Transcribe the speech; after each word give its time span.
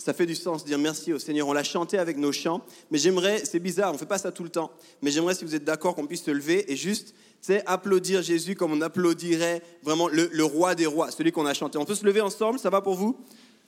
Ça 0.00 0.14
fait 0.14 0.24
du 0.24 0.34
sens 0.34 0.62
de 0.62 0.68
dire 0.68 0.78
merci 0.78 1.12
au 1.12 1.18
Seigneur. 1.18 1.46
On 1.46 1.52
l'a 1.52 1.62
chanté 1.62 1.98
avec 1.98 2.16
nos 2.16 2.32
chants, 2.32 2.62
mais 2.90 2.96
j'aimerais, 2.96 3.44
c'est 3.44 3.58
bizarre, 3.58 3.90
on 3.90 3.92
ne 3.92 3.98
fait 3.98 4.06
pas 4.06 4.16
ça 4.16 4.32
tout 4.32 4.42
le 4.42 4.48
temps, 4.48 4.70
mais 5.02 5.10
j'aimerais, 5.10 5.34
si 5.34 5.44
vous 5.44 5.54
êtes 5.54 5.64
d'accord, 5.64 5.94
qu'on 5.94 6.06
puisse 6.06 6.24
se 6.24 6.30
lever 6.30 6.72
et 6.72 6.76
juste 6.76 7.14
applaudir 7.66 8.22
Jésus 8.22 8.54
comme 8.54 8.72
on 8.72 8.80
applaudirait 8.80 9.62
vraiment 9.82 10.08
le, 10.08 10.42
roi 10.42 10.74
des 10.74 10.86
rois, 10.86 11.10
celui 11.10 11.32
qu'on 11.32 11.44
a 11.44 11.52
chanté. 11.52 11.76
On 11.76 11.84
peut 11.84 11.94
se 11.94 12.06
lever 12.06 12.22
ensemble, 12.22 12.58
ça 12.58 12.70
va 12.70 12.80
pour 12.80 12.94
vous? 12.94 13.18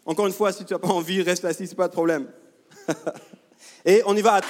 Encore 0.06 0.26
une 0.26 0.32
fois, 0.32 0.53
si 0.53 0.64
tu 0.64 0.72
n'as 0.72 0.79
pas 0.79 0.88
envie, 0.88 1.21
reste 1.21 1.45
assis, 1.45 1.66
c'est 1.66 1.74
pas 1.74 1.88
de 1.88 1.92
problème. 1.92 2.26
et 3.85 4.03
on 4.06 4.17
y 4.17 4.22
va 4.22 4.40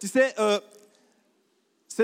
Tu 0.00 0.08
sais, 0.08 0.34
euh, 0.38 0.58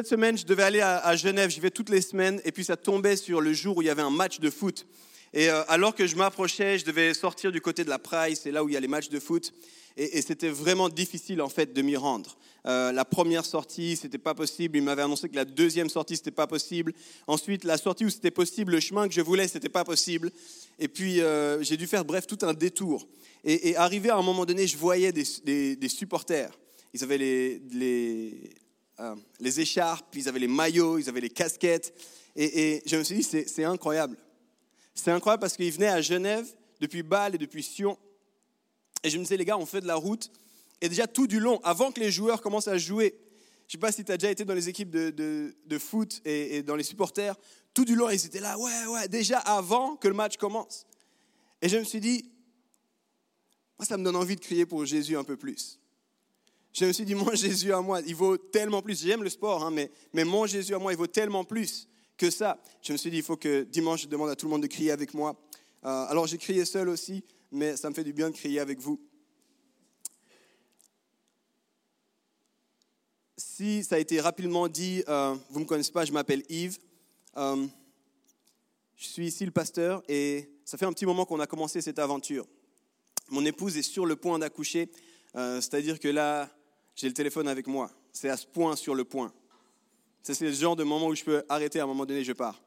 cette 0.06 0.20
semaine, 0.20 0.38
je 0.38 0.46
devais 0.46 0.62
aller 0.62 0.80
à, 0.80 1.16
Genève, 1.16 1.50
j'y 1.50 1.58
vais 1.58 1.72
toutes 1.72 1.88
les 1.88 2.00
semaines, 2.00 2.40
et 2.44 2.52
puis 2.52 2.64
ça 2.64 2.76
tombait 2.76 3.16
sur 3.16 3.40
le 3.40 3.52
jour 3.52 3.76
où 3.76 3.82
il 3.82 3.86
y 3.86 3.90
avait 3.90 4.02
un 4.02 4.10
match 4.10 4.38
de 4.38 4.50
foot. 4.50 4.86
Et 5.34 5.50
euh, 5.50 5.64
alors 5.66 5.96
que 5.96 6.06
je 6.06 6.14
m'approchais, 6.14 6.78
je 6.78 6.84
devais 6.84 7.12
sortir 7.12 7.50
du 7.50 7.60
côté 7.60 7.82
de 7.82 7.88
la 7.88 7.98
Praille, 7.98 8.36
c'est 8.36 8.52
là 8.52 8.62
où 8.62 8.68
il 8.68 8.74
y 8.74 8.76
a 8.76 8.80
les 8.80 8.86
matchs 8.86 9.08
de 9.08 9.18
foot, 9.18 9.52
et, 9.96 10.22
c'était 10.22 10.48
vraiment 10.48 10.88
difficile 10.88 11.42
en 11.42 11.48
fait 11.48 11.72
de 11.72 11.82
m'y 11.82 11.96
rendre. 11.96 12.38
Euh, 12.66 12.92
la 12.92 13.04
première 13.04 13.44
sortie, 13.44 13.96
c'était 13.96 14.16
pas 14.16 14.34
possible. 14.34 14.76
Il 14.76 14.84
m'avait 14.84 15.02
annoncé 15.02 15.28
que 15.28 15.34
la 15.34 15.44
deuxième 15.44 15.88
sortie, 15.88 16.16
c'était 16.16 16.30
pas 16.30 16.46
possible. 16.46 16.92
Ensuite, 17.26 17.64
la 17.64 17.76
sortie 17.76 18.04
où 18.04 18.10
c'était 18.10 18.30
possible, 18.30 18.74
le 18.74 18.80
chemin 18.80 19.08
que 19.08 19.14
je 19.14 19.22
voulais, 19.22 19.48
c'était 19.48 19.68
pas 19.68 19.82
possible. 19.82 20.30
Et 20.78 20.86
puis, 20.86 21.20
j'ai 21.62 21.76
dû 21.76 21.88
faire, 21.88 22.04
bref, 22.04 22.28
tout 22.28 22.38
un 22.42 22.54
détour. 22.54 23.08
Et, 23.42 23.74
arrivé 23.74 24.10
à 24.10 24.16
un 24.16 24.22
moment 24.22 24.44
donné, 24.44 24.68
je 24.68 24.76
voyais 24.76 25.12
des 25.12 25.88
supporters 25.88 26.52
ils 26.96 27.04
avaient 27.04 27.18
les, 27.18 28.50
euh, 29.00 29.14
les, 29.40 29.60
écharpes, 29.60 30.14
ils 30.14 30.28
avaient 30.28 30.38
les 30.38 30.48
maillots, 30.48 30.98
ils 30.98 31.08
avaient 31.08 31.20
les 31.20 31.30
casquettes. 31.30 31.94
Et, 32.34 32.82
je 32.86 32.96
me 32.96 33.02
suis 33.02 33.16
dit, 33.16 33.22
c'est 33.22 33.64
incroyable. 33.64 34.16
C'est 34.94 35.10
incroyable 35.10 35.40
parce 35.40 35.56
qu'ils 35.56 35.72
venaient 35.72 35.88
à 35.88 36.00
Genève 36.00 36.46
depuis 36.80 37.02
Bâle 37.02 37.34
et 37.34 37.38
depuis 37.38 37.62
Sion. 37.62 37.98
Et 39.02 39.10
je 39.10 39.18
me 39.18 39.22
disais, 39.22 39.36
les 39.36 39.44
gars, 39.44 39.58
on 39.58 39.66
fait 39.66 39.80
de 39.80 39.86
la 39.86 39.94
route. 39.94 40.30
Et 40.80 40.88
déjà 40.88 41.06
tout 41.06 41.26
du 41.26 41.40
long, 41.40 41.60
avant 41.62 41.92
que 41.92 42.00
les 42.00 42.10
joueurs 42.10 42.42
commencent 42.42 42.68
à 42.68 42.78
jouer, 42.78 43.14
je 43.68 43.68
ne 43.68 43.72
sais 43.72 43.78
pas 43.78 43.92
si 43.92 44.04
tu 44.04 44.12
as 44.12 44.16
déjà 44.16 44.30
été 44.30 44.44
dans 44.44 44.54
les 44.54 44.68
équipes 44.68 44.90
de, 44.90 45.10
de, 45.10 45.78
foot 45.78 46.20
et, 46.24 46.56
et, 46.56 46.62
dans 46.62 46.76
les 46.76 46.84
supporters, 46.84 47.34
tout 47.74 47.84
du 47.84 47.94
long, 47.94 48.08
ils 48.10 48.24
étaient 48.24 48.40
là, 48.40 48.58
ouais, 48.58 48.86
ouais, 48.86 49.08
déjà 49.08 49.38
avant 49.38 49.96
que 49.96 50.08
le 50.08 50.14
match 50.14 50.36
commence. 50.36 50.86
Et 51.62 51.68
je 51.68 51.78
me 51.78 51.84
suis 51.84 52.00
dit, 52.00 52.30
moi, 53.78 53.86
ça 53.86 53.96
me 53.96 54.04
donne 54.04 54.16
envie 54.16 54.36
de 54.36 54.40
crier 54.40 54.66
pour 54.66 54.84
Jésus 54.84 55.16
un 55.16 55.24
peu 55.24 55.36
plus. 55.36 55.78
Me 56.84 56.92
suis 56.92 57.04
dit, 57.04 57.14
mon 57.14 57.34
Jésus 57.34 57.72
à 57.72 57.80
moi, 57.80 58.00
il 58.06 58.14
vaut 58.14 58.36
tellement 58.36 58.82
plus. 58.82 59.02
J'aime 59.02 59.22
le 59.22 59.30
sport, 59.30 59.64
hein, 59.64 59.70
mais, 59.70 59.90
mais 60.12 60.24
mon 60.24 60.46
Jésus 60.46 60.74
à 60.74 60.78
moi, 60.78 60.92
il 60.92 60.98
vaut 60.98 61.06
tellement 61.06 61.42
plus 61.42 61.88
que 62.16 62.30
ça. 62.30 62.58
Je 62.82 62.92
me 62.92 62.98
suis 62.98 63.10
dit, 63.10 63.18
il 63.18 63.22
faut 63.22 63.36
que 63.36 63.62
dimanche, 63.62 64.02
je 64.02 64.08
demande 64.08 64.30
à 64.30 64.36
tout 64.36 64.46
le 64.46 64.50
monde 64.50 64.62
de 64.62 64.66
crier 64.66 64.90
avec 64.90 65.14
moi. 65.14 65.36
Euh, 65.84 66.06
alors 66.08 66.26
j'ai 66.26 66.38
crié 66.38 66.64
seul 66.64 66.88
aussi, 66.88 67.22
mais 67.50 67.76
ça 67.76 67.88
me 67.88 67.94
fait 67.94 68.04
du 68.04 68.12
bien 68.12 68.30
de 68.30 68.34
crier 68.34 68.60
avec 68.60 68.80
vous. 68.80 69.00
Si 73.36 73.84
ça 73.84 73.96
a 73.96 73.98
été 73.98 74.20
rapidement 74.20 74.68
dit, 74.68 75.04
euh, 75.08 75.36
vous 75.50 75.60
ne 75.60 75.64
me 75.64 75.68
connaissez 75.68 75.92
pas, 75.92 76.04
je 76.04 76.12
m'appelle 76.12 76.42
Yves. 76.48 76.78
Euh, 77.36 77.66
je 78.96 79.06
suis 79.06 79.26
ici 79.26 79.44
le 79.44 79.50
pasteur 79.50 80.02
et 80.08 80.50
ça 80.64 80.78
fait 80.78 80.86
un 80.86 80.92
petit 80.92 81.06
moment 81.06 81.24
qu'on 81.26 81.38
a 81.40 81.46
commencé 81.46 81.80
cette 81.80 81.98
aventure. 81.98 82.46
Mon 83.28 83.44
épouse 83.44 83.76
est 83.76 83.82
sur 83.82 84.06
le 84.06 84.16
point 84.16 84.38
d'accoucher, 84.38 84.90
c'est-à-dire 85.34 86.00
que 86.00 86.08
là, 86.08 86.48
j'ai 86.96 87.06
le 87.06 87.14
téléphone 87.14 87.46
avec 87.46 87.66
moi. 87.66 87.90
C'est 88.12 88.30
à 88.30 88.36
ce 88.36 88.46
point 88.46 88.74
sur 88.74 88.94
le 88.94 89.04
point. 89.04 89.32
C'est 90.22 90.40
le 90.40 90.50
genre 90.50 90.74
de 90.74 90.82
moment 90.82 91.06
où 91.06 91.14
je 91.14 91.22
peux 91.22 91.44
arrêter 91.48 91.78
à 91.78 91.84
un 91.84 91.86
moment 91.86 92.06
donné, 92.06 92.24
je 92.24 92.32
pars. 92.32 92.60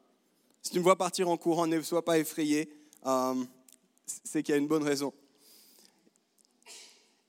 Si 0.62 0.70
tu 0.70 0.78
me 0.78 0.84
vois 0.84 0.96
partir 0.96 1.28
en 1.28 1.36
courant, 1.36 1.66
ne 1.66 1.80
sois 1.82 2.04
pas 2.04 2.18
effrayé. 2.18 2.72
Euh, 3.06 3.34
c'est 4.06 4.42
qu'il 4.42 4.54
y 4.54 4.56
a 4.56 4.58
une 4.58 4.68
bonne 4.68 4.82
raison. 4.82 5.12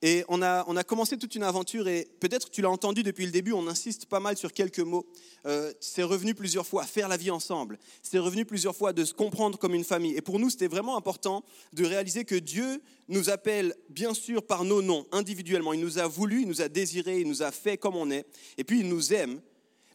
Et 0.03 0.23
on 0.29 0.41
a, 0.41 0.63
on 0.67 0.75
a 0.75 0.83
commencé 0.83 1.15
toute 1.17 1.35
une 1.35 1.43
aventure 1.43 1.87
et 1.87 2.07
peut-être 2.19 2.49
tu 2.49 2.63
l'as 2.63 2.71
entendu 2.71 3.03
depuis 3.03 3.25
le 3.25 3.31
début, 3.31 3.51
on 3.51 3.67
insiste 3.67 4.07
pas 4.07 4.19
mal 4.19 4.35
sur 4.35 4.51
quelques 4.51 4.79
mots. 4.79 5.05
Euh, 5.45 5.71
c'est 5.79 6.01
revenu 6.01 6.33
plusieurs 6.33 6.65
fois, 6.65 6.85
faire 6.85 7.07
la 7.07 7.17
vie 7.17 7.29
ensemble. 7.29 7.77
C'est 8.01 8.17
revenu 8.17 8.43
plusieurs 8.43 8.75
fois 8.75 8.93
de 8.93 9.05
se 9.05 9.13
comprendre 9.13 9.59
comme 9.59 9.75
une 9.75 9.83
famille. 9.83 10.15
Et 10.15 10.21
pour 10.21 10.39
nous, 10.39 10.49
c'était 10.49 10.67
vraiment 10.67 10.97
important 10.97 11.43
de 11.73 11.85
réaliser 11.85 12.25
que 12.25 12.35
Dieu 12.35 12.81
nous 13.09 13.29
appelle 13.29 13.75
bien 13.89 14.15
sûr 14.15 14.43
par 14.43 14.63
nos 14.63 14.81
noms, 14.81 15.05
individuellement. 15.11 15.73
Il 15.73 15.81
nous 15.81 15.99
a 15.99 16.07
voulu, 16.07 16.41
il 16.41 16.47
nous 16.47 16.63
a 16.63 16.67
désiré, 16.67 17.21
il 17.21 17.27
nous 17.27 17.43
a 17.43 17.51
fait 17.51 17.77
comme 17.77 17.95
on 17.95 18.09
est. 18.09 18.25
Et 18.57 18.63
puis 18.63 18.79
il 18.79 18.87
nous 18.87 19.13
aime. 19.13 19.39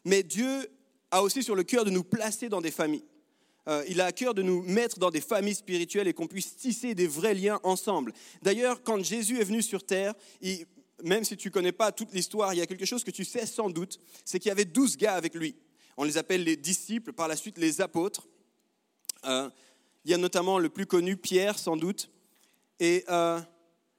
Mais 0.04 0.22
Dieu 0.22 0.68
a 1.10 1.22
aussi 1.22 1.42
sur 1.42 1.56
le 1.56 1.64
cœur 1.64 1.84
de 1.84 1.90
nous 1.90 2.04
placer 2.04 2.48
dans 2.48 2.60
des 2.60 2.70
familles. 2.70 3.04
Euh, 3.68 3.84
il 3.88 4.00
a 4.00 4.06
à 4.06 4.12
cœur 4.12 4.34
de 4.34 4.42
nous 4.42 4.62
mettre 4.62 4.98
dans 4.98 5.10
des 5.10 5.20
familles 5.20 5.54
spirituelles 5.54 6.06
et 6.08 6.14
qu'on 6.14 6.28
puisse 6.28 6.56
tisser 6.56 6.94
des 6.94 7.06
vrais 7.06 7.34
liens 7.34 7.60
ensemble. 7.64 8.12
D'ailleurs, 8.42 8.82
quand 8.82 9.02
Jésus 9.02 9.40
est 9.40 9.44
venu 9.44 9.62
sur 9.62 9.84
terre, 9.84 10.14
même 11.02 11.24
si 11.24 11.36
tu 11.36 11.48
ne 11.48 11.52
connais 11.52 11.72
pas 11.72 11.92
toute 11.92 12.12
l'histoire, 12.12 12.54
il 12.54 12.58
y 12.58 12.62
a 12.62 12.66
quelque 12.66 12.84
chose 12.84 13.04
que 13.04 13.10
tu 13.10 13.24
sais 13.24 13.46
sans 13.46 13.70
doute, 13.70 13.98
c'est 14.24 14.38
qu'il 14.38 14.48
y 14.48 14.52
avait 14.52 14.64
douze 14.64 14.96
gars 14.96 15.14
avec 15.14 15.34
lui. 15.34 15.56
On 15.96 16.04
les 16.04 16.18
appelle 16.18 16.44
les 16.44 16.56
disciples, 16.56 17.12
par 17.12 17.28
la 17.28 17.36
suite 17.36 17.58
les 17.58 17.80
apôtres. 17.80 18.28
Euh, 19.24 19.50
il 20.04 20.10
y 20.10 20.14
a 20.14 20.18
notamment 20.18 20.58
le 20.58 20.68
plus 20.68 20.86
connu, 20.86 21.16
Pierre, 21.16 21.58
sans 21.58 21.76
doute. 21.76 22.10
Et 22.78 23.04
euh, 23.08 23.40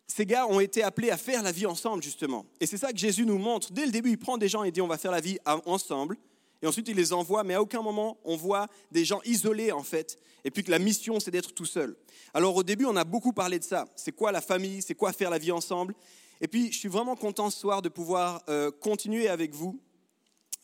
ces 0.07 0.25
gars 0.25 0.47
ont 0.47 0.59
été 0.59 0.83
appelés 0.83 1.09
à 1.09 1.17
faire 1.17 1.43
la 1.43 1.51
vie 1.51 1.65
ensemble, 1.65 2.01
justement. 2.03 2.45
Et 2.61 2.65
c'est 2.65 2.77
ça 2.77 2.91
que 2.91 2.97
Jésus 2.97 3.25
nous 3.25 3.37
montre. 3.37 3.73
Dès 3.73 3.85
le 3.85 3.91
début, 3.91 4.11
il 4.11 4.17
prend 4.17 4.37
des 4.37 4.47
gens 4.47 4.63
et 4.63 4.71
dit 4.71 4.81
on 4.81 4.87
va 4.87 4.97
faire 4.97 5.11
la 5.11 5.21
vie 5.21 5.37
ensemble. 5.65 6.17
Et 6.61 6.67
ensuite, 6.67 6.87
il 6.87 6.95
les 6.95 7.13
envoie, 7.13 7.43
mais 7.43 7.53
à 7.53 7.61
aucun 7.61 7.81
moment 7.81 8.17
on 8.23 8.35
voit 8.35 8.67
des 8.91 9.05
gens 9.05 9.21
isolés 9.25 9.71
en 9.71 9.83
fait, 9.83 10.17
et 10.43 10.51
puis 10.51 10.63
que 10.63 10.71
la 10.71 10.79
mission 10.79 11.19
c'est 11.19 11.31
d'être 11.31 11.53
tout 11.53 11.65
seul. 11.65 11.95
Alors 12.33 12.55
au 12.55 12.63
début, 12.63 12.85
on 12.85 12.95
a 12.95 13.03
beaucoup 13.03 13.33
parlé 13.33 13.59
de 13.59 13.63
ça. 13.63 13.85
C'est 13.95 14.11
quoi 14.11 14.31
la 14.31 14.41
famille? 14.41 14.81
C'est 14.81 14.95
quoi 14.95 15.13
faire 15.13 15.29
la 15.29 15.37
vie 15.37 15.51
ensemble? 15.51 15.93
Et 16.39 16.47
puis, 16.47 16.71
je 16.71 16.77
suis 16.77 16.89
vraiment 16.89 17.15
content 17.15 17.49
ce 17.49 17.59
soir 17.59 17.81
de 17.81 17.89
pouvoir 17.89 18.43
euh, 18.47 18.69
continuer 18.71 19.27
avec 19.27 19.53
vous 19.53 19.79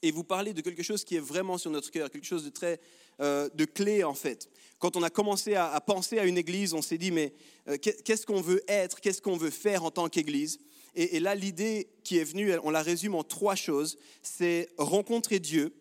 et 0.01 0.11
vous 0.11 0.23
parler 0.23 0.53
de 0.53 0.61
quelque 0.61 0.83
chose 0.83 1.03
qui 1.03 1.15
est 1.15 1.19
vraiment 1.19 1.57
sur 1.57 1.71
notre 1.71 1.89
cœur, 1.89 2.11
quelque 2.11 2.25
chose 2.25 2.43
de 2.43 2.49
très 2.49 2.79
euh, 3.21 3.49
de 3.53 3.65
clé 3.65 4.03
en 4.03 4.13
fait. 4.13 4.49
Quand 4.79 4.97
on 4.97 5.03
a 5.03 5.09
commencé 5.09 5.55
à, 5.55 5.79
penser 5.79 6.19
à 6.19 6.25
une 6.25 6.37
église, 6.37 6.73
on 6.73 6.81
s'est 6.81 6.97
dit 6.97 7.11
mais 7.11 7.33
euh, 7.67 7.77
qu'est-ce 7.77 8.25
qu'on 8.25 8.41
veut 8.41 8.61
être? 8.67 8.99
Qu'est-ce 8.99 9.21
qu'on 9.21 9.37
veut 9.37 9.49
faire 9.49 9.83
en 9.83 9.91
tant 9.91 10.09
qu'église? 10.09 10.59
Et, 10.95 11.15
et 11.15 11.19
là, 11.19 11.35
l'idée 11.35 11.87
qui 12.03 12.17
est 12.17 12.23
venue, 12.23 12.51
on 12.63 12.69
la 12.69 12.81
résume 12.81 13.15
en 13.15 13.23
trois 13.23 13.55
choses. 13.55 13.97
C'est 14.21 14.69
rencontrer 14.77 15.39
Dieu, 15.39 15.73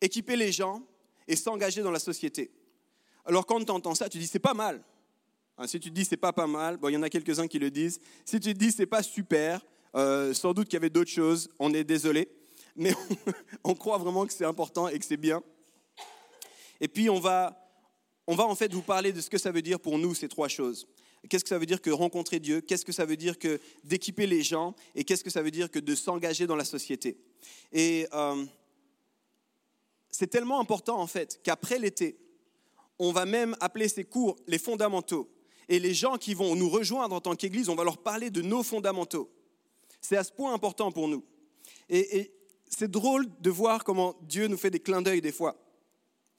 équiper 0.00 0.36
les 0.36 0.52
gens 0.52 0.82
et 1.28 1.36
s'engager 1.36 1.82
dans 1.82 1.90
la 1.90 1.98
société. 1.98 2.50
Alors 3.24 3.46
quand 3.46 3.64
tu 3.64 3.70
entends 3.70 3.94
ça, 3.94 4.08
tu 4.08 4.18
dis 4.18 4.26
c'est 4.26 4.38
pas 4.38 4.54
mal. 4.54 4.82
Hein, 5.58 5.66
si 5.66 5.78
tu 5.78 5.90
te 5.90 5.94
dis 5.94 6.04
c'est 6.04 6.16
pas 6.16 6.32
pas 6.32 6.46
mal, 6.46 6.76
bon, 6.76 6.88
il 6.88 6.94
y 6.94 6.96
en 6.96 7.02
a 7.02 7.10
quelques-uns 7.10 7.46
qui 7.46 7.58
le 7.58 7.70
disent. 7.70 8.00
Si 8.24 8.40
tu 8.40 8.52
te 8.52 8.58
dis 8.58 8.72
c'est 8.72 8.86
pas 8.86 9.02
super, 9.02 9.64
euh, 9.94 10.32
sans 10.34 10.52
doute 10.52 10.68
qu'il 10.68 10.74
y 10.74 10.76
avait 10.78 10.90
d'autres 10.90 11.10
choses, 11.10 11.48
on 11.58 11.72
est 11.74 11.84
désolé. 11.84 12.28
Mais 12.76 12.94
on, 13.64 13.74
croit 13.74 13.98
vraiment 13.98 14.26
que 14.26 14.32
c'est 14.32 14.44
important 14.44 14.88
et 14.88 14.98
que 14.98 15.04
c'est 15.04 15.16
bien. 15.16 15.42
Et 16.80 16.88
puis 16.88 17.10
on 17.10 17.20
va, 17.20 17.68
on 18.26 18.34
va 18.34 18.46
en 18.46 18.54
fait 18.54 18.72
vous 18.72 18.82
parler 18.82 19.12
de 19.12 19.20
ce 19.20 19.28
que 19.28 19.38
ça 19.38 19.52
veut 19.52 19.62
dire 19.62 19.80
pour 19.80 19.98
nous 19.98 20.14
ces 20.14 20.28
trois 20.28 20.48
choses. 20.48 20.86
Qu'est-ce 21.28 21.44
que 21.44 21.50
ça 21.50 21.58
veut 21.58 21.66
dire 21.66 21.82
que 21.82 21.90
rencontrer 21.90 22.40
Dieu? 22.40 22.62
Qu'est-ce 22.62 22.84
que 22.84 22.92
ça 22.92 23.04
veut 23.04 23.16
dire 23.16 23.38
que 23.38 23.60
d'équiper 23.84 24.26
les 24.26 24.42
gens? 24.42 24.74
Et 24.94 25.04
qu'est-ce 25.04 25.22
que 25.22 25.30
ça 25.30 25.42
veut 25.42 25.50
dire 25.50 25.70
que 25.70 25.78
de 25.78 25.94
s'engager 25.94 26.46
dans 26.46 26.56
la 26.56 26.64
société? 26.64 27.18
Et 27.72 28.06
euh, 28.14 28.46
c'est 30.10 30.28
tellement 30.28 30.60
important 30.60 31.00
en 31.00 31.06
fait 31.06 31.40
qu'après 31.42 31.78
l'été, 31.78 32.18
on 32.98 33.12
va 33.12 33.24
même 33.24 33.56
appeler 33.60 33.88
ces 33.88 34.04
cours 34.04 34.36
les 34.46 34.58
fondamentaux. 34.58 35.30
Et 35.68 35.78
les 35.78 35.94
gens 35.94 36.16
qui 36.16 36.34
vont 36.34 36.56
nous 36.56 36.68
rejoindre 36.68 37.14
en 37.14 37.20
tant 37.20 37.36
qu'Église, 37.36 37.68
on 37.68 37.76
va 37.76 37.84
leur 37.84 37.98
parler 37.98 38.30
de 38.30 38.42
nos 38.42 38.62
fondamentaux. 38.62 39.30
C'est 40.00 40.16
à 40.16 40.24
ce 40.24 40.32
point 40.32 40.52
important 40.52 40.90
pour 40.90 41.08
nous. 41.08 41.24
Et, 41.88 42.32
c'est 42.72 42.90
drôle 42.90 43.26
de 43.40 43.50
voir 43.50 43.82
comment 43.82 44.14
Dieu 44.22 44.46
nous 44.46 44.56
fait 44.56 44.70
des 44.70 44.78
clins 44.78 45.02
d'œil 45.02 45.20
des 45.20 45.32
fois. 45.32 45.56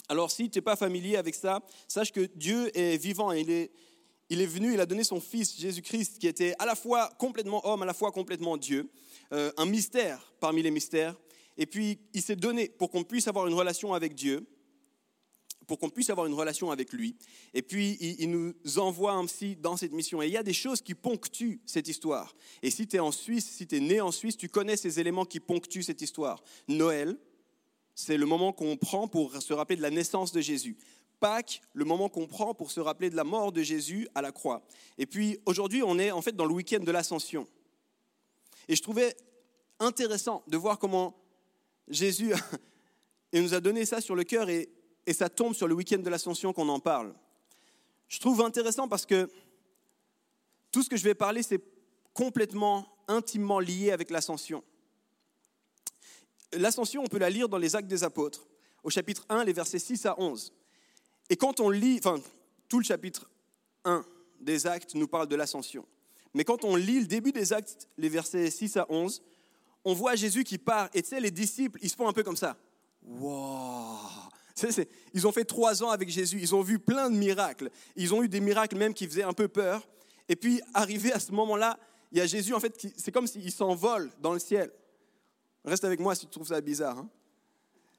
Alors 0.07 0.31
si 0.31 0.50
tu 0.50 0.57
n'es 0.57 0.62
pas 0.62 0.77
familier 0.77 1.18
avec 1.18 1.35
ça, 1.35 1.62
sache 1.89 2.13
que 2.13 2.21
Dieu 2.35 2.71
est 2.77 2.95
vivant 2.95 3.33
il 3.33 3.50
est, 3.50 3.69
il 4.29 4.39
est 4.39 4.45
venu, 4.45 4.73
il 4.73 4.79
a 4.79 4.85
donné 4.85 5.03
son 5.03 5.19
Fils 5.19 5.59
Jésus-Christ 5.59 6.19
qui 6.19 6.27
était 6.27 6.56
à 6.57 6.65
la 6.65 6.75
fois 6.75 7.09
complètement 7.19 7.68
homme, 7.68 7.81
à 7.81 7.85
la 7.85 7.94
fois 7.94 8.13
complètement 8.13 8.56
Dieu, 8.56 8.89
euh, 9.33 9.51
un 9.57 9.65
mystère 9.65 10.33
parmi 10.39 10.63
les 10.63 10.71
mystères. 10.71 11.19
Et 11.61 11.67
puis, 11.67 11.99
il 12.15 12.23
s'est 12.23 12.35
donné 12.35 12.69
pour 12.69 12.89
qu'on 12.89 13.03
puisse 13.03 13.27
avoir 13.27 13.45
une 13.45 13.53
relation 13.53 13.93
avec 13.93 14.15
Dieu, 14.15 14.47
pour 15.67 15.77
qu'on 15.77 15.91
puisse 15.91 16.09
avoir 16.09 16.25
une 16.25 16.33
relation 16.33 16.71
avec 16.71 16.91
lui. 16.91 17.15
Et 17.53 17.61
puis, 17.61 17.99
il, 17.99 18.31
nous 18.31 18.55
envoie 18.77 19.13
ainsi 19.13 19.57
dans 19.57 19.77
cette 19.77 19.91
mission. 19.91 20.23
Et 20.23 20.25
il 20.25 20.33
y 20.33 20.37
a 20.37 20.41
des 20.41 20.53
choses 20.53 20.81
qui 20.81 20.95
ponctuent 20.95 21.61
cette 21.67 21.87
histoire. 21.87 22.33
Et 22.63 22.71
si 22.71 22.87
tu 22.87 22.95
es 22.95 22.99
en 22.99 23.11
Suisse, 23.11 23.45
si 23.45 23.67
tu 23.67 23.77
es 23.77 23.79
né 23.79 24.01
en 24.01 24.09
Suisse, 24.09 24.37
tu 24.37 24.49
connais 24.49 24.75
ces 24.75 24.99
éléments 24.99 25.23
qui 25.23 25.39
ponctuent 25.39 25.83
cette 25.83 26.01
histoire. 26.01 26.43
Noël, 26.67 27.15
c'est 27.93 28.17
le 28.17 28.25
moment 28.25 28.53
qu'on 28.53 28.75
prend 28.75 29.07
pour 29.07 29.39
se 29.39 29.53
rappeler 29.53 29.75
de 29.75 29.83
la 29.83 29.91
naissance 29.91 30.31
de 30.31 30.41
Jésus. 30.41 30.79
Pâques, 31.19 31.61
le 31.75 31.85
moment 31.85 32.09
qu'on 32.09 32.25
prend 32.25 32.55
pour 32.55 32.71
se 32.71 32.79
rappeler 32.79 33.11
de 33.11 33.15
la 33.15 33.23
mort 33.23 33.51
de 33.51 33.61
Jésus 33.61 34.07
à 34.15 34.23
la 34.23 34.31
croix. 34.31 34.65
Et 34.97 35.05
puis 35.05 35.37
aujourd'hui, 35.45 35.83
on 35.83 35.99
est 35.99 36.09
en 36.09 36.23
fait 36.23 36.35
dans 36.35 36.45
le 36.45 36.53
week-end 36.55 36.79
de 36.83 36.91
l'ascension. 36.91 37.47
Et 38.67 38.75
je 38.75 38.81
trouvais 38.81 39.15
intéressant 39.79 40.41
de 40.47 40.57
voir 40.57 40.79
comment 40.79 41.21
Jésus 41.91 42.33
nous 43.33 43.53
a 43.53 43.59
donné 43.59 43.85
ça 43.85 44.01
sur 44.01 44.15
le 44.15 44.23
cœur 44.23 44.49
et, 44.49 44.69
et 45.05 45.13
ça 45.13 45.29
tombe 45.29 45.53
sur 45.53 45.67
le 45.67 45.75
week-end 45.75 45.99
de 45.99 46.09
l'ascension 46.09 46.53
qu'on 46.53 46.69
en 46.69 46.79
parle. 46.79 47.13
Je 48.07 48.19
trouve 48.19 48.41
intéressant 48.41 48.88
parce 48.88 49.05
que 49.05 49.29
tout 50.71 50.83
ce 50.83 50.89
que 50.89 50.97
je 50.97 51.03
vais 51.03 51.13
parler, 51.13 51.43
c'est 51.43 51.61
complètement, 52.13 52.88
intimement 53.07 53.59
lié 53.59 53.91
avec 53.91 54.09
l'ascension. 54.09 54.63
L'ascension, 56.53 57.03
on 57.03 57.07
peut 57.07 57.19
la 57.19 57.29
lire 57.29 57.47
dans 57.47 57.57
les 57.57 57.75
Actes 57.75 57.88
des 57.88 58.03
Apôtres, 58.03 58.47
au 58.83 58.89
chapitre 58.89 59.25
1, 59.29 59.45
les 59.45 59.53
versets 59.53 59.79
6 59.79 60.05
à 60.05 60.19
11. 60.19 60.53
Et 61.29 61.37
quand 61.37 61.59
on 61.59 61.69
lit, 61.69 61.99
enfin, 62.03 62.21
tout 62.67 62.79
le 62.79 62.83
chapitre 62.83 63.29
1 63.85 64.05
des 64.39 64.67
Actes 64.67 64.95
nous 64.95 65.07
parle 65.07 65.27
de 65.27 65.35
l'ascension. 65.35 65.85
Mais 66.33 66.44
quand 66.44 66.63
on 66.63 66.75
lit 66.75 66.99
le 66.99 67.07
début 67.07 67.31
des 67.31 67.53
Actes, 67.53 67.87
les 67.97 68.09
versets 68.09 68.49
6 68.49 68.77
à 68.77 68.85
11, 68.89 69.21
on 69.83 69.94
voit 69.94 70.16
Jésus 70.16 70.44
qui 70.44 70.57
part. 70.57 70.89
Et 70.94 71.01
tu 71.01 71.10
sais, 71.10 71.19
les 71.19 71.31
disciples, 71.31 71.80
ils 71.81 71.89
se 71.89 71.95
font 71.95 72.07
un 72.07 72.13
peu 72.13 72.24
comme 72.24 72.38
ça. 72.38 72.57
Wow 73.04 73.98
Ils 75.13 75.28
ont 75.28 75.31
fait 75.31 75.45
trois 75.45 75.83
ans 75.83 75.89
avec 75.89 76.10
Jésus. 76.10 76.39
Ils 76.39 76.54
ont 76.56 76.62
vu 76.62 76.80
plein 76.80 77.10
de 77.10 77.16
miracles. 77.16 77.69
Ils 77.95 78.13
ont 78.13 78.24
eu 78.24 78.30
des 78.30 78.39
miracles 78.39 78.78
même 78.78 78.94
qui 78.94 79.07
faisaient 79.07 79.24
un 79.24 79.33
peu 79.33 79.48
peur. 79.48 79.88
Et 80.30 80.36
puis, 80.36 80.62
arrivé 80.74 81.12
à 81.12 81.19
ce 81.19 81.31
moment-là, 81.31 81.78
il 82.12 82.18
y 82.18 82.22
a 82.22 82.25
Jésus, 82.25 82.54
en 82.54 82.60
fait, 82.60 82.88
c'est 82.98 83.12
comme 83.12 83.28
s'il 83.28 83.51
s'envole 83.51 84.12
dans 84.19 84.33
le 84.33 84.39
ciel. 84.39 84.72
Reste 85.63 85.83
avec 85.83 86.00
moi 86.00 86.16
si 86.16 86.25
tu 86.25 86.31
trouves 86.31 86.48
ça 86.48 86.60
bizarre. 86.60 86.98
Hein. 86.98 87.10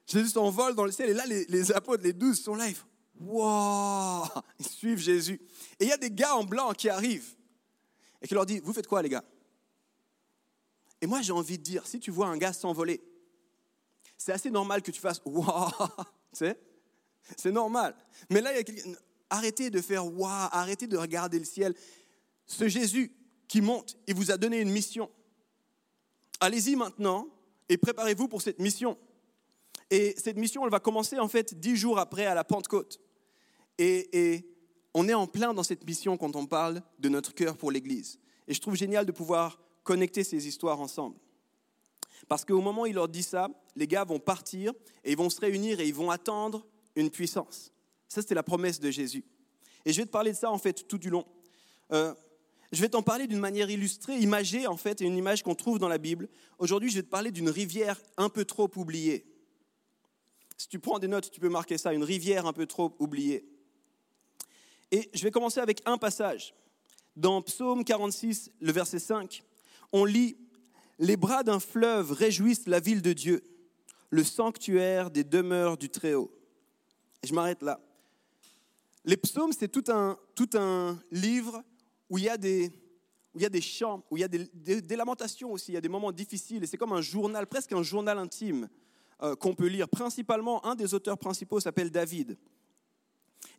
Jésus 0.05 0.29
s'envole 0.29 0.75
dans 0.75 0.85
le 0.85 0.91
ciel 0.91 1.09
et 1.09 1.13
là, 1.13 1.23
les, 1.25 1.71
apôtres, 1.71 2.03
les 2.03 2.13
douze, 2.13 2.41
sont 2.41 2.55
là. 2.55 2.67
Ils, 2.67 2.75
wow 3.21 4.23
ils 4.59 4.67
suivent 4.67 4.99
Jésus. 4.99 5.41
Et 5.79 5.85
il 5.85 5.87
y 5.87 5.93
a 5.93 5.97
des 5.97 6.11
gars 6.11 6.35
en 6.35 6.43
blanc 6.43 6.73
qui 6.73 6.89
arrivent 6.89 7.35
et 8.21 8.27
qui 8.27 8.33
leur 8.33 8.45
disent 8.45 8.61
Vous 8.63 8.73
faites 8.73 8.87
quoi, 8.87 9.01
les 9.01 9.09
gars? 9.09 9.23
Et 11.03 11.05
moi, 11.05 11.21
j'ai 11.21 11.33
envie 11.33 11.57
de 11.57 11.63
dire 11.63 11.85
si 11.85 11.99
tu 11.99 12.11
vois 12.11 12.27
un 12.27 12.37
gars 12.37 12.53
s'envoler, 12.53 13.01
c'est 14.17 14.31
assez 14.31 14.49
normal 14.49 14.81
que 14.81 14.89
tu 14.89 15.01
fasses 15.01 15.21
Waouh 15.25 15.69
C'est 16.31 17.51
normal. 17.51 17.93
Mais 18.29 18.39
là. 18.39 18.51
Arrêtez 19.29 19.69
de 19.69 19.81
faire 19.81 20.05
Waouh, 20.05 20.47
arrêtez 20.53 20.87
de 20.87 20.95
regarder 20.95 21.39
le 21.39 21.43
ciel. 21.43 21.75
Ce 22.45 22.69
Jésus 22.69 23.11
qui 23.49 23.59
monte, 23.59 23.97
il 24.07 24.15
vous 24.15 24.31
a 24.31 24.37
donné 24.37 24.61
une 24.61 24.69
mission. 24.69 25.11
Allez-y 26.39 26.77
maintenant 26.77 27.27
et 27.67 27.75
préparez-vous 27.75 28.29
pour 28.29 28.41
cette 28.41 28.59
mission. 28.59 28.97
Et 29.89 30.15
cette 30.17 30.37
mission, 30.37 30.63
elle 30.63 30.71
va 30.71 30.79
commencer 30.79 31.19
en 31.19 31.27
fait 31.27 31.59
dix 31.59 31.75
jours 31.75 31.99
après 31.99 32.25
à 32.25 32.33
la 32.33 32.45
Pentecôte. 32.45 33.01
Et, 33.77 34.45
on 34.93 35.09
est 35.09 35.13
en 35.13 35.27
plein 35.27 35.53
dans 35.53 35.63
cette 35.63 35.85
mission 35.85 36.15
quand 36.15 36.37
on 36.37 36.45
parle 36.45 36.81
de 36.99 37.09
notre 37.09 37.33
cœur 37.33 37.57
pour 37.57 37.71
l'Église. 37.71 38.19
Et 38.47 38.53
je 38.53 38.61
trouve 38.61 38.75
génial 38.75 39.05
de 39.05 39.11
pouvoir 39.11 39.62
connecter 39.83 40.23
ces 40.23 40.47
histoires 40.47 40.79
ensemble. 40.79 41.17
Parce 42.27 42.45
qu'au 42.45 42.61
moment 42.61 42.83
où 42.83 42.85
il 42.85 42.95
leur 42.95 43.09
dit 43.09 43.23
ça, 43.23 43.49
les 43.75 43.87
gars 43.87 44.03
vont 44.03 44.19
partir 44.19 44.73
et 45.03 45.11
ils 45.11 45.17
vont 45.17 45.29
se 45.29 45.41
réunir 45.41 45.79
et 45.79 45.87
ils 45.87 45.93
vont 45.93 46.09
attendre 46.09 46.65
une 46.95 47.09
puissance. 47.09 47.71
Ça, 48.07 48.21
c'était 48.21 48.35
la 48.35 48.43
promesse 48.43 48.79
de 48.79 48.91
Jésus. 48.91 49.25
Et 49.85 49.91
je 49.91 49.99
vais 49.99 50.05
te 50.05 50.11
parler 50.11 50.31
de 50.31 50.37
ça 50.37 50.51
en 50.51 50.57
fait 50.57 50.87
tout 50.87 50.97
du 50.97 51.09
long. 51.09 51.25
Euh, 51.91 52.13
je 52.71 52.81
vais 52.81 52.89
t'en 52.89 53.03
parler 53.03 53.27
d'une 53.27 53.39
manière 53.39 53.69
illustrée, 53.69 54.17
imagée 54.17 54.67
en 54.67 54.77
fait, 54.77 55.01
une 55.01 55.17
image 55.17 55.43
qu'on 55.43 55.55
trouve 55.55 55.79
dans 55.79 55.87
la 55.87 55.97
Bible. 55.97 56.29
Aujourd'hui, 56.57 56.89
je 56.89 56.95
vais 56.95 57.03
te 57.03 57.09
parler 57.09 57.31
d'une 57.31 57.49
rivière 57.49 57.99
un 58.17 58.29
peu 58.29 58.45
trop 58.45 58.69
oubliée. 58.75 59.25
Si 60.57 60.67
tu 60.67 60.79
prends 60.79 60.99
des 60.99 61.07
notes, 61.07 61.29
tu 61.29 61.39
peux 61.39 61.49
marquer 61.49 61.77
ça, 61.77 61.93
une 61.93 62.03
rivière 62.03 62.45
un 62.47 62.53
peu 62.53 62.65
trop 62.65 62.95
oubliée. 62.99 63.45
Et 64.91 65.09
je 65.13 65.23
vais 65.23 65.31
commencer 65.31 65.59
avec 65.59 65.81
un 65.85 65.97
passage. 65.97 66.53
Dans 67.15 67.41
Psaume 67.41 67.83
46, 67.83 68.51
le 68.59 68.71
verset 68.71 68.99
5, 68.99 69.43
on 69.93 70.03
lit 70.03 70.35
Les 70.99 71.15
bras 71.15 71.43
d'un 71.43 71.59
fleuve 71.59 72.11
réjouissent 72.11 72.67
la 72.67 72.79
ville 72.79 73.01
de 73.01 73.13
Dieu, 73.13 73.43
le 74.09 74.23
sanctuaire 74.23 75.09
des 75.09 75.23
demeures 75.23 75.77
du 75.77 75.89
Très-Haut. 75.89 76.31
Je 77.23 77.33
m'arrête 77.33 77.61
là. 77.63 77.79
Les 79.05 79.17
psaumes, 79.17 79.53
c'est 79.57 79.69
tout 79.69 79.83
un, 79.89 80.17
tout 80.35 80.49
un 80.55 80.99
livre 81.11 81.63
où 82.09 82.17
il 82.17 82.25
y 82.25 82.29
a 82.29 82.37
des, 82.37 82.67
où 83.33 83.39
il 83.39 83.41
y 83.41 83.45
a 83.45 83.49
des 83.49 83.61
chants, 83.61 84.03
où 84.09 84.17
il 84.17 84.21
y 84.21 84.23
a 84.23 84.27
des, 84.27 84.95
lamentations 84.95 85.51
aussi, 85.51 85.71
il 85.71 85.75
y 85.75 85.77
a 85.77 85.81
des 85.81 85.89
moments 85.89 86.11
difficiles, 86.11 86.63
et 86.63 86.67
c'est 86.67 86.77
comme 86.77 86.93
un 86.93 87.01
journal, 87.01 87.47
presque 87.47 87.73
un 87.73 87.83
journal 87.83 88.17
intime 88.17 88.69
euh, 89.21 89.35
qu'on 89.35 89.55
peut 89.55 89.67
lire. 89.67 89.89
Principalement, 89.89 90.65
un 90.65 90.75
des 90.75 90.93
auteurs 90.93 91.17
principaux 91.17 91.59
s'appelle 91.59 91.89
David. 91.89 92.37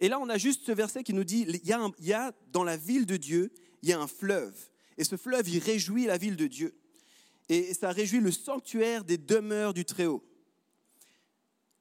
Et 0.00 0.08
là, 0.08 0.18
on 0.18 0.28
a 0.28 0.38
juste 0.38 0.64
ce 0.64 0.72
verset 0.72 1.02
qui 1.02 1.12
nous 1.12 1.24
dit, 1.24 1.46
il 1.48 2.06
y 2.06 2.12
a 2.12 2.32
dans 2.52 2.64
la 2.64 2.76
ville 2.76 3.06
de 3.06 3.16
Dieu, 3.16 3.52
il 3.82 3.88
y 3.90 3.92
a 3.92 4.00
un 4.00 4.06
fleuve. 4.06 4.54
Et 4.98 5.04
ce 5.04 5.16
fleuve, 5.16 5.48
il 5.48 5.58
réjouit 5.58 6.06
la 6.06 6.18
ville 6.18 6.36
de 6.36 6.46
Dieu. 6.46 6.74
Et 7.48 7.74
ça 7.74 7.90
réjouit 7.90 8.20
le 8.20 8.30
sanctuaire 8.30 9.04
des 9.04 9.18
demeures 9.18 9.74
du 9.74 9.84
Très-Haut. 9.84 10.24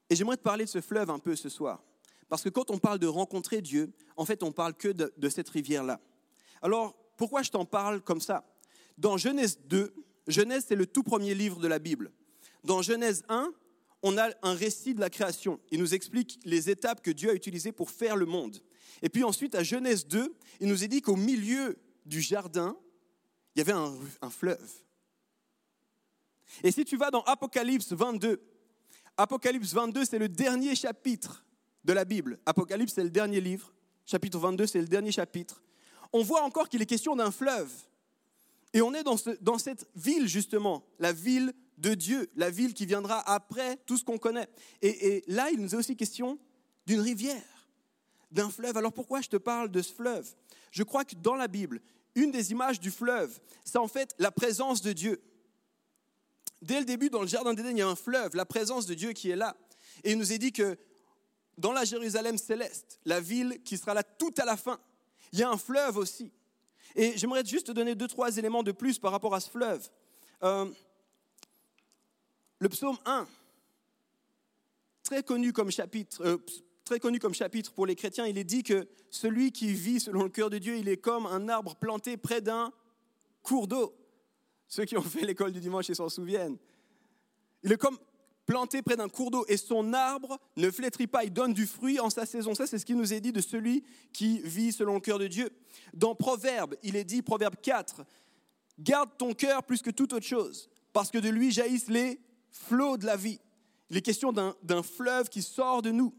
Et 0.10 0.16
j'aimerais 0.16 0.38
te 0.38 0.42
parler 0.42 0.66
de 0.66 0.70
ce 0.70 0.82
fleuve 0.82 1.10
un 1.10 1.20
peu 1.20 1.36
ce 1.36 1.50
soir. 1.50 1.84
Parce 2.30 2.44
que 2.44 2.50
quand 2.50 2.72
on 2.72 2.80
parle 2.80 3.00
de 3.00 3.08
rencontrer 3.08 3.62
Dieu, 3.62 3.92
en 4.18 4.26
fait, 4.26 4.44
on 4.44 4.52
parle 4.52 4.74
que 4.74 4.90
de 4.90 5.30
cette 5.30 5.50
rivière-là. 5.50 6.02
Alors, 6.62 6.96
pourquoi 7.18 7.44
je 7.44 7.52
t'en 7.52 7.66
parle 7.66 8.02
comme 8.02 8.22
ça? 8.22 8.44
Dans 8.98 9.18
Genèse 9.18 9.60
2, 9.66 9.94
Genèse, 10.28 10.66
c'est 10.68 10.76
le 10.76 10.86
tout 10.86 11.04
premier 11.04 11.36
livre 11.36 11.60
de 11.60 11.68
la 11.68 11.80
Bible. 11.80 12.12
Dans 12.64 12.82
Genèse 12.82 13.24
1, 13.30 13.54
on 14.02 14.18
a 14.18 14.30
un 14.42 14.54
récit 14.54 14.94
de 14.94 15.00
la 15.00 15.10
création. 15.10 15.60
Il 15.72 15.80
nous 15.80 15.94
explique 15.94 16.40
les 16.44 16.70
étapes 16.70 17.02
que 17.02 17.12
Dieu 17.12 17.30
a 17.30 17.34
utilisées 17.34 17.72
pour 17.72 17.90
faire 17.90 18.16
le 18.16 18.26
monde. 18.26 18.58
Et 19.02 19.10
puis 19.10 19.24
ensuite, 19.24 19.56
à 19.56 19.64
Genèse 19.64 20.08
2, 20.08 20.34
il 20.60 20.68
nous 20.68 20.84
est 20.84 20.88
dit 20.88 21.02
qu'au 21.02 21.16
milieu 21.16 21.78
du 22.06 22.22
jardin, 22.22 22.78
il 23.56 23.60
y 23.60 23.62
avait 23.62 23.74
un, 23.74 24.30
fleuve. 24.30 24.72
Et 26.64 26.72
si 26.72 26.86
tu 26.86 26.98
vas 26.98 27.12
dans 27.12 27.24
Apocalypse 27.24 27.94
22, 27.94 28.42
Apocalypse 29.18 29.74
22, 29.74 30.06
c'est 30.06 30.20
le 30.20 30.30
dernier 30.30 30.76
chapitre 30.76 31.46
de 31.84 31.94
la 31.94 32.06
Bible. 32.06 32.40
Apocalypse, 32.46 32.94
c'est 32.94 33.04
le 33.04 33.10
dernier 33.10 33.42
livre. 33.42 33.74
Chapitre 34.06 34.40
22, 34.40 34.66
c'est 34.66 34.82
le 34.82 34.88
dernier 34.88 35.12
chapitre 35.12 35.64
on 36.14 36.22
voit 36.22 36.44
encore 36.44 36.70
qu'il 36.70 36.82
est 36.82 36.86
question 36.86 37.16
d'un 37.16 37.32
fleuve. 37.32 37.72
Et 38.72 38.82
on 38.82 38.94
est 38.94 39.04
dans, 39.04 39.58
cette 39.58 39.88
ville, 39.96 40.28
justement, 40.28 40.84
la 41.00 41.12
ville 41.12 41.54
de 41.78 41.94
Dieu, 41.96 42.30
la 42.36 42.50
ville 42.50 42.74
qui 42.74 42.86
viendra 42.86 43.20
après 43.30 43.78
tout 43.86 43.98
ce 43.98 44.04
qu'on 44.04 44.18
connaît. 44.18 44.48
Et, 44.82 45.18
et, 45.18 45.24
là, 45.28 45.50
il 45.52 45.60
nous 45.60 45.76
est 45.76 45.78
aussi 45.78 45.96
question 45.96 46.40
d'une 46.86 47.02
rivière, 47.02 47.68
d'un 48.32 48.50
fleuve. 48.50 48.78
Alors 48.78 48.94
pourquoi 48.94 49.22
je 49.22 49.30
te 49.30 49.38
parle 49.38 49.70
de 49.70 49.82
ce 49.82 49.94
fleuve? 49.94 50.28
Je 50.72 50.84
crois 50.84 51.06
que 51.06 51.16
dans 51.16 51.36
la 51.36 51.48
Bible, 51.48 51.82
une 52.16 52.32
des 52.32 52.52
images 52.52 52.80
du 52.80 52.92
fleuve, 52.92 53.40
c'est 53.66 53.78
en 53.78 53.88
fait 53.88 54.14
la 54.20 54.32
présence 54.32 54.82
de 54.82 54.94
Dieu. 54.94 55.22
Dès 56.62 56.80
le 56.80 56.86
début, 56.86 57.10
dans 57.10 57.22
le 57.22 57.28
Jardin 57.28 57.54
d'Éden, 57.54 57.72
il 57.72 57.80
y 57.80 57.82
a 57.82 57.88
un 57.88 57.96
fleuve, 57.96 58.36
la 58.36 58.46
présence 58.46 58.86
de 58.86 58.94
Dieu 58.94 59.12
qui 59.14 59.30
est 59.30 59.36
là. 59.36 59.56
Et 60.04 60.12
il 60.12 60.18
nous 60.18 60.32
est 60.32 60.38
dit 60.38 60.52
que 60.52 60.78
dans 61.58 61.74
la 61.74 61.84
Jérusalem 61.84 62.38
céleste, 62.38 63.00
la 63.06 63.20
ville 63.20 63.62
qui 63.64 63.78
sera 63.78 63.94
là 63.94 64.04
tout 64.04 64.34
à 64.38 64.46
la 64.46 64.58
fin, 64.58 64.80
il 65.32 65.40
y 65.40 65.44
a 65.44 65.50
un 65.50 65.58
fleuve 65.58 65.98
aussi. 65.98 66.32
Et 66.96 67.18
j'aimerais 67.18 67.46
juste 67.46 67.68
te 67.68 67.72
donner 67.72 67.96
deux, 67.96 68.08
trois 68.08 68.38
éléments 68.38 68.64
de 68.64 68.72
plus 68.72 69.00
par 69.00 69.12
rapport 69.12 69.34
à 69.34 69.40
ce 69.40 69.50
fleuve. 69.50 69.90
Euh, 70.44 70.70
le 72.60 72.70
psaume 72.70 72.98
1, 73.06 73.28
très 75.04 75.24
connu 75.24 75.52
comme 75.52 75.72
chapitre, 75.72 76.24
euh, 76.24 76.38
très 76.86 77.00
connu 77.00 77.20
comme 77.20 77.34
chapitre 77.34 77.72
pour 77.74 77.86
les 77.86 77.96
chrétiens, 77.96 78.26
il 78.26 78.38
est 78.38 78.44
dit 78.44 78.64
que 78.64 78.88
celui 79.10 79.52
qui 79.52 79.74
vit 79.74 80.00
selon 80.00 80.24
le 80.24 80.30
cœur 80.30 80.50
de 80.50 80.58
Dieu, 80.58 80.78
il 80.78 80.90
est 80.90 80.98
comme 80.98 81.26
un 81.26 81.48
arbre 81.50 81.76
planté 81.76 82.18
près 82.18 82.42
d'un 82.42 82.72
cours 83.42 83.68
d'eau. 83.68 83.96
Ceux 84.68 84.86
qui 84.86 84.98
ont 84.98 85.02
fait 85.02 85.26
l'école 85.26 85.52
du 85.52 85.60
dimanche, 85.60 85.92
s'en 85.92 86.10
souviennent. 86.10 86.58
Il 87.64 87.72
est 87.72 87.78
comme 87.78 87.98
planté 88.46 88.82
près 88.82 88.98
d'un 88.98 89.08
cours 89.08 89.32
d'eau 89.32 89.46
et 89.48 89.56
son 89.56 89.94
arbre 89.94 90.38
ne 90.58 90.70
flétrit 90.70 91.08
pas, 91.08 91.24
il 91.24 91.32
donne 91.32 91.54
du 91.54 91.66
fruit 91.66 92.00
en 92.00 92.10
sa 92.10 92.26
saison. 92.26 92.54
Ça, 92.56 92.68
c'est 92.68 92.78
ce 92.78 92.86
qui 92.86 92.96
nous 92.96 93.14
est 93.14 93.22
dit 93.22 93.32
de 93.32 93.42
celui 93.42 93.84
qui 94.12 94.40
vit 94.40 94.72
selon 94.72 94.96
le 94.96 95.00
cœur 95.00 95.20
de 95.20 95.28
Dieu. 95.28 95.50
Dans 95.94 96.16
Proverbe, 96.16 96.76
il 96.84 96.96
est 96.96 97.06
dit, 97.06 97.22
Proverbe 97.22 97.56
4, 97.62 98.04
garde 98.80 99.10
ton 99.18 99.34
cœur 99.34 99.64
plus 99.64 99.82
que 99.82 99.92
toute 99.92 100.12
autre 100.12 100.26
chose, 100.26 100.70
parce 100.92 101.12
que 101.12 101.18
de 101.18 101.30
lui 101.30 101.52
jaillissent 101.52 101.90
les 101.90 102.20
flots 102.52 102.98
de 102.98 103.06
la 103.06 103.16
vie. 103.16 103.40
Il 103.90 103.98
est 103.98 104.02
question 104.02 104.34
d'un 104.34 104.84
fleuve 104.84 105.30
qui 105.30 105.42
sort 105.42 105.82
de 105.82 105.92
nous. 105.92 106.14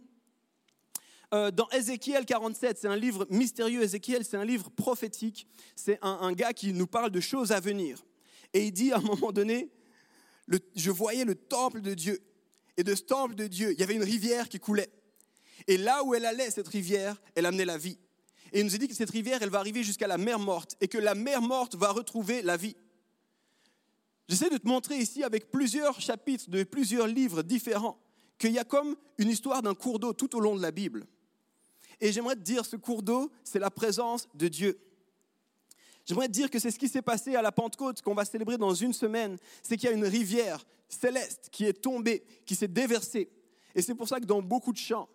Euh, 1.35 1.51
dans 1.51 1.69
Ézéchiel 1.71 2.25
47, 2.25 2.79
c'est 2.81 2.87
un 2.87 2.95
livre 2.95 3.27
mystérieux, 3.29 3.83
Ézéchiel, 3.83 4.25
c'est 4.25 4.37
un 4.37 4.45
livre 4.45 4.71
prophétique, 4.71 5.49
c'est 5.75 5.99
un, 6.01 6.19
un 6.21 6.33
gars 6.33 6.53
qui 6.53 6.73
nous 6.73 6.87
parle 6.87 7.11
de 7.11 7.19
choses 7.19 7.51
à 7.51 7.59
venir. 7.59 8.05
Et 8.53 8.67
il 8.67 8.71
dit 8.73 8.93
à 8.93 8.99
un 8.99 9.01
moment 9.01 9.33
donné, 9.33 9.69
je 10.77 10.91
voyais 10.93 11.25
le 11.25 11.35
temple 11.35 11.81
de 11.81 11.93
Dieu. 11.95 12.23
Et 12.77 12.85
de 12.85 12.95
ce 12.95 13.03
temple 13.03 13.35
de 13.35 13.49
Dieu, 13.49 13.73
il 13.73 13.81
y 13.81 13.83
avait 13.83 13.97
une 13.97 14.05
rivière 14.05 14.49
qui 14.49 14.61
coulait. 14.61 14.91
Et 15.67 15.77
là 15.77 16.05
où 16.05 16.15
elle 16.15 16.25
allait, 16.25 16.53
cette 16.53 16.69
rivière, 16.69 17.21
elle 17.35 17.47
amenait 17.47 17.65
la 17.65 17.79
vie. 17.79 17.99
Et 18.53 18.61
il 18.61 18.67
nous 18.67 18.75
a 18.77 18.79
dit 18.79 18.87
que 18.87 18.95
cette 18.95 19.11
rivière, 19.11 19.43
elle 19.43 19.51
va 19.51 19.59
arriver 19.59 19.83
jusqu'à 19.83 20.07
la 20.07 20.19
mer 20.19 20.39
morte 20.39 20.77
et 20.81 20.87
que 20.87 20.99
la 20.99 21.17
mer 21.17 21.43
morte 21.43 21.75
va 21.75 21.91
retrouver 21.91 22.43
la 22.43 22.57
vie. 22.57 22.77
J'essaie 24.29 24.51
de 24.51 24.59
te 24.59 24.69
montrer 24.69 24.99
ici 24.99 25.25
avec 25.25 25.51
plusieurs 25.51 26.01
chapitres 26.01 26.49
de 26.49 26.63
plusieurs 26.63 27.09
livres 27.09 27.43
différents 27.43 28.01
qu'il 28.39 28.53
y 28.53 28.59
a 28.59 28.65
comme 28.65 28.95
une 29.19 29.31
histoire 29.31 29.63
d'un 29.63 29.75
cours 29.75 29.99
d'eau 29.99 30.13
tout 30.13 30.37
au 30.37 30.41
long 30.41 30.55
de 30.55 30.63
la 30.63 30.71
Bible. 30.71 31.07
Et 32.01 32.13
j'aimerais 32.13 32.37
te 32.37 32.41
dire, 32.41 32.65
ce 32.65 32.77
cours 32.77 33.03
d'eau, 33.03 33.31
c'est 33.43 33.59
la 33.59 33.71
présence 33.71 34.29
de 34.35 34.49
Dieu. 34.49 34.79
J'aimerais 36.07 36.29
te 36.29 36.33
dire 36.33 36.51
que 36.51 36.59
c'est 36.59 36.71
ce 36.71 36.79
qui 36.79 36.89
s'est 36.89 37.03
passé 37.03 37.35
à 37.35 37.43
la 37.43 37.53
Pentecôte 37.53 38.03
qu'on 38.03 38.15
va 38.15 38.25
célébrer 38.25 38.59
dans 38.59 38.75
une 38.75 38.93
semaine. 38.93 39.39
C'est 39.63 39.77
qu'il 39.77 39.89
y 39.89 39.93
a 39.93 39.97
une 39.97 40.05
rivière 40.05 40.65
céleste 40.89 41.49
qui 41.51 41.65
est 41.65 41.73
tombée, 41.73 42.25
qui 42.45 42.55
s'est 42.55 42.69
déversée. 42.69 43.31
Et 43.75 43.83
c'est 43.83 43.95
pour 43.95 44.09
ça 44.09 44.21
que 44.21 44.27
dans 44.27 44.43
beaucoup 44.43 44.73
de 44.73 44.79
chants, 44.79 45.09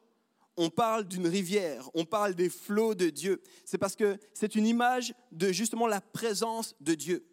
on 0.58 0.70
parle 0.70 1.08
d'une 1.08 1.28
rivière, 1.28 1.90
on 1.94 2.06
parle 2.06 2.36
des 2.36 2.50
flots 2.50 2.96
de 2.96 3.10
Dieu. 3.10 3.42
C'est 3.64 3.78
parce 3.78 3.96
que 3.96 4.18
c'est 4.34 4.56
une 4.56 4.68
image 4.68 5.14
de 5.32 5.52
justement 5.52 5.88
la 5.88 6.02
présence 6.02 6.76
de 6.82 6.96
Dieu. 6.96 7.26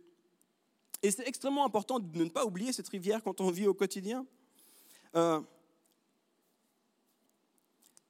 Et 1.02 1.10
c'est 1.10 1.26
extrêmement 1.26 1.64
important 1.64 1.98
de 1.98 2.24
ne 2.24 2.28
pas 2.28 2.44
oublier 2.44 2.72
cette 2.72 2.88
rivière 2.88 3.22
quand 3.22 3.40
on 3.40 3.50
vit 3.50 3.66
au 3.66 3.74
quotidien. 3.74 4.26
Euh, 5.16 5.40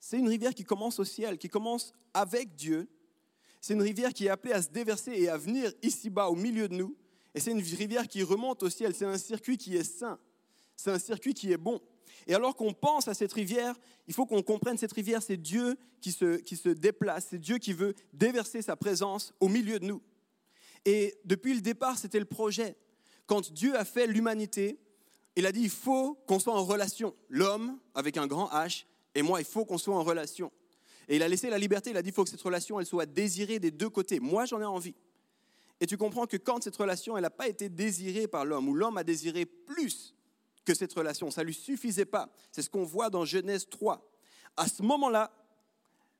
c'est 0.08 0.20
une 0.20 0.28
rivière 0.28 0.54
qui 0.54 0.62
commence 0.62 1.00
au 1.00 1.04
ciel, 1.04 1.36
qui 1.36 1.48
commence 1.48 1.92
avec 2.14 2.54
Dieu. 2.54 2.88
C'est 3.60 3.74
une 3.74 3.82
rivière 3.82 4.12
qui 4.14 4.26
est 4.26 4.28
appelée 4.28 4.52
à 4.52 4.62
se 4.62 4.68
déverser 4.68 5.10
et 5.10 5.28
à 5.28 5.36
venir 5.36 5.72
ici-bas, 5.82 6.28
au 6.28 6.36
milieu 6.36 6.68
de 6.68 6.74
nous. 6.74 6.96
Et 7.34 7.40
c'est 7.40 7.50
une 7.50 7.60
rivière 7.60 8.06
qui 8.06 8.22
remonte 8.22 8.62
au 8.62 8.70
ciel. 8.70 8.94
C'est 8.94 9.04
un 9.04 9.18
circuit 9.18 9.56
qui 9.56 9.76
est 9.76 9.82
sain. 9.82 10.20
C'est 10.76 10.92
un 10.92 11.00
circuit 11.00 11.34
qui 11.34 11.50
est 11.50 11.56
bon. 11.56 11.80
Et 12.28 12.34
alors 12.36 12.54
qu'on 12.54 12.72
pense 12.72 13.08
à 13.08 13.14
cette 13.14 13.32
rivière, 13.32 13.74
il 14.06 14.14
faut 14.14 14.26
qu'on 14.26 14.44
comprenne 14.44 14.78
cette 14.78 14.92
rivière, 14.92 15.24
c'est 15.24 15.36
Dieu 15.36 15.76
qui 16.00 16.12
se, 16.12 16.36
qui 16.36 16.54
se 16.56 16.68
déplace, 16.68 17.26
c'est 17.30 17.38
Dieu 17.38 17.58
qui 17.58 17.72
veut 17.72 17.96
déverser 18.12 18.62
sa 18.62 18.76
présence 18.76 19.34
au 19.40 19.48
milieu 19.48 19.80
de 19.80 19.86
nous. 19.86 20.00
Et 20.84 21.18
depuis 21.24 21.52
le 21.52 21.62
départ, 21.62 21.98
c'était 21.98 22.20
le 22.20 22.26
projet. 22.26 22.76
Quand 23.26 23.52
Dieu 23.52 23.76
a 23.76 23.84
fait 23.84 24.06
l'humanité, 24.06 24.78
il 25.34 25.46
a 25.46 25.50
dit, 25.50 25.62
il 25.62 25.68
faut 25.68 26.14
qu'on 26.28 26.38
soit 26.38 26.54
en 26.54 26.64
relation. 26.64 27.12
L'homme, 27.28 27.80
avec 27.92 28.18
un 28.18 28.28
grand 28.28 28.46
H, 28.50 28.84
et 29.16 29.22
moi, 29.22 29.40
il 29.40 29.46
faut 29.46 29.64
qu'on 29.64 29.78
soit 29.78 29.96
en 29.96 30.04
relation. 30.04 30.52
Et 31.08 31.16
il 31.16 31.22
a 31.22 31.28
laissé 31.28 31.48
la 31.48 31.56
liberté, 31.56 31.88
il 31.88 31.96
a 31.96 32.02
dit, 32.02 32.10
il 32.10 32.12
faut 32.12 32.22
que 32.22 32.28
cette 32.28 32.42
relation, 32.42 32.78
elle 32.78 32.84
soit 32.84 33.06
désirée 33.06 33.58
des 33.58 33.70
deux 33.70 33.88
côtés. 33.88 34.20
Moi, 34.20 34.44
j'en 34.44 34.60
ai 34.60 34.66
envie. 34.66 34.94
Et 35.80 35.86
tu 35.86 35.96
comprends 35.96 36.26
que 36.26 36.36
quand 36.36 36.62
cette 36.62 36.76
relation, 36.76 37.16
elle 37.16 37.22
n'a 37.22 37.30
pas 37.30 37.48
été 37.48 37.70
désirée 37.70 38.28
par 38.28 38.44
l'homme, 38.44 38.68
ou 38.68 38.74
l'homme 38.74 38.98
a 38.98 39.04
désiré 39.04 39.46
plus 39.46 40.14
que 40.66 40.74
cette 40.74 40.92
relation, 40.92 41.30
ça 41.30 41.40
ne 41.40 41.46
lui 41.46 41.54
suffisait 41.54 42.04
pas. 42.04 42.30
C'est 42.52 42.60
ce 42.60 42.68
qu'on 42.68 42.84
voit 42.84 43.08
dans 43.08 43.24
Genèse 43.24 43.66
3. 43.70 44.06
À 44.54 44.68
ce 44.68 44.82
moment-là, 44.82 45.32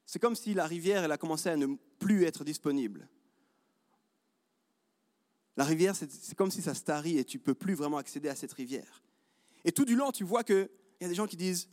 c'est 0.07 0.19
comme 0.19 0.35
si 0.35 0.55
la 0.55 0.67
rivière, 0.67 1.05
elle 1.05 1.12
a 1.12 1.19
commencé 1.19 1.50
à 1.50 1.57
ne 1.57 1.67
plus 1.99 2.25
être 2.25 2.45
disponible. 2.45 3.11
La 5.59 5.65
rivière, 5.65 5.95
c'est 5.95 6.35
comme 6.35 6.50
si 6.50 6.62
ça 6.62 6.75
se 6.75 7.09
et 7.09 7.25
tu 7.25 7.37
ne 7.37 7.43
peux 7.43 7.55
plus 7.55 7.75
vraiment 7.75 7.99
accéder 7.99 8.31
à 8.31 8.35
cette 8.35 8.55
rivière. 8.55 9.03
Et 9.67 9.73
tout 9.73 9.85
du 9.85 9.97
long, 9.97 10.12
tu 10.12 10.25
vois 10.25 10.45
qu'il 10.45 10.71
y 11.03 11.05
a 11.05 11.09
des 11.09 11.15
gens 11.15 11.26
qui 11.26 11.37
disent, 11.37 11.69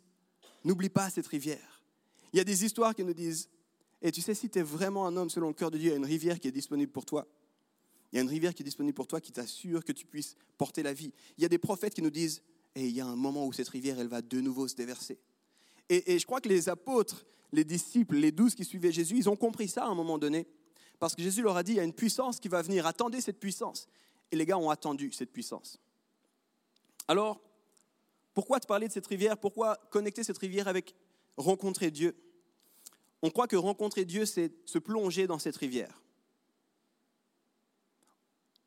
N'oublie 0.64 0.90
pas 0.90 1.10
cette 1.10 1.28
rivière. 1.28 1.84
Il 2.32 2.38
y 2.38 2.40
a 2.40 2.44
des 2.44 2.66
histoires 2.66 2.96
qui 2.96 3.04
nous 3.04 3.14
disent, 3.14 3.50
et 4.02 4.12
tu 4.12 4.22
sais, 4.22 4.34
si 4.34 4.50
tu 4.50 4.60
es 4.60 4.64
vraiment 4.64 5.06
un 5.06 5.16
homme 5.16 5.30
selon 5.30 5.48
le 5.48 5.54
cœur 5.54 5.72
de 5.72 5.78
Dieu, 5.78 5.90
il 5.90 5.92
y 5.92 5.94
a 5.94 5.98
une 5.98 6.06
rivière 6.06 6.40
qui 6.40 6.48
est 6.48 6.52
disponible 6.52 6.92
pour 6.92 7.06
toi. 7.06 7.28
Il 8.12 8.18
y 8.18 8.20
a 8.20 8.22
une 8.22 8.30
rivière 8.30 8.54
qui 8.54 8.64
est 8.64 8.66
disponible 8.66 8.96
pour 8.96 9.08
toi 9.08 9.22
qui 9.22 9.32
t'assure 9.32 9.84
que 9.84 9.92
tu 9.92 10.06
puisses 10.06 10.36
porter 10.58 10.84
la 10.84 10.94
vie. 10.94 11.12
Il 11.38 11.42
y 11.42 11.46
a 11.46 11.50
des 11.50 11.58
prophètes 11.58 11.94
qui 11.94 12.02
nous 12.02 12.10
disent, 12.10 12.42
et 12.76 12.88
il 12.88 12.96
y 12.96 13.02
a 13.02 13.06
un 13.06 13.16
moment 13.16 13.46
où 13.46 13.54
cette 13.54 13.70
rivière, 13.70 14.00
elle 14.00 14.08
va 14.08 14.22
de 14.22 14.42
nouveau 14.42 14.68
se 14.68 14.76
déverser. 14.76 15.20
Et, 15.90 16.14
et 16.14 16.20
je 16.20 16.26
crois 16.26 16.42
que 16.42 16.50
les 16.50 16.70
apôtres, 16.70 17.26
les 17.52 17.64
disciples, 17.64 18.16
les 18.16 18.32
douze 18.32 18.56
qui 18.56 18.66
suivaient 18.66 18.92
Jésus, 18.92 19.18
ils 19.18 19.30
ont 19.30 19.36
compris 19.36 19.68
ça 19.68 19.86
à 19.86 19.88
un 19.88 19.96
moment 19.96 20.18
donné. 20.18 20.48
Parce 21.00 21.16
que 21.16 21.22
Jésus 21.22 21.42
leur 21.42 21.58
a 21.58 21.64
dit, 21.64 21.74
il 21.74 21.78
y 21.78 21.80
a 21.80 21.84
une 21.84 21.94
puissance 21.94 22.40
qui 22.40 22.48
va 22.48 22.62
venir, 22.62 22.86
attendez 22.86 23.22
cette 23.22 23.40
puissance. 23.40 23.88
Et 24.32 24.36
les 24.36 24.46
gars 24.46 24.58
ont 24.58 24.70
attendu 24.70 25.12
cette 25.12 25.32
puissance. 25.32 25.80
Alors, 27.08 27.42
pourquoi 28.34 28.60
te 28.60 28.68
parler 28.68 28.88
de 28.88 28.94
cette 28.94 29.08
rivière? 29.08 29.38
Pourquoi 29.38 29.78
connecter 29.92 30.24
cette 30.24 30.38
rivière 30.38 30.68
avec 30.68 30.96
rencontrer 31.38 31.92
Dieu? 31.92 32.16
On 33.22 33.30
croit 33.30 33.48
que 33.48 33.56
rencontrer 33.56 34.06
Dieu, 34.06 34.26
c'est 34.26 34.52
se 34.66 34.80
plonger 34.80 35.28
dans 35.28 35.40
cette 35.40 35.56
rivière. 35.56 36.02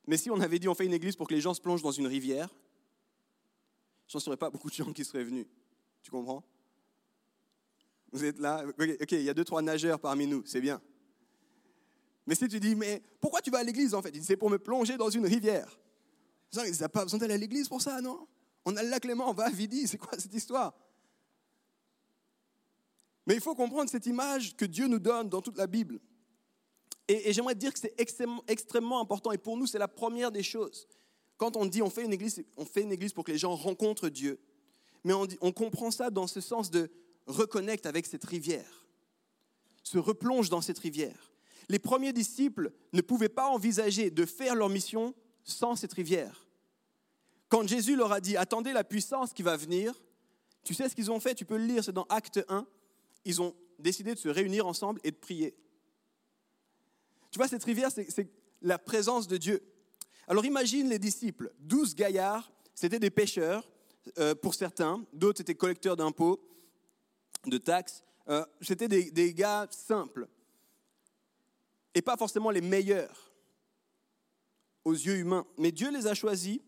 Mais 0.06 0.16
si 0.16 0.30
on 0.30 0.40
avait 0.40 0.58
dit 0.58 0.68
on 0.68 0.74
fait 0.74 0.86
une 0.86 0.94
église 0.94 1.16
pour 1.16 1.26
que 1.26 1.34
les 1.34 1.40
gens 1.40 1.52
se 1.52 1.60
plongent 1.60 1.82
dans 1.82 1.90
une 1.90 2.06
rivière, 2.06 2.48
je 4.06 4.16
n'en 4.16 4.20
serais 4.20 4.36
pas 4.36 4.50
beaucoup 4.50 4.70
de 4.70 4.74
gens 4.74 4.92
qui 4.92 5.04
seraient 5.04 5.24
venus. 5.24 5.46
Tu 6.02 6.10
comprends? 6.10 6.44
Vous 8.12 8.24
êtes 8.24 8.38
là 8.38 8.64
Ok, 8.66 9.12
il 9.12 9.22
y 9.22 9.30
a 9.30 9.34
deux, 9.34 9.44
trois 9.44 9.62
nageurs 9.62 9.98
parmi 9.98 10.26
nous, 10.26 10.44
c'est 10.46 10.60
bien. 10.60 10.80
Mais 12.24 12.34
si 12.34 12.48
tu 12.48 12.60
dis, 12.60 12.74
mais 12.74 13.02
pourquoi 13.20 13.40
tu 13.40 13.50
vas 13.50 13.58
à 13.58 13.62
l'église 13.64 13.94
en 13.94 14.02
fait? 14.02 14.14
C'est 14.22 14.36
pour 14.36 14.50
me 14.50 14.58
plonger 14.58 14.96
dans 14.96 15.10
une 15.10 15.26
rivière. 15.26 15.78
Ils 16.52 16.80
n'ont 16.80 16.88
pas 16.88 17.02
besoin 17.02 17.18
d'aller 17.18 17.34
à 17.34 17.38
l'église 17.38 17.68
pour 17.68 17.82
ça, 17.82 18.00
non? 18.00 18.26
On 18.66 18.76
a 18.76 18.82
le 18.82 18.90
lac 18.90 19.06
on 19.06 19.32
va 19.32 19.44
à 19.46 19.50
Vidi, 19.50 19.86
c'est 19.86 19.96
quoi 19.96 20.18
cette 20.18 20.34
histoire? 20.34 20.74
Mais 23.24 23.34
il 23.34 23.40
faut 23.40 23.54
comprendre 23.54 23.88
cette 23.88 24.06
image 24.06 24.56
que 24.56 24.64
Dieu 24.64 24.88
nous 24.88 24.98
donne 24.98 25.28
dans 25.28 25.40
toute 25.40 25.56
la 25.56 25.68
Bible. 25.68 26.00
Et, 27.08 27.32
j'aimerais 27.32 27.54
dire 27.54 27.72
que 27.72 27.78
c'est 27.78 27.94
extrêmement, 28.46 29.00
important, 29.00 29.30
et 29.30 29.38
pour 29.38 29.56
nous, 29.56 29.66
c'est 29.66 29.78
la 29.78 29.88
première 29.88 30.32
des 30.32 30.42
choses. 30.42 30.88
Quand 31.36 31.56
on 31.56 31.64
dit 31.64 31.80
on 31.80 31.90
fait 31.90 32.04
une 32.04 32.12
église, 32.12 32.44
on 32.56 32.64
fait 32.64 32.82
une 32.82 32.92
église 32.92 33.12
pour 33.12 33.24
que 33.24 33.30
les 33.30 33.38
gens 33.38 33.54
rencontrent 33.54 34.08
Dieu. 34.08 34.40
Mais 35.04 35.12
on, 35.12 35.28
on 35.40 35.52
comprend 35.52 35.92
ça 35.92 36.10
dans 36.10 36.26
ce 36.26 36.40
sens 36.40 36.70
de 36.70 36.90
reconnecte 37.26 37.86
avec 37.86 38.06
cette 38.06 38.24
rivière, 38.24 38.86
se 39.84 39.98
replonge 39.98 40.50
dans 40.50 40.60
cette 40.60 40.78
rivière. 40.80 41.32
Les 41.68 41.78
premiers 41.78 42.12
disciples 42.12 42.72
ne 42.92 43.00
pouvaient 43.00 43.28
pas 43.28 43.46
envisager 43.46 44.10
de 44.10 44.24
faire 44.24 44.56
leur 44.56 44.68
mission 44.68 45.14
sans 45.44 45.76
cette 45.76 45.92
rivière. 45.92 46.45
Quand 47.48 47.66
Jésus 47.66 47.96
leur 47.96 48.12
a 48.12 48.20
dit, 48.20 48.36
attendez 48.36 48.72
la 48.72 48.84
puissance 48.84 49.32
qui 49.32 49.42
va 49.42 49.56
venir, 49.56 49.94
tu 50.64 50.74
sais 50.74 50.88
ce 50.88 50.94
qu'ils 50.94 51.10
ont 51.10 51.20
fait, 51.20 51.34
tu 51.34 51.44
peux 51.44 51.56
le 51.56 51.66
lire, 51.66 51.84
c'est 51.84 51.92
dans 51.92 52.06
Acte 52.08 52.44
1, 52.48 52.66
ils 53.24 53.40
ont 53.40 53.54
décidé 53.78 54.14
de 54.14 54.18
se 54.18 54.28
réunir 54.28 54.66
ensemble 54.66 55.00
et 55.04 55.10
de 55.10 55.16
prier. 55.16 55.56
Tu 57.30 57.38
vois, 57.38 57.48
cette 57.48 57.64
rivière, 57.64 57.90
c'est 57.90 58.28
la 58.62 58.78
présence 58.78 59.28
de 59.28 59.36
Dieu. 59.36 59.62
Alors 60.26 60.44
imagine 60.44 60.88
les 60.88 60.98
disciples, 60.98 61.52
douze 61.60 61.94
gaillards, 61.94 62.50
c'était 62.74 62.98
des 62.98 63.10
pêcheurs 63.10 63.70
euh, 64.18 64.34
pour 64.34 64.54
certains, 64.54 65.04
d'autres 65.12 65.40
étaient 65.40 65.54
collecteurs 65.54 65.96
d'impôts, 65.96 66.40
de 67.46 67.58
taxes, 67.58 68.02
euh, 68.28 68.44
c'était 68.60 68.88
des, 68.88 69.10
des 69.12 69.34
gars 69.34 69.68
simples 69.70 70.26
et 71.94 72.02
pas 72.02 72.16
forcément 72.16 72.50
les 72.50 72.60
meilleurs 72.60 73.32
aux 74.84 74.92
yeux 74.92 75.16
humains. 75.16 75.46
Mais 75.58 75.72
Dieu 75.72 75.90
les 75.90 76.06
a 76.06 76.14
choisis 76.14 76.60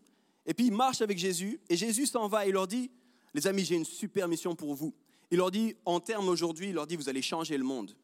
et 0.49 0.53
puis 0.55 0.65
il 0.65 0.73
marche 0.73 1.01
avec 1.01 1.19
Jésus, 1.19 1.61
et 1.69 1.77
Jésus 1.77 2.07
s'en 2.07 2.27
va 2.27 2.47
et 2.47 2.51
leur 2.51 2.65
dit, 2.65 2.89
les 3.35 3.45
amis, 3.45 3.63
j'ai 3.63 3.75
une 3.75 3.85
super 3.85 4.27
mission 4.27 4.55
pour 4.55 4.73
vous. 4.73 4.95
Il 5.29 5.37
leur 5.37 5.51
dit, 5.51 5.75
en 5.85 5.99
termes 5.99 6.27
aujourd'hui, 6.27 6.69
il 6.69 6.73
leur 6.73 6.87
dit, 6.87 6.95
vous 6.95 7.07
allez 7.07 7.21
changer 7.21 7.55
le 7.55 7.63
monde. 7.63 7.95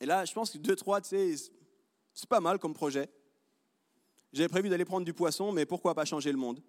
Et 0.00 0.06
là, 0.06 0.24
je 0.24 0.32
pense 0.32 0.52
que 0.52 0.58
deux, 0.58 0.76
trois, 0.76 1.00
tu 1.00 1.08
sais, 1.08 1.34
c'est 2.14 2.28
pas 2.28 2.38
mal 2.38 2.60
comme 2.60 2.74
projet. 2.74 3.10
J'avais 4.32 4.48
prévu 4.48 4.68
d'aller 4.68 4.84
prendre 4.84 5.04
du 5.04 5.12
poisson, 5.12 5.50
mais 5.50 5.66
pourquoi 5.66 5.96
pas 5.96 6.04
changer 6.04 6.30
le 6.30 6.38
monde? 6.38 6.62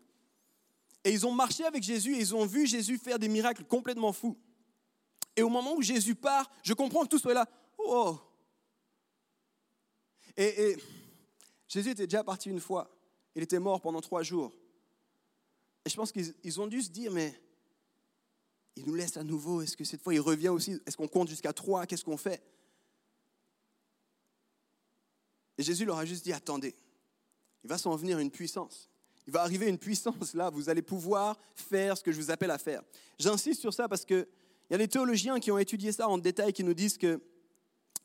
Et 1.04 1.12
ils 1.12 1.28
ont 1.28 1.32
marché 1.32 1.64
avec 1.64 1.84
Jésus 1.84 2.16
et 2.16 2.20
ils 2.20 2.34
ont 2.34 2.48
vu 2.48 2.66
Jésus 2.66 2.98
faire 2.98 3.20
des 3.20 3.30
miracles 3.30 3.64
complètement 3.64 4.12
fous. 4.12 4.40
Et 5.36 5.44
au 5.44 5.50
moment 5.50 5.76
où 5.76 5.84
Jésus 5.84 6.16
part, 6.16 6.50
je 6.64 6.74
comprends 6.74 7.04
que 7.04 7.10
tout 7.10 7.20
soit 7.20 7.36
là. 7.36 7.48
Oh 7.78 8.18
et, 10.36 10.72
et 10.72 10.78
Jésus 11.68 11.92
était 11.92 12.08
déjà 12.08 12.24
parti 12.24 12.50
une 12.50 12.60
fois. 12.60 12.97
Il 13.38 13.44
était 13.44 13.60
mort 13.60 13.80
pendant 13.82 14.02
trois 14.02 14.24
jours. 14.24 14.52
Et 15.86 15.92
je 15.92 15.96
pense 15.96 16.12
qu'ils 16.12 16.60
ont 16.60 16.66
dû 16.66 16.82
se 16.82 16.90
dire, 16.90 17.12
mais 17.12 17.40
il 18.76 18.84
nous 18.88 18.96
laisse 18.96 19.16
à 19.16 19.24
nouveau. 19.24 19.62
Est-ce 19.62 19.78
que 19.78 19.84
cette 19.84 20.02
fois 20.02 20.16
il 20.16 20.20
revient 20.20 20.50
aussi? 20.50 20.82
Est-ce 20.88 20.98
qu'on 20.98 21.08
compte 21.08 21.28
jusqu'à 21.28 21.54
trois? 21.54 21.86
Qu'est-ce 21.86 22.04
qu'on 22.04 22.18
fait? 22.18 22.42
Et 25.60 25.62
Jésus 25.64 25.86
leur 25.86 26.00
a 26.00 26.06
juste 26.06 26.24
dit, 26.24 26.34
attendez, 26.34 26.76
il 27.64 27.70
va 27.70 27.78
s'en 27.78 27.96
venir 27.96 28.18
une 28.18 28.32
puissance. 28.32 28.90
Il 29.28 29.34
va 29.34 29.44
arriver 29.44 29.68
une 29.68 29.78
puissance 29.78 30.34
là, 30.34 30.50
vous 30.50 30.70
allez 30.70 30.82
pouvoir 30.82 31.38
faire 31.54 31.96
ce 31.96 32.02
que 32.02 32.12
je 32.12 32.20
vous 32.20 32.32
appelle 32.32 32.50
à 32.50 32.58
faire. 32.58 32.82
J'insiste 33.20 33.62
sur 33.62 33.72
ça 33.72 33.88
parce 33.88 34.04
qu'il 34.04 34.28
y 34.72 34.74
a 34.74 34.80
des 34.80 34.88
théologiens 34.88 35.40
qui 35.40 35.52
ont 35.52 35.60
étudié 35.60 35.92
ça 35.92 36.10
en 36.10 36.18
détail 36.18 36.54
qui 36.54 36.64
nous 36.64 36.74
disent 36.74 36.98
qu'ils 36.98 37.20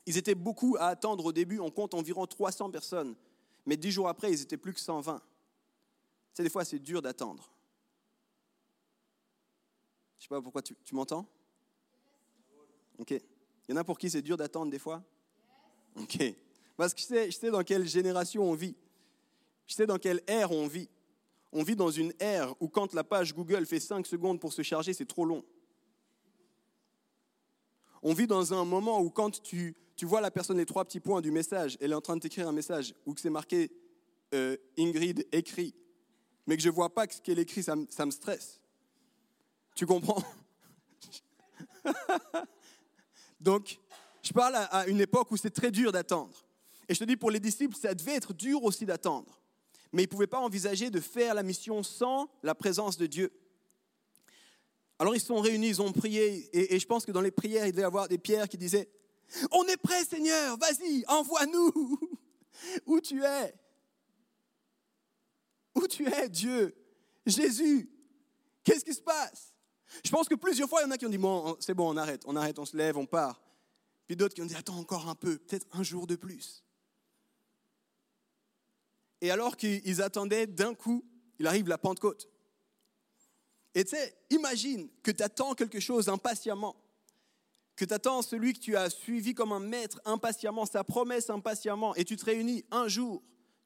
étaient 0.05 0.35
beaucoup 0.35 0.75
à 0.79 0.89
attendre 0.89 1.25
au 1.25 1.31
début. 1.31 1.59
On 1.59 1.71
compte 1.71 1.95
environ 1.95 2.27
300 2.27 2.69
personnes 2.69 3.15
mais 3.65 3.77
dix 3.77 3.91
jours 3.91 4.07
après, 4.07 4.31
ils 4.31 4.41
étaient 4.41 4.57
plus 4.57 4.73
que 4.73 4.79
120. 4.79 5.21
C'est 6.33 6.43
des 6.43 6.49
fois, 6.49 6.65
c'est 6.65 6.79
dur 6.79 7.01
d'attendre. 7.01 7.49
Je 10.17 10.19
ne 10.19 10.21
sais 10.23 10.29
pas 10.29 10.41
pourquoi 10.41 10.61
tu, 10.61 10.75
m'entends? 10.93 11.27
Ok. 12.97 13.11
Il 13.11 13.21
y 13.69 13.73
en 13.73 13.77
a 13.77 13.83
pour 13.83 13.97
qui 13.97 14.09
c'est 14.09 14.21
dur 14.21 14.37
d'attendre 14.37 14.71
des 14.71 14.79
fois? 14.79 15.03
Ok. 15.95 16.17
Parce 16.75 16.93
que 16.93 17.01
je 17.01 17.05
sais, 17.05 17.31
je 17.31 17.37
sais 17.37 17.51
dans 17.51 17.63
quelle 17.63 17.87
génération 17.87 18.43
on 18.43 18.55
vit. 18.55 18.75
Je 19.67 19.75
sais 19.75 19.85
dans 19.85 19.97
quelle 19.97 20.21
ère 20.27 20.51
on 20.51 20.67
vit. 20.67 20.89
On 21.51 21.63
vit 21.63 21.75
dans 21.75 21.91
une 21.91 22.13
ère 22.19 22.53
où 22.61 22.67
quand 22.67 22.93
la 22.93 23.03
page 23.03 23.33
Google 23.33 23.65
fait 23.65 23.79
5 23.79 24.07
secondes 24.07 24.39
pour 24.39 24.53
se 24.53 24.63
charger, 24.63 24.93
c'est 24.93 25.05
trop 25.05 25.25
long. 25.25 25.45
On 28.01 28.13
vit 28.13 28.27
dans 28.27 28.53
un 28.53 28.65
moment 28.65 29.01
où 29.01 29.09
quand 29.09 29.41
tu 29.41 29.75
tu 29.95 30.05
vois 30.05 30.21
la 30.21 30.31
personne, 30.31 30.57
les 30.57 30.65
trois 30.65 30.85
petits 30.85 30.99
points 30.99 31.21
du 31.21 31.31
message, 31.31 31.77
elle 31.79 31.91
est 31.91 31.95
en 31.95 32.01
train 32.01 32.15
de 32.15 32.21
t'écrire 32.21 32.47
un 32.47 32.51
message, 32.51 32.95
ou 33.05 33.13
que 33.13 33.21
c'est 33.21 33.29
marqué 33.29 33.71
euh, 34.33 34.57
Ingrid 34.77 35.27
écrit, 35.31 35.75
mais 36.47 36.57
que 36.57 36.63
je 36.63 36.69
ne 36.69 36.73
vois 36.73 36.93
pas 36.93 37.05
ce 37.09 37.21
qu'elle 37.21 37.39
écrit, 37.39 37.63
ça, 37.63 37.75
ça 37.89 38.05
me 38.05 38.11
stresse. 38.11 38.59
Tu 39.75 39.85
comprends? 39.85 40.23
Donc, 43.39 43.79
Je 44.23 44.31
parle 44.31 44.55
à 44.55 44.87
une 44.87 45.01
époque 45.01 45.29
où 45.31 45.37
c'est 45.37 45.49
très 45.49 45.69
dur 45.69 45.91
d'attendre. 45.91 46.45
Et 46.87 46.93
je 46.93 46.99
te 46.99 47.03
dis, 47.03 47.17
pour 47.17 47.29
les 47.29 47.41
disciples, 47.41 47.75
ça 47.75 47.93
devait 47.93 48.15
être 48.15 48.33
dur 48.33 48.63
aussi 48.63 48.85
d'attendre. 48.85 49.41
Mais 49.91 50.03
ils 50.03 50.05
ne 50.05 50.11
pouvaient 50.11 50.27
pas 50.27 50.39
envisager 50.39 50.89
de 50.89 51.01
faire 51.01 51.33
la 51.33 51.43
mission 51.43 51.83
sans 51.83 52.29
la 52.41 52.55
présence 52.55 52.97
de 52.97 53.05
Dieu. 53.05 53.31
Alors 54.97 55.13
ils 55.15 55.21
sont 55.21 55.41
réunis, 55.41 55.67
ils 55.67 55.81
ont 55.81 55.91
prié, 55.91 56.49
et, 56.53 56.79
je 56.79 56.85
pense 56.85 57.05
que 57.05 57.11
dans 57.11 57.21
les 57.21 57.31
prières, 57.31 57.65
il 57.65 57.71
devait 57.71 57.81
y 57.81 57.85
avoir 57.85 58.07
des 58.07 58.17
pierres 58.17 58.47
qui 58.47 58.57
disaient, 58.57 58.87
On 59.51 59.63
est 59.65 59.77
prêt 59.77 60.03
Seigneur, 60.05 60.57
vas-y, 60.57 61.03
envoie-nous. 61.07 61.99
Où 62.85 63.01
tu 63.01 63.23
es? 63.23 63.53
Où 65.75 65.87
tu 65.87 66.07
es, 66.07 66.29
Dieu? 66.29 66.75
Jésus 67.25 67.89
Qu'est-ce 68.63 68.85
qui 68.85 68.93
se 68.93 69.01
passe? 69.01 69.53
Je 70.03 70.09
pense 70.09 70.27
que 70.27 70.35
plusieurs 70.35 70.69
fois, 70.69 70.81
il 70.81 70.85
y 70.85 70.87
en 70.87 70.91
a 70.91 70.97
qui 70.97 71.05
ont 71.05 71.09
dit, 71.09 71.17
bon, 71.17 71.55
c'est 71.59 71.73
bon, 71.73 71.93
on 71.93 71.97
arrête, 71.97 72.23
on 72.25 72.35
arrête, 72.35 72.57
on 72.59 72.65
se 72.65 72.75
lève, 72.75 72.97
on 72.97 73.05
part. 73.05 73.41
Puis 74.07 74.15
d'autres 74.15 74.33
qui 74.33 74.41
ont 74.41 74.45
dit, 74.45 74.55
attends 74.55 74.77
encore 74.77 75.07
un 75.07 75.15
peu, 75.15 75.37
peut-être 75.37 75.67
un 75.71 75.83
jour 75.83 76.07
de 76.07 76.15
plus. 76.15 76.63
Et 79.21 79.31
alors 79.31 79.55
qu'ils 79.55 80.01
attendaient, 80.01 80.47
d'un 80.47 80.73
coup, 80.73 81.05
il 81.39 81.47
arrive 81.47 81.67
la 81.67 81.77
Pentecôte. 81.77 82.27
Et 83.75 83.83
tu 83.83 83.91
sais, 83.91 84.15
imagine 84.29 84.89
que 85.01 85.11
tu 85.11 85.23
attends 85.23 85.55
quelque 85.55 85.79
chose 85.79 86.09
impatiemment, 86.09 86.75
que 87.75 87.85
tu 87.85 87.93
attends 87.93 88.21
celui 88.21 88.53
que 88.53 88.59
tu 88.59 88.75
as 88.75 88.89
suivi 88.89 89.33
comme 89.33 89.51
un 89.51 89.59
maître 89.59 89.99
impatiemment, 90.05 90.65
sa 90.65 90.83
promesse 90.83 91.29
impatiemment, 91.29 91.95
et 91.95 92.05
tu 92.05 92.15
te 92.15 92.25
réunis 92.25 92.63
un 92.71 92.87
jour, 92.87 93.23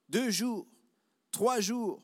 deux 0.09 0.29
jours, 0.29 0.67
trois 1.31 1.59
jours, 1.59 2.01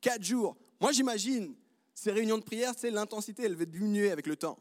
quatre 0.00 0.22
jours. 0.22 0.56
Moi, 0.80 0.92
j'imagine 0.92 1.54
ces 1.94 2.12
réunions 2.12 2.38
de 2.38 2.42
prière, 2.42 2.72
sais, 2.76 2.90
l'intensité, 2.90 3.42
elle 3.44 3.56
va 3.56 3.64
diminuer 3.64 4.10
avec 4.10 4.26
le 4.26 4.36
temps. 4.36 4.58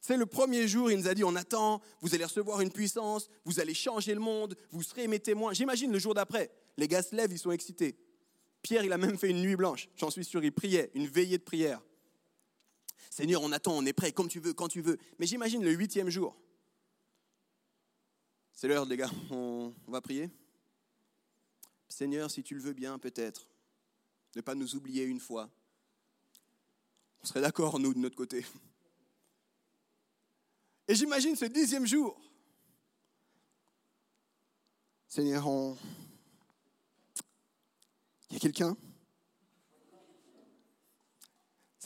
C'est 0.00 0.16
le 0.16 0.26
premier 0.26 0.68
jour, 0.68 0.90
il 0.90 0.98
nous 0.98 1.08
a 1.08 1.14
dit, 1.14 1.24
on 1.24 1.34
attend, 1.34 1.80
vous 2.00 2.14
allez 2.14 2.24
recevoir 2.24 2.60
une 2.60 2.70
puissance, 2.70 3.28
vous 3.44 3.60
allez 3.60 3.74
changer 3.74 4.14
le 4.14 4.20
monde, 4.20 4.56
vous 4.70 4.82
serez 4.82 5.08
mes 5.08 5.18
témoins. 5.18 5.52
J'imagine 5.52 5.90
le 5.90 5.98
jour 5.98 6.14
d'après, 6.14 6.50
les 6.76 6.86
gars 6.86 7.02
se 7.02 7.16
lèvent, 7.16 7.32
ils 7.32 7.38
sont 7.38 7.50
excités. 7.50 7.96
Pierre, 8.62 8.84
il 8.84 8.92
a 8.92 8.98
même 8.98 9.18
fait 9.18 9.30
une 9.30 9.40
nuit 9.40 9.56
blanche, 9.56 9.88
j'en 9.96 10.10
suis 10.10 10.24
sûr, 10.24 10.44
il 10.44 10.52
priait, 10.52 10.90
une 10.94 11.06
veillée 11.06 11.38
de 11.38 11.42
prière. 11.42 11.80
Seigneur, 13.10 13.42
on 13.42 13.52
attend, 13.52 13.72
on 13.72 13.84
est 13.86 13.92
prêt, 13.92 14.12
comme 14.12 14.28
tu 14.28 14.40
veux, 14.40 14.52
quand 14.52 14.68
tu 14.68 14.80
veux. 14.80 14.98
Mais 15.18 15.26
j'imagine 15.26 15.62
le 15.62 15.72
huitième 15.72 16.10
jour. 16.10 16.36
C'est 18.52 18.68
l'heure, 18.68 18.86
les 18.86 18.96
gars, 18.96 19.10
on 19.30 19.72
va 19.86 20.00
prier. 20.00 20.30
Seigneur, 21.88 22.30
si 22.30 22.42
tu 22.42 22.54
le 22.54 22.60
veux 22.60 22.72
bien, 22.72 22.98
peut-être, 22.98 23.48
ne 24.34 24.40
pas 24.40 24.54
nous 24.54 24.74
oublier 24.76 25.04
une 25.04 25.20
fois. 25.20 25.50
On 27.22 27.26
serait 27.26 27.40
d'accord, 27.40 27.78
nous, 27.78 27.94
de 27.94 27.98
notre 27.98 28.16
côté. 28.16 28.44
Et 30.88 30.94
j'imagine 30.94 31.36
ce 31.36 31.46
dixième 31.46 31.86
jour. 31.86 32.20
Seigneur, 35.08 35.46
on, 35.46 35.76
il 38.30 38.34
y 38.34 38.36
a 38.36 38.40
quelqu'un? 38.40 38.76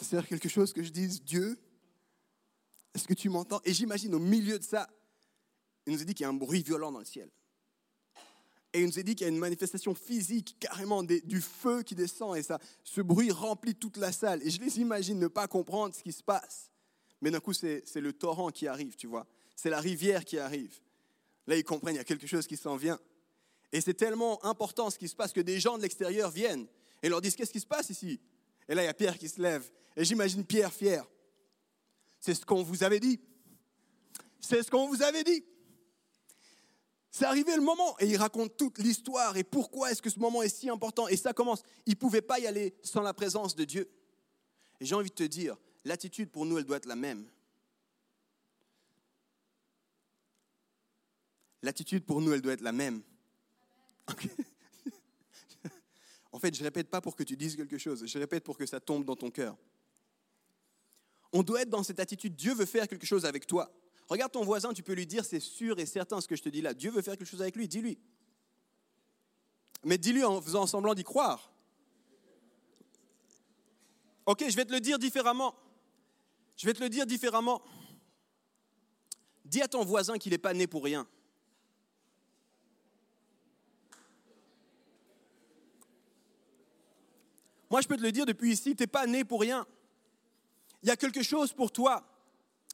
Ça 0.00 0.06
sert 0.06 0.20
à 0.20 0.22
quelque 0.22 0.48
chose 0.48 0.72
que 0.72 0.82
je 0.82 0.88
dise, 0.88 1.22
Dieu, 1.22 1.58
est-ce 2.94 3.06
que 3.06 3.12
tu 3.12 3.28
m'entends? 3.28 3.60
Et 3.66 3.74
j'imagine 3.74 4.14
au 4.14 4.18
milieu 4.18 4.58
de 4.58 4.64
ça, 4.64 4.88
il 5.84 5.92
nous 5.92 6.00
a 6.00 6.04
dit 6.06 6.14
qu'il 6.14 6.24
y 6.24 6.26
a 6.26 6.30
un 6.30 6.34
bruit 6.34 6.62
violent 6.62 6.90
dans 6.90 7.00
le 7.00 7.04
ciel. 7.04 7.28
Et 8.72 8.80
il 8.80 8.86
nous 8.86 8.98
a 8.98 9.02
dit 9.02 9.14
qu'il 9.14 9.26
y 9.26 9.28
a 9.28 9.32
une 9.32 9.38
manifestation 9.38 9.94
physique, 9.94 10.56
carrément 10.58 11.02
du 11.02 11.42
feu 11.42 11.82
qui 11.82 11.94
descend, 11.94 12.34
et 12.34 12.42
ça, 12.42 12.58
ce 12.82 13.02
bruit 13.02 13.30
remplit 13.30 13.74
toute 13.74 13.98
la 13.98 14.10
salle. 14.10 14.40
Et 14.42 14.48
je 14.48 14.58
les 14.58 14.80
imagine 14.80 15.18
ne 15.18 15.28
pas 15.28 15.46
comprendre 15.48 15.94
ce 15.94 16.02
qui 16.02 16.12
se 16.12 16.22
passe. 16.22 16.70
Mais 17.20 17.30
d'un 17.30 17.40
coup, 17.40 17.52
c'est 17.52 17.84
le 17.96 18.12
torrent 18.14 18.48
qui 18.48 18.68
arrive, 18.68 18.96
tu 18.96 19.06
vois. 19.06 19.26
C'est 19.54 19.68
la 19.68 19.80
rivière 19.80 20.24
qui 20.24 20.38
arrive. 20.38 20.80
Là, 21.46 21.58
ils 21.58 21.64
comprennent, 21.64 21.96
il 21.96 21.98
y 21.98 22.00
a 22.00 22.04
quelque 22.04 22.26
chose 22.26 22.46
qui 22.46 22.56
s'en 22.56 22.76
vient. 22.76 22.98
Et 23.70 23.82
c'est 23.82 23.92
tellement 23.92 24.42
important 24.46 24.88
ce 24.88 24.96
qui 24.96 25.08
se 25.08 25.14
passe 25.14 25.34
que 25.34 25.42
des 25.42 25.60
gens 25.60 25.76
de 25.76 25.82
l'extérieur 25.82 26.30
viennent 26.30 26.66
et 27.02 27.10
leur 27.10 27.20
disent 27.20 27.36
Qu'est-ce 27.36 27.52
qui 27.52 27.60
se 27.60 27.66
passe 27.66 27.90
ici? 27.90 28.18
Et 28.66 28.74
là, 28.74 28.82
il 28.82 28.86
y 28.86 28.88
a 28.88 28.94
Pierre 28.94 29.18
qui 29.18 29.28
se 29.28 29.42
lève. 29.42 29.70
Et 29.96 30.04
j'imagine 30.04 30.44
Pierre 30.44 30.72
fier. 30.72 31.04
C'est 32.20 32.34
ce 32.34 32.44
qu'on 32.44 32.62
vous 32.62 32.84
avait 32.84 33.00
dit. 33.00 33.20
C'est 34.40 34.62
ce 34.62 34.70
qu'on 34.70 34.88
vous 34.88 35.02
avait 35.02 35.24
dit. 35.24 35.44
C'est 37.10 37.24
arrivé 37.24 37.56
le 37.56 37.62
moment 37.62 37.96
et 37.98 38.06
il 38.06 38.16
raconte 38.16 38.56
toute 38.56 38.78
l'histoire 38.78 39.36
et 39.36 39.42
pourquoi 39.42 39.90
est-ce 39.90 40.00
que 40.00 40.10
ce 40.10 40.20
moment 40.20 40.42
est 40.42 40.48
si 40.48 40.70
important. 40.70 41.08
Et 41.08 41.16
ça 41.16 41.32
commence. 41.32 41.62
Il 41.86 41.94
ne 41.94 41.98
pouvait 41.98 42.22
pas 42.22 42.38
y 42.38 42.46
aller 42.46 42.74
sans 42.82 43.02
la 43.02 43.12
présence 43.12 43.56
de 43.56 43.64
Dieu. 43.64 43.90
Et 44.80 44.86
j'ai 44.86 44.94
envie 44.94 45.10
de 45.10 45.14
te 45.14 45.24
dire, 45.24 45.56
l'attitude 45.84 46.30
pour 46.30 46.46
nous, 46.46 46.56
elle 46.58 46.64
doit 46.64 46.76
être 46.76 46.86
la 46.86 46.96
même. 46.96 47.28
L'attitude 51.62 52.04
pour 52.06 52.20
nous, 52.20 52.32
elle 52.32 52.40
doit 52.40 52.52
être 52.52 52.62
la 52.62 52.72
même. 52.72 53.02
en 56.32 56.38
fait, 56.38 56.54
je 56.54 56.60
ne 56.60 56.64
répète 56.64 56.88
pas 56.88 57.00
pour 57.00 57.16
que 57.16 57.22
tu 57.22 57.36
dises 57.36 57.56
quelque 57.56 57.76
chose, 57.76 58.06
je 58.06 58.18
répète 58.18 58.44
pour 58.44 58.56
que 58.56 58.66
ça 58.66 58.80
tombe 58.80 59.04
dans 59.04 59.16
ton 59.16 59.30
cœur. 59.30 59.56
On 61.32 61.42
doit 61.42 61.62
être 61.62 61.70
dans 61.70 61.82
cette 61.82 62.00
attitude, 62.00 62.34
Dieu 62.34 62.54
veut 62.54 62.66
faire 62.66 62.88
quelque 62.88 63.06
chose 63.06 63.24
avec 63.24 63.46
toi. 63.46 63.72
Regarde 64.08 64.32
ton 64.32 64.44
voisin, 64.44 64.72
tu 64.72 64.82
peux 64.82 64.94
lui 64.94 65.06
dire, 65.06 65.24
c'est 65.24 65.40
sûr 65.40 65.78
et 65.78 65.86
certain 65.86 66.20
ce 66.20 66.26
que 66.26 66.34
je 66.34 66.42
te 66.42 66.48
dis 66.48 66.60
là, 66.60 66.74
Dieu 66.74 66.90
veut 66.90 67.02
faire 67.02 67.16
quelque 67.16 67.28
chose 67.28 67.42
avec 67.42 67.54
lui, 67.54 67.68
dis-lui. 67.68 67.98
Mais 69.84 69.98
dis-lui 69.98 70.24
en 70.24 70.42
faisant 70.42 70.66
semblant 70.66 70.94
d'y 70.94 71.04
croire. 71.04 71.52
Ok, 74.26 74.44
je 74.48 74.56
vais 74.56 74.64
te 74.64 74.72
le 74.72 74.80
dire 74.80 74.98
différemment. 74.98 75.54
Je 76.56 76.66
vais 76.66 76.74
te 76.74 76.82
le 76.82 76.88
dire 76.88 77.06
différemment. 77.06 77.62
Dis 79.44 79.62
à 79.62 79.68
ton 79.68 79.84
voisin 79.84 80.18
qu'il 80.18 80.32
n'est 80.32 80.38
pas 80.38 80.52
né 80.52 80.66
pour 80.66 80.84
rien. 80.84 81.08
Moi, 87.70 87.80
je 87.80 87.88
peux 87.88 87.96
te 87.96 88.02
le 88.02 88.10
dire 88.10 88.26
depuis 88.26 88.52
ici, 88.52 88.74
tu 88.74 88.82
n'es 88.82 88.86
pas 88.88 89.06
né 89.06 89.24
pour 89.24 89.40
rien. 89.40 89.66
Il 90.82 90.88
y 90.88 90.92
a 90.92 90.96
quelque 90.96 91.22
chose 91.22 91.52
pour 91.52 91.72
toi. 91.72 92.06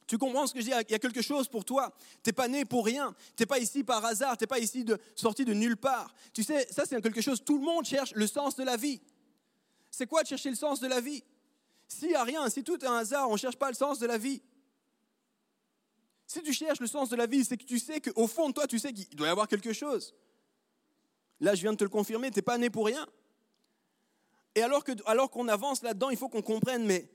Tu 0.06 0.18
comprends 0.18 0.46
ce 0.46 0.54
que 0.54 0.60
je 0.60 0.66
dis? 0.66 0.70
Il 0.70 0.92
y 0.92 0.94
a 0.94 0.98
quelque 0.98 1.22
chose 1.22 1.48
pour 1.48 1.64
toi. 1.64 1.92
Tu 2.22 2.28
n'es 2.28 2.32
pas 2.32 2.46
né 2.46 2.64
pour 2.64 2.84
rien. 2.84 3.14
Tu 3.36 3.42
n'es 3.42 3.46
pas 3.46 3.58
ici 3.58 3.82
par 3.82 4.04
hasard. 4.04 4.36
Tu 4.36 4.44
n'es 4.44 4.46
pas 4.46 4.60
ici 4.60 4.84
de, 4.84 4.98
sorti 5.16 5.44
de 5.44 5.52
nulle 5.52 5.76
part. 5.76 6.14
Tu 6.32 6.44
sais, 6.44 6.66
ça 6.70 6.84
c'est 6.86 7.00
quelque 7.02 7.20
chose, 7.20 7.42
tout 7.44 7.58
le 7.58 7.64
monde 7.64 7.84
cherche 7.84 8.12
le 8.14 8.26
sens 8.26 8.54
de 8.54 8.62
la 8.62 8.76
vie. 8.76 9.00
C'est 9.90 10.06
quoi 10.06 10.22
de 10.22 10.28
chercher 10.28 10.50
le 10.50 10.56
sens 10.56 10.78
de 10.78 10.86
la 10.86 11.00
vie? 11.00 11.24
S'il 11.88 12.08
n'y 12.08 12.14
a 12.14 12.22
rien, 12.22 12.48
si 12.48 12.62
tout 12.62 12.76
est 12.76 12.86
un 12.86 12.96
hasard, 12.96 13.28
on 13.28 13.32
ne 13.32 13.38
cherche 13.38 13.56
pas 13.56 13.68
le 13.68 13.74
sens 13.74 13.98
de 13.98 14.06
la 14.06 14.18
vie. 14.18 14.42
Si 16.26 16.42
tu 16.42 16.52
cherches 16.52 16.80
le 16.80 16.86
sens 16.86 17.08
de 17.08 17.16
la 17.16 17.26
vie, 17.26 17.44
c'est 17.44 17.56
que 17.56 17.64
tu 17.64 17.78
sais 17.78 18.00
qu'au 18.00 18.26
fond 18.26 18.48
de 18.48 18.54
toi, 18.54 18.66
tu 18.66 18.78
sais 18.78 18.92
qu'il 18.92 19.08
doit 19.16 19.28
y 19.28 19.30
avoir 19.30 19.46
quelque 19.46 19.72
chose. 19.72 20.14
Là, 21.40 21.54
je 21.54 21.62
viens 21.62 21.72
de 21.72 21.76
te 21.76 21.84
le 21.84 21.90
confirmer, 21.90 22.30
tu 22.30 22.38
n'es 22.38 22.42
pas 22.42 22.58
né 22.58 22.70
pour 22.70 22.86
rien. 22.86 23.06
Et 24.54 24.62
alors 24.62 24.84
qu'on 24.84 24.94
alors 25.06 25.30
qu'on 25.30 25.48
avance 25.48 25.82
là-dedans, 25.82 26.10
il 26.10 26.16
faut 26.16 26.28
qu'on 26.28 26.42
comprenne, 26.42 26.84
mais, 26.84 27.08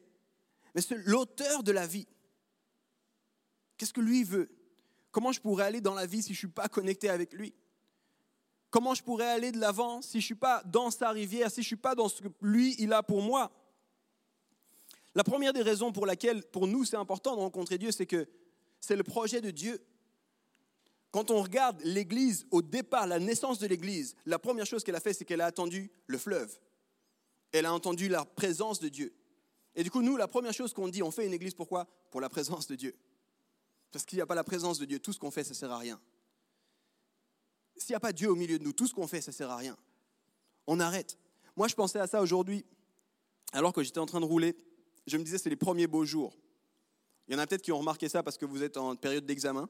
mais 0.73 0.81
c'est 0.81 0.97
l'auteur 1.05 1.63
de 1.63 1.71
la 1.71 1.87
vie. 1.87 2.07
Qu'est-ce 3.77 3.93
que 3.93 4.01
lui 4.01 4.23
veut? 4.23 4.49
Comment 5.11 5.31
je 5.31 5.41
pourrais 5.41 5.65
aller 5.65 5.81
dans 5.81 5.93
la 5.93 6.05
vie 6.05 6.21
si 6.21 6.29
je 6.29 6.33
ne 6.33 6.37
suis 6.37 6.47
pas 6.47 6.69
connecté 6.69 7.09
avec 7.09 7.33
lui? 7.33 7.53
Comment 8.69 8.93
je 8.93 9.03
pourrais 9.03 9.27
aller 9.27 9.51
de 9.51 9.59
l'avant 9.59 10.01
si 10.01 10.13
je 10.13 10.17
ne 10.17 10.21
suis 10.21 10.35
pas 10.35 10.63
dans 10.65 10.91
sa 10.91 11.09
rivière, 11.09 11.49
si 11.49 11.55
je 11.55 11.65
ne 11.65 11.67
suis 11.67 11.75
pas 11.75 11.95
dans 11.95 12.07
ce 12.07 12.21
que 12.21 12.29
lui, 12.41 12.75
il 12.79 12.93
a 12.93 13.03
pour 13.03 13.21
moi? 13.21 13.51
La 15.13 15.23
première 15.25 15.51
des 15.51 15.61
raisons 15.61 15.91
pour 15.91 16.05
laquelle, 16.05 16.43
pour 16.43 16.67
nous, 16.67 16.85
c'est 16.85 16.95
important 16.95 17.35
de 17.35 17.41
rencontrer 17.41 17.77
Dieu, 17.77 17.91
c'est 17.91 18.05
que 18.05 18.29
c'est 18.79 18.95
le 18.95 19.03
projet 19.03 19.41
de 19.41 19.51
Dieu. 19.51 19.83
Quand 21.11 21.29
on 21.31 21.41
regarde 21.41 21.81
l'Église, 21.83 22.45
au 22.51 22.61
départ, 22.61 23.07
la 23.07 23.19
naissance 23.19 23.59
de 23.59 23.67
l'Église, 23.67 24.15
la 24.25 24.39
première 24.39 24.65
chose 24.65 24.85
qu'elle 24.85 24.95
a 24.95 25.01
fait, 25.01 25.11
c'est 25.11 25.25
qu'elle 25.25 25.41
a 25.41 25.45
attendu 25.47 25.91
le 26.07 26.17
fleuve 26.17 26.57
elle 27.51 27.65
a 27.65 27.73
entendu 27.73 28.07
la 28.07 28.25
présence 28.25 28.79
de 28.79 28.89
Dieu. 28.89 29.13
Et 29.75 29.83
du 29.83 29.91
coup, 29.91 30.01
nous, 30.01 30.17
la 30.17 30.27
première 30.27 30.53
chose 30.53 30.73
qu'on 30.73 30.87
dit, 30.89 31.01
on 31.01 31.11
fait 31.11 31.25
une 31.25 31.33
église 31.33 31.53
pourquoi? 31.53 31.87
Pour 32.09 32.21
la 32.21 32.29
présence 32.29 32.67
de 32.67 32.75
Dieu. 32.75 32.95
Parce 33.91 34.05
qu'il 34.05 34.17
n'y 34.17 34.21
a 34.21 34.25
pas 34.25 34.35
la 34.35 34.43
présence 34.43 34.79
de 34.79 34.85
Dieu, 34.85 34.99
tout 34.99 35.13
ce 35.13 35.19
qu'on 35.19 35.31
fait, 35.31 35.43
ça 35.43 35.51
ne 35.51 35.55
sert 35.55 35.71
à 35.71 35.77
rien. 35.77 35.99
S'il 37.77 37.93
n'y 37.93 37.97
a 37.97 37.99
pas 37.99 38.13
Dieu 38.13 38.29
au 38.29 38.35
milieu 38.35 38.59
de 38.59 38.63
nous, 38.63 38.73
tout 38.73 38.87
ce 38.87 38.93
qu'on 38.93 39.07
fait, 39.07 39.21
ça 39.21 39.31
ne 39.31 39.35
sert 39.35 39.49
à 39.49 39.57
rien. 39.57 39.77
On 40.67 40.79
arrête. 40.79 41.17
Moi, 41.55 41.67
je 41.67 41.75
pensais 41.75 41.99
à 41.99 42.07
ça 42.07 42.21
aujourd'hui, 42.21 42.65
alors 43.53 43.73
que 43.73 43.83
j'étais 43.83 43.99
en 43.99 44.05
train 44.05 44.19
de 44.19 44.25
rouler. 44.25 44.55
Je 45.07 45.17
me 45.17 45.23
disais, 45.23 45.37
c'est 45.37 45.49
les 45.49 45.55
premiers 45.55 45.87
beaux 45.87 46.05
jours. 46.05 46.37
Il 47.27 47.33
y 47.33 47.37
en 47.37 47.39
a 47.39 47.47
peut-être 47.47 47.61
qui 47.61 47.71
ont 47.71 47.79
remarqué 47.79 48.09
ça 48.09 48.23
parce 48.23 48.37
que 48.37 48.45
vous 48.45 48.63
êtes 48.63 48.77
en 48.77 48.95
période 48.95 49.25
d'examen. 49.25 49.69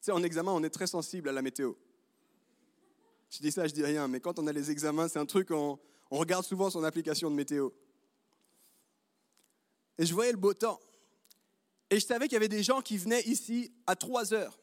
Tu 0.00 0.06
sais, 0.06 0.12
en 0.12 0.22
examen, 0.22 0.52
on 0.52 0.62
est 0.62 0.70
très 0.70 0.86
sensible 0.86 1.28
à 1.28 1.32
la 1.32 1.42
météo. 1.42 1.74
Je 3.28 3.38
dis 3.38 3.52
ça, 3.52 3.66
je 3.66 3.74
dis 3.74 3.84
rien, 3.84 4.08
mais 4.08 4.20
quand 4.20 4.38
on 4.38 4.46
a 4.46 4.52
les 4.52 4.70
examens, 4.70 5.08
c'est 5.08 5.18
un 5.18 5.26
truc, 5.26 5.50
on, 5.50 5.78
on 6.10 6.18
regarde 6.18 6.44
souvent 6.44 6.70
son 6.70 6.82
application 6.84 7.30
de 7.30 7.36
météo. 7.36 7.70
Et 10.00 10.06
je 10.06 10.14
voyais 10.14 10.32
le 10.32 10.38
beau 10.38 10.54
temps. 10.54 10.80
Et 11.90 12.00
je 12.00 12.06
savais 12.06 12.26
qu'il 12.26 12.32
y 12.32 12.36
avait 12.36 12.48
des 12.48 12.62
gens 12.62 12.80
qui 12.80 12.96
venaient 12.96 13.22
ici 13.22 13.70
à 13.86 13.94
3 13.94 14.32
heures 14.32 14.58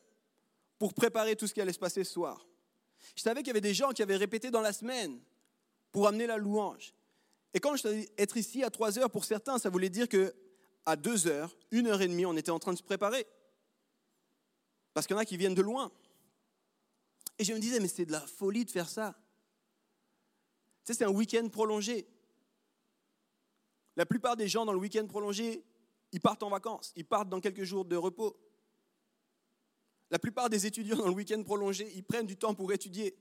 pour 0.79 0.95
préparer 0.95 1.35
tout 1.35 1.45
ce 1.45 1.53
qui 1.53 1.61
allait 1.61 1.73
se 1.73 1.79
passer 1.79 2.03
ce 2.03 2.11
soir. 2.11 2.47
Je 3.15 3.21
savais 3.21 3.41
qu'il 3.41 3.47
y 3.47 3.51
avait 3.51 3.61
des 3.61 3.75
gens 3.75 3.91
qui 3.91 4.01
avaient 4.01 4.15
répété 4.15 4.49
dans 4.49 4.61
la 4.61 4.73
semaine 4.73 5.19
pour 5.91 6.07
amener 6.07 6.25
la 6.25 6.37
louange. 6.37 6.95
Et 7.53 7.59
quand 7.59 7.75
je 7.75 7.87
dis 7.87 8.09
être 8.17 8.35
ici 8.35 8.63
à 8.63 8.71
3 8.71 8.97
heures, 8.97 9.11
pour 9.11 9.25
certains, 9.25 9.59
ça 9.59 9.69
voulait 9.69 9.89
dire 9.89 10.09
que 10.09 10.33
à 10.87 10.95
2 10.95 11.27
heures, 11.27 11.55
une 11.69 11.85
heure 11.85 12.01
et 12.01 12.07
demie, 12.07 12.25
on 12.25 12.35
était 12.35 12.49
en 12.49 12.59
train 12.59 12.73
de 12.73 12.77
se 12.79 12.83
préparer. 12.83 13.27
Parce 14.95 15.05
qu'il 15.05 15.15
y 15.15 15.17
en 15.17 15.21
a 15.21 15.25
qui 15.25 15.37
viennent 15.37 15.53
de 15.53 15.61
loin. 15.61 15.91
Et 17.37 17.43
je 17.43 17.53
me 17.53 17.59
disais, 17.59 17.79
mais 17.79 17.87
c'est 17.87 18.05
de 18.05 18.11
la 18.11 18.21
folie 18.21 18.65
de 18.65 18.71
faire 18.71 18.89
ça. 18.89 19.15
Tu 20.83 20.93
sais, 20.93 20.99
c'est 20.99 21.05
un 21.05 21.11
week-end 21.11 21.47
prolongé. 21.49 22.07
La 23.97 24.05
plupart 24.05 24.37
des 24.37 24.47
gens 24.47 24.63
dans 24.63 24.73
le 24.73 24.79
week-end 24.79 25.05
prolongé, 25.07 25.65
ils 26.11 26.21
partent 26.21 26.43
en 26.43 26.49
vacances, 26.49 26.93
ils 26.95 27.03
partent 27.03 27.29
dans 27.29 27.41
quelques 27.41 27.63
jours 27.63 27.83
de 27.83 27.95
repos. 27.95 28.37
La 30.11 30.19
plupart 30.19 30.49
des 30.49 30.67
étudiants 30.67 30.97
dans 30.97 31.07
le 31.07 31.13
week-end 31.13 31.41
prolongé, 31.43 31.91
ils 31.95 32.03
prennent 32.03 32.27
du 32.27 32.37
temps 32.37 32.53
pour 32.53 32.71
étudier. 32.71 33.17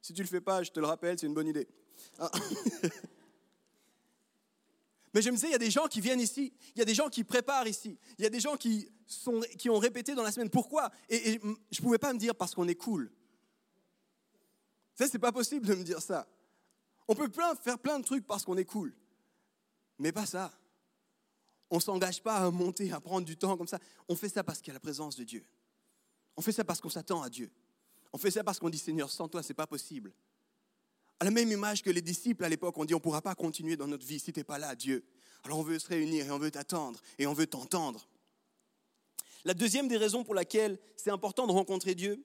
Si 0.00 0.14
tu 0.14 0.20
ne 0.20 0.26
le 0.26 0.30
fais 0.30 0.40
pas, 0.40 0.62
je 0.62 0.70
te 0.70 0.78
le 0.78 0.86
rappelle, 0.86 1.18
c'est 1.18 1.26
une 1.26 1.34
bonne 1.34 1.48
idée. 1.48 1.68
Ah. 2.18 2.30
Mais 5.12 5.20
je 5.20 5.30
me 5.30 5.34
disais, 5.34 5.48
il 5.48 5.52
y 5.52 5.56
a 5.56 5.58
des 5.58 5.72
gens 5.72 5.88
qui 5.88 6.00
viennent 6.00 6.20
ici, 6.20 6.52
il 6.76 6.78
y 6.78 6.82
a 6.82 6.84
des 6.84 6.94
gens 6.94 7.08
qui 7.08 7.24
préparent 7.24 7.66
ici, 7.66 7.98
il 8.18 8.22
y 8.22 8.26
a 8.26 8.30
des 8.30 8.38
gens 8.38 8.56
qui 8.56 8.88
ont 9.68 9.78
répété 9.78 10.14
dans 10.14 10.22
la 10.22 10.30
semaine. 10.30 10.48
Pourquoi? 10.48 10.92
Et, 11.08 11.40
je 11.72 11.80
ne 11.80 11.82
pouvais 11.82 11.98
pas 11.98 12.12
me 12.12 12.20
dire 12.20 12.36
parce 12.36 12.54
qu'on 12.54 12.68
est 12.68 12.76
cool. 12.76 13.10
Ça, 14.94 15.08
c'est 15.08 15.18
pas 15.18 15.32
possible 15.32 15.66
de 15.66 15.74
me 15.74 15.82
dire 15.82 16.00
ça. 16.00 16.28
On 17.08 17.16
peut 17.16 17.28
faire 17.60 17.80
plein 17.80 17.98
de 17.98 18.04
trucs 18.04 18.24
parce 18.24 18.44
qu'on 18.44 18.56
est 18.56 18.64
cool, 18.64 18.94
mais 20.00 20.12
pas 20.12 20.26
ça. 20.26 20.52
On 21.70 21.76
ne 21.76 21.80
s'engage 21.80 22.22
pas 22.22 22.38
à 22.38 22.50
monter, 22.50 22.90
à 22.90 23.00
prendre 23.00 23.24
du 23.24 23.36
temps 23.36 23.56
comme 23.56 23.68
ça. 23.68 23.78
On 24.08 24.16
fait 24.16 24.28
ça 24.28 24.42
parce 24.42 24.60
qu'il 24.60 24.68
y 24.68 24.70
a 24.72 24.74
la 24.74 24.80
présence 24.80 25.14
de 25.14 25.22
Dieu. 25.22 25.44
On 26.36 26.42
fait 26.42 26.52
ça 26.52 26.64
parce 26.64 26.80
qu'on 26.80 26.88
s'attend 26.88 27.22
à 27.22 27.30
Dieu. 27.30 27.50
On 28.12 28.18
fait 28.18 28.30
ça 28.30 28.42
parce 28.42 28.58
qu'on 28.58 28.70
dit 28.70 28.78
Seigneur, 28.78 29.10
sans 29.10 29.28
toi, 29.28 29.42
ce 29.42 29.50
n'est 29.50 29.54
pas 29.54 29.68
possible. 29.68 30.12
À 31.20 31.24
la 31.24 31.30
même 31.30 31.52
image 31.52 31.82
que 31.82 31.90
les 31.90 32.00
disciples 32.00 32.44
à 32.44 32.48
l'époque 32.48 32.76
ont 32.78 32.84
dit, 32.84 32.94
on 32.94 32.96
ne 32.96 33.02
pourra 33.02 33.20
pas 33.20 33.34
continuer 33.34 33.76
dans 33.76 33.86
notre 33.86 34.04
vie 34.04 34.18
si 34.18 34.32
tu 34.32 34.40
n'es 34.40 34.44
pas 34.44 34.58
là, 34.58 34.74
Dieu. 34.74 35.04
Alors 35.44 35.58
on 35.58 35.62
veut 35.62 35.78
se 35.78 35.86
réunir 35.86 36.26
et 36.26 36.30
on 36.30 36.38
veut 36.38 36.50
t'attendre 36.50 37.00
et 37.18 37.26
on 37.26 37.34
veut 37.34 37.46
t'entendre. 37.46 38.08
La 39.44 39.54
deuxième 39.54 39.86
des 39.86 39.96
raisons 39.96 40.24
pour 40.24 40.34
laquelle 40.34 40.78
c'est 40.96 41.10
important 41.10 41.46
de 41.46 41.52
rencontrer 41.52 41.94
Dieu, 41.94 42.24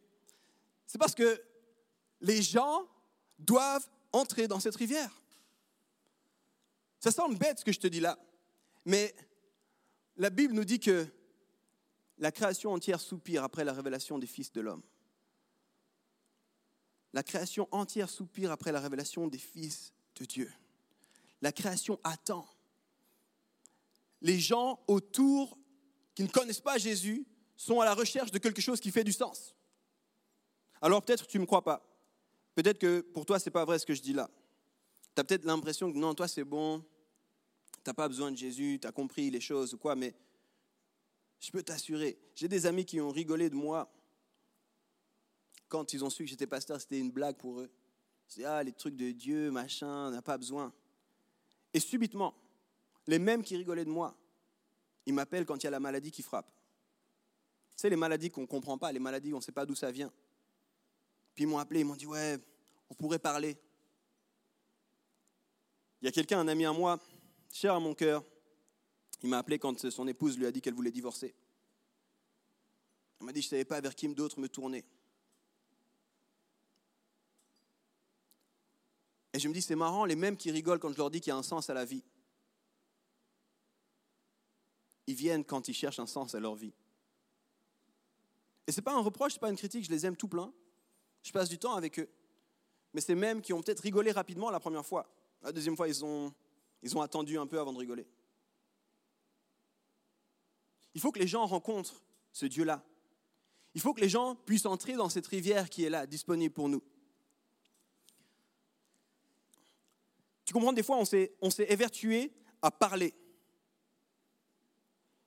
c'est 0.88 0.98
parce 0.98 1.14
que 1.14 1.42
les 2.22 2.42
gens 2.42 2.88
doivent 3.38 3.88
entrer 4.12 4.48
dans 4.48 4.60
cette 4.60 4.76
rivière. 4.76 5.12
Ça 7.06 7.12
semble 7.12 7.38
bête 7.38 7.60
ce 7.60 7.63
que 7.63 7.72
je 7.72 7.80
te 7.80 7.86
dis 7.86 8.00
là, 8.00 8.18
mais 8.84 9.13
la 10.18 10.32
Bible 10.32 10.56
nous 10.56 10.65
dit 10.65 10.80
que 10.80 11.06
la 12.18 12.32
création 12.32 12.74
entière 12.74 13.00
soupire 13.00 13.44
après 13.44 13.63
la 13.63 13.74
révélation 13.74 14.18
des 14.18 14.26
fils 14.26 14.52
de 14.52 14.60
l'homme. 14.60 14.82
La 17.13 17.22
création 17.22 17.68
entière 17.70 18.10
soupire 18.10 18.50
après 18.50 18.72
la 18.72 18.80
révélation 18.80 19.28
des 19.28 19.38
fils 19.38 19.94
de 20.15 20.26
Dieu. 20.26 20.52
La 21.44 21.52
création 21.52 22.00
attend. 22.04 22.50
Les 24.22 24.39
gens 24.39 24.84
autour 24.88 25.60
qui 26.15 26.24
ne 26.24 26.28
connaissent 26.28 26.60
pas 26.60 26.80
Jésus 26.80 27.28
sont 27.56 27.82
à 27.82 27.86
la 27.86 27.94
recherche 27.94 28.32
de 28.32 28.39
quelque 28.39 28.63
chose 28.63 28.80
qui 28.80 28.89
fait 28.89 29.04
du 29.04 29.13
sens. 29.13 29.56
Alors 30.82 31.06
peut-être 31.06 31.28
tu 31.28 31.38
ne 31.38 31.41
me 31.41 31.46
crois 31.46 31.63
pas. 31.63 31.88
Peut-être 32.56 32.80
que 32.80 33.02
pour 33.02 33.28
toi, 33.28 33.38
ce 33.38 33.48
n'est 33.48 33.54
pas 33.54 33.63
vrai 33.63 33.78
ce 33.78 33.86
que 33.86 33.94
je 33.94 34.02
dis 34.02 34.13
là. 34.13 34.28
Tu 35.13 35.22
as 35.22 35.24
peut-être 35.24 35.46
l'impression 35.46 35.94
que 35.94 36.00
non, 36.00 36.15
toi 36.15 36.28
c'est 36.28 36.44
bon, 36.44 36.84
tu 37.86 37.89
n'as 37.91 37.93
pas 37.93 38.08
besoin 38.08 38.32
de 38.32 38.38
Jésus, 38.38 38.80
tu 38.82 38.88
as 38.88 38.91
compris 38.91 39.30
les 39.30 39.39
choses 39.39 39.76
ou 39.76 39.78
quoi, 39.78 39.95
mais 39.95 40.15
je 41.39 41.52
peux 41.52 41.62
t'assurer, 41.62 42.17
j'ai 42.34 42.48
des 42.48 42.65
amis 42.65 42.84
qui 42.84 43.00
ont 43.00 43.12
rigolé 43.12 43.48
de 43.48 43.56
moi 43.56 43.91
quand 45.67 45.93
ils 45.93 46.04
ont 46.04 46.10
su 46.10 46.24
que 46.24 46.30
j'étais 46.30 46.48
pasteur, 46.48 46.82
c'était 46.82 47.00
une 47.00 47.12
blague 47.12 47.36
pour 47.36 47.60
eux. 47.60 47.69
C'est 48.28 48.43
ah, 48.43 48.63
les 48.63 48.71
trucs 48.71 48.95
de 48.95 49.12
Dieu, 49.12 49.52
machin, 49.52 50.08
on 50.08 50.12
n'a 50.12 50.21
pas 50.24 50.38
besoin. 50.38 50.74
Et 51.74 51.80
subitement, 51.80 52.34
les 53.06 53.19
mêmes 53.19 53.43
qui 53.43 53.56
rigolaient 53.56 53.86
de 53.86 53.89
moi, 53.89 54.17
ils 55.06 55.13
m'appellent 55.13 55.45
quand 55.45 55.58
il 55.58 55.65
y 55.65 55.67
a 55.67 55.71
la 55.71 55.80
maladie 55.80 56.10
qui 56.10 56.24
frappe. 56.24 56.52
C'est 57.76 57.89
les 57.89 57.95
maladies 57.95 58.32
qu'on 58.32 58.41
ne 58.41 58.48
comprend 58.48 58.80
pas, 58.80 58.91
les 58.91 59.00
maladies, 59.00 59.32
on 59.34 59.38
ne 59.38 59.43
sait 59.43 59.52
pas 59.52 59.65
d'où 59.65 59.76
ça 59.76 59.91
vient. 59.91 60.12
Puis 61.36 61.43
ils 61.43 61.48
m'ont 61.48 61.60
appelé, 61.60 61.82
ils 61.82 61.86
m'ont 61.86 61.95
dit 61.95 62.08
Ouais, 62.08 62.39
on 62.89 62.95
pourrait 62.95 63.19
parler. 63.19 63.58
Il 66.02 66.06
y 66.06 66.08
a 66.08 66.12
quelqu'un, 66.12 66.39
un 66.39 66.48
ami 66.48 66.65
à 66.65 66.74
moi, 66.74 67.00
cher 67.56 67.74
à 67.74 67.80
mon 67.80 67.96
cœur, 67.96 68.22
il 69.24 69.30
m'a 69.30 69.38
appelé 69.38 69.58
quand 69.58 69.89
son 69.89 70.08
épouse 70.10 70.38
lui 70.38 70.46
a 70.46 70.52
dit 70.52 70.62
qu'elle 70.62 70.74
voulait 70.74 70.91
divorcer. 70.91 71.34
Il 73.22 73.26
m'a 73.26 73.32
dit 73.32 73.41
Je 73.41 73.48
ne 73.48 73.50
savais 73.52 73.65
pas 73.65 73.80
vers 73.80 73.96
qui 73.96 74.13
d'autre 74.13 74.41
me 74.41 74.50
tourner. 74.50 74.84
Et 79.34 79.39
je 79.39 79.48
me 79.48 79.54
dis, 79.54 79.62
c'est 79.62 79.76
marrant, 79.76 80.06
les 80.06 80.15
mêmes 80.15 80.38
qui 80.38 80.50
rigolent 80.50 80.80
quand 80.80 80.91
je 80.94 80.98
leur 80.98 81.10
dis 81.10 81.20
qu'il 81.20 81.32
y 81.32 81.34
a 81.34 81.38
un 81.38 81.44
sens 81.44 81.70
à 81.70 81.74
la 81.74 81.84
vie, 81.84 82.04
ils 85.08 85.15
viennent 85.15 85.44
quand 85.44 85.68
ils 85.68 85.74
cherchent 85.74 86.00
un 86.00 86.08
sens 86.08 86.36
à 86.36 86.39
leur 86.39 86.56
vie. 86.56 86.74
Et 88.65 88.72
ce 88.72 88.80
n'est 88.80 88.84
pas 88.84 88.94
un 88.94 89.02
reproche, 89.02 89.34
ce 89.34 89.38
n'est 89.38 89.41
pas 89.41 89.50
une 89.50 89.58
critique, 89.58 89.84
je 89.84 89.91
les 89.91 90.06
aime 90.06 90.15
tout 90.15 90.30
plein. 90.30 90.54
Je 91.22 91.34
passe 91.34 91.50
du 91.50 91.58
temps 91.58 91.76
avec 91.76 92.00
eux. 92.00 92.10
Mais 92.94 93.02
c'est 93.02 93.15
mêmes 93.15 93.41
qui 93.41 93.52
ont 93.52 93.62
peut-être 93.62 93.82
rigolé 93.82 94.12
rapidement 94.12 94.50
la 94.50 94.60
première 94.62 94.86
fois. 94.86 95.06
La 95.41 95.52
deuxième 95.52 95.76
fois, 95.76 95.89
ils 95.89 96.06
ont, 96.06 96.34
ils 96.82 96.96
ont 96.98 97.02
attendu 97.02 97.38
un 97.38 97.48
peu 97.48 97.60
avant 97.60 97.74
de 97.74 97.78
rigoler. 97.78 98.08
Il 100.94 101.02
faut 101.02 101.12
que 101.12 101.20
les 101.20 101.28
gens 101.28 101.46
rencontrent 101.46 102.02
ce 102.32 102.46
Dieu-là. 102.46 102.84
Il 103.74 103.82
faut 103.82 103.94
que 103.94 104.02
les 104.02 104.10
gens 104.10 104.36
puissent 104.36 104.66
entrer 104.66 104.94
dans 104.94 105.10
cette 105.10 105.28
rivière 105.28 105.70
qui 105.70 105.84
est 105.84 105.90
là, 105.90 106.08
disponible 106.08 106.54
pour 106.54 106.70
nous. 106.70 106.82
Tu 110.46 110.54
comprends, 110.54 110.74
des 110.74 110.84
fois, 110.84 110.98
on 110.98 111.06
s'est, 111.06 111.36
on 111.42 111.50
évertué 111.50 112.32
à 112.62 112.72
parler. 112.72 113.14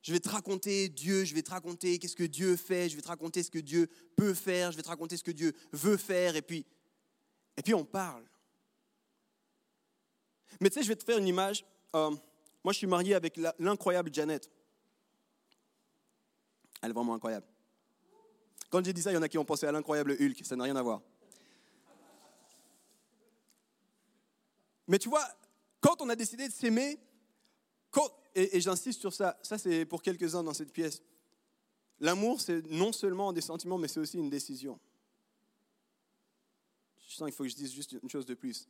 Je 0.01 0.13
vais 0.13 0.21
te 0.21 0.29
raconter 0.29 0.89
Dieu, 0.89 1.25
je 1.25 1.35
vais 1.35 1.43
te 1.43 1.51
raconter 1.51 1.99
qu'est-ce 1.99 2.17
que 2.17 2.25
Dieu 2.25 2.57
fait, 2.57 2.89
je 2.89 2.97
vais 2.97 3.03
te 3.03 3.09
raconter 3.09 3.43
ce 3.43 3.51
que 3.51 3.59
Dieu 3.59 3.91
peut 4.17 4.33
faire, 4.33 4.73
je 4.73 4.77
vais 4.77 4.83
te 4.83 4.89
raconter 4.89 5.17
ce 5.17 5.25
que 5.25 5.33
Dieu 5.33 5.53
veut 5.73 5.97
faire, 5.97 6.37
et 6.37 6.41
puis, 6.41 6.65
et 7.57 7.63
puis 7.63 7.75
on 7.75 7.85
parle. 7.85 8.25
Mais 10.61 10.71
tu 10.71 10.75
sais, 10.75 10.83
je 10.83 10.89
vais 10.89 10.97
te 10.97 11.05
faire 11.05 11.19
une 11.19 11.27
image. 11.27 11.65
Euh, 11.95 12.11
moi, 12.65 12.73
je 12.73 12.79
suis 12.79 12.87
marié 12.87 13.15
avec 13.15 13.39
l'incroyable 13.59 14.13
Janet. 14.13 14.51
Elle 16.83 16.91
est 16.91 16.95
vraiment 16.95 17.15
incroyable. 17.15 17.47
Quand 18.71 18.85
j'ai 18.85 18.93
dit 18.93 19.03
ça, 19.03 19.11
il 19.11 19.15
y 19.15 19.17
en 19.17 19.23
a 19.23 19.29
qui 19.29 19.39
ont 19.39 19.45
pensé 19.45 19.67
à 19.67 19.73
l'incroyable 19.73 20.17
Hulk, 20.21 20.45
ça 20.45 20.57
n'a 20.57 20.65
rien 20.65 20.77
à 20.77 20.83
voir. 20.83 21.01
Mais 24.87 24.99
tu 24.99 25.09
vois, 25.09 25.27
quand 25.81 26.01
on 26.01 26.09
a 26.09 26.17
décidé 26.17 26.49
de 26.49 26.53
s'aimer, 26.53 26.99
et, 28.35 28.61
j'insiste 28.61 29.01
sur 29.01 29.13
ça, 29.13 29.39
ça 29.43 29.59
c'est 29.59 29.85
pour 29.85 30.03
quelques-uns 30.03 30.43
dans 30.45 30.55
cette 30.55 30.73
pièce, 30.73 31.03
l'amour 31.99 32.41
c'est 32.41 32.65
non 32.71 32.93
seulement 32.93 33.33
des 33.33 33.41
sentiments, 33.41 33.79
mais 33.79 33.89
c'est 33.89 34.01
aussi 34.01 34.19
une 34.19 34.31
décision. 34.31 34.79
Je 37.09 37.15
sens 37.15 37.27
qu'il 37.27 37.35
faut 37.35 37.45
que 37.45 37.51
je 37.51 37.57
dise 37.57 37.73
juste 37.73 37.97
une 38.03 38.09
chose 38.09 38.27
de 38.27 38.35
plus. 38.35 38.69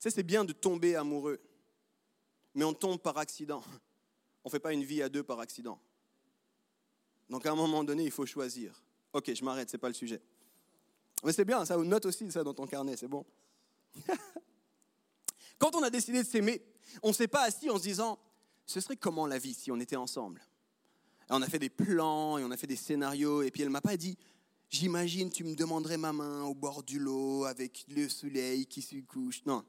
Ça 0.00 0.10
c'est 0.10 0.24
bien 0.24 0.44
de 0.44 0.52
tomber 0.52 0.96
amoureux, 0.96 1.40
mais 2.54 2.64
on 2.64 2.72
tombe 2.72 2.98
par 2.98 3.18
accident. 3.18 3.62
On 4.42 4.48
ne 4.48 4.50
fait 4.50 4.58
pas 4.58 4.72
une 4.72 4.82
vie 4.82 5.02
à 5.02 5.10
deux 5.10 5.22
par 5.22 5.38
accident. 5.40 5.78
Donc 7.28 7.44
à 7.46 7.52
un 7.52 7.54
moment 7.54 7.84
donné, 7.84 8.04
il 8.04 8.10
faut 8.10 8.26
choisir. 8.26 8.82
Ok, 9.12 9.32
je 9.32 9.44
m'arrête, 9.44 9.70
ce 9.70 9.76
n'est 9.76 9.80
pas 9.80 9.88
le 9.88 9.94
sujet. 9.94 10.22
Mais 11.22 11.32
c'est 11.32 11.44
bien, 11.44 11.64
ça, 11.66 11.76
note 11.76 12.06
aussi 12.06 12.30
ça 12.32 12.42
dans 12.42 12.54
ton 12.54 12.66
carnet, 12.66 12.96
c'est 12.96 13.08
bon. 13.08 13.26
Quand 15.58 15.74
on 15.74 15.82
a 15.82 15.90
décidé 15.90 16.22
de 16.22 16.26
s'aimer, 16.26 16.62
on 17.02 17.08
ne 17.08 17.12
s'est 17.12 17.28
pas 17.28 17.42
assis 17.42 17.68
en 17.68 17.76
se 17.76 17.82
disant, 17.82 18.18
ce 18.64 18.80
serait 18.80 18.96
comment 18.96 19.26
la 19.26 19.38
vie 19.38 19.52
si 19.52 19.70
on 19.70 19.78
était 19.78 19.96
ensemble? 19.96 20.40
On 21.28 21.42
a 21.42 21.46
fait 21.46 21.58
des 21.58 21.68
plans 21.68 22.38
et 22.38 22.44
on 22.44 22.50
a 22.50 22.56
fait 22.56 22.66
des 22.66 22.76
scénarios, 22.76 23.42
et 23.42 23.50
puis 23.50 23.60
elle 23.60 23.68
ne 23.68 23.72
m'a 23.72 23.82
pas 23.82 23.98
dit, 23.98 24.16
j'imagine 24.70 25.30
tu 25.30 25.44
me 25.44 25.54
demanderais 25.54 25.98
ma 25.98 26.14
main 26.14 26.44
au 26.44 26.54
bord 26.54 26.82
du 26.82 26.98
lot 26.98 27.44
avec 27.44 27.84
le 27.88 28.08
soleil 28.08 28.66
qui 28.66 28.80
se 28.80 28.96
couche. 29.02 29.44
Non. 29.44 29.62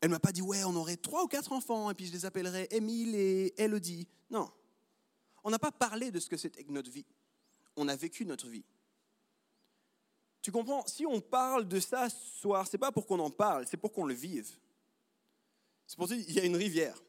Elle 0.00 0.10
ne 0.10 0.14
m'a 0.14 0.20
pas 0.20 0.32
dit, 0.32 0.42
ouais, 0.42 0.62
on 0.64 0.76
aurait 0.76 0.96
trois 0.96 1.24
ou 1.24 1.26
quatre 1.26 1.52
enfants, 1.52 1.90
et 1.90 1.94
puis 1.94 2.06
je 2.06 2.12
les 2.12 2.24
appellerais 2.24 2.68
Émile 2.70 3.14
et 3.14 3.54
Elodie. 3.56 4.06
Non. 4.30 4.50
On 5.42 5.50
n'a 5.50 5.58
pas 5.58 5.72
parlé 5.72 6.10
de 6.10 6.20
ce 6.20 6.28
que 6.28 6.36
c'était 6.36 6.64
que 6.64 6.72
notre 6.72 6.90
vie. 6.90 7.06
On 7.76 7.88
a 7.88 7.96
vécu 7.96 8.24
notre 8.24 8.48
vie. 8.48 8.64
Tu 10.42 10.52
comprends? 10.52 10.86
Si 10.86 11.04
on 11.06 11.20
parle 11.20 11.66
de 11.66 11.80
ça 11.80 12.08
ce 12.08 12.40
soir, 12.40 12.66
c'est 12.68 12.78
pas 12.78 12.92
pour 12.92 13.06
qu'on 13.06 13.18
en 13.18 13.30
parle, 13.30 13.66
c'est 13.66 13.76
pour 13.76 13.92
qu'on 13.92 14.06
le 14.06 14.14
vive. 14.14 14.48
C'est 15.86 15.96
pour 15.96 16.08
ça 16.08 16.16
qu'il 16.16 16.32
y 16.32 16.40
a 16.40 16.44
une 16.44 16.56
rivière. 16.56 17.02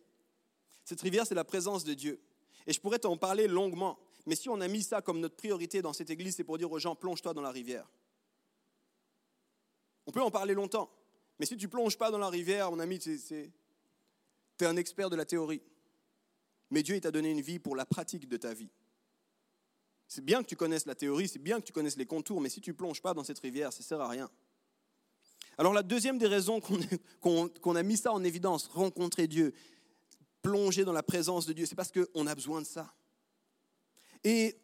Cette 0.86 1.02
rivière, 1.02 1.28
c'est 1.28 1.36
la 1.36 1.44
présence 1.44 1.84
de 1.84 1.94
Dieu. 1.94 2.22
Et 2.66 2.74
je 2.74 2.80
pourrais 2.80 3.00
t'en 3.00 3.18
parler 3.18 3.48
longuement. 3.48 4.00
Mais 4.26 4.36
si 4.36 4.50
on 4.50 4.60
a 4.62 4.68
mis 4.68 4.84
ça 4.84 5.02
comme 5.02 5.20
notre 5.20 5.36
priorité 5.36 5.82
dans 5.82 5.94
cette 5.94 6.10
église, 6.10 6.36
c'est 6.36 6.44
pour 6.44 6.58
dire 6.58 6.72
aux 6.72 6.80
gens, 6.80 6.96
plonge-toi 6.96 7.34
dans 7.34 7.42
la 7.42 7.52
rivière. 7.52 7.90
On 10.06 10.12
peut 10.12 10.22
en 10.22 10.32
parler 10.32 10.54
longtemps. 10.54 10.90
Mais 11.40 11.46
si 11.46 11.58
tu 11.58 11.68
plonges 11.68 11.98
pas 11.98 12.12
dans 12.12 12.18
la 12.18 12.30
rivière, 12.30 12.72
mon 12.72 12.80
ami, 12.80 13.00
tu 13.00 13.12
es 13.12 14.66
un 14.66 14.78
expert 14.78 15.10
de 15.10 15.16
la 15.16 15.26
théorie. 15.26 15.62
Mais 16.70 16.84
Dieu, 16.84 17.00
t'a 17.00 17.12
donné 17.12 17.32
une 17.32 17.42
vie 17.42 17.60
pour 17.60 17.76
la 17.76 17.86
pratique 17.86 18.28
de 18.28 18.38
ta 18.38 18.54
vie. 18.54 18.70
C'est 20.08 20.24
bien 20.24 20.42
que 20.42 20.48
tu 20.48 20.56
connaisses 20.56 20.86
la 20.86 20.96
théorie, 20.96 21.28
c'est 21.28 21.40
bien 21.40 21.60
que 21.60 21.66
tu 21.66 21.74
connaisses 21.74 21.98
les 21.98 22.06
contours, 22.06 22.40
mais 22.42 22.50
si 22.50 22.62
tu 22.62 22.74
plonges 22.74 23.02
pas 23.02 23.14
dans 23.14 23.24
cette 23.24 23.40
rivière, 23.40 23.74
ça 23.74 23.80
ne 23.80 23.84
sert 23.84 24.02
à 24.02 24.08
rien. 24.08 24.30
Alors 25.58 25.74
la 25.74 25.84
deuxième 25.84 26.18
des 26.18 26.28
raisons 26.28 26.62
qu'on 26.62 27.76
a 27.76 27.84
mis 27.84 27.98
ça 27.98 28.14
en 28.14 28.24
évidence, 28.24 28.68
rencontrer 28.68 29.28
Dieu, 29.28 29.54
plonger 30.42 30.86
dans 30.86 30.94
la 30.94 31.04
présence 31.04 31.46
de 31.46 31.54
Dieu, 31.54 31.66
c'est 31.66 31.76
parce 31.76 31.92
qu'on 31.92 32.28
a 32.28 32.36
besoin 32.36 32.62
de 32.62 32.68
ça. 32.68 32.94
Et 34.24 34.58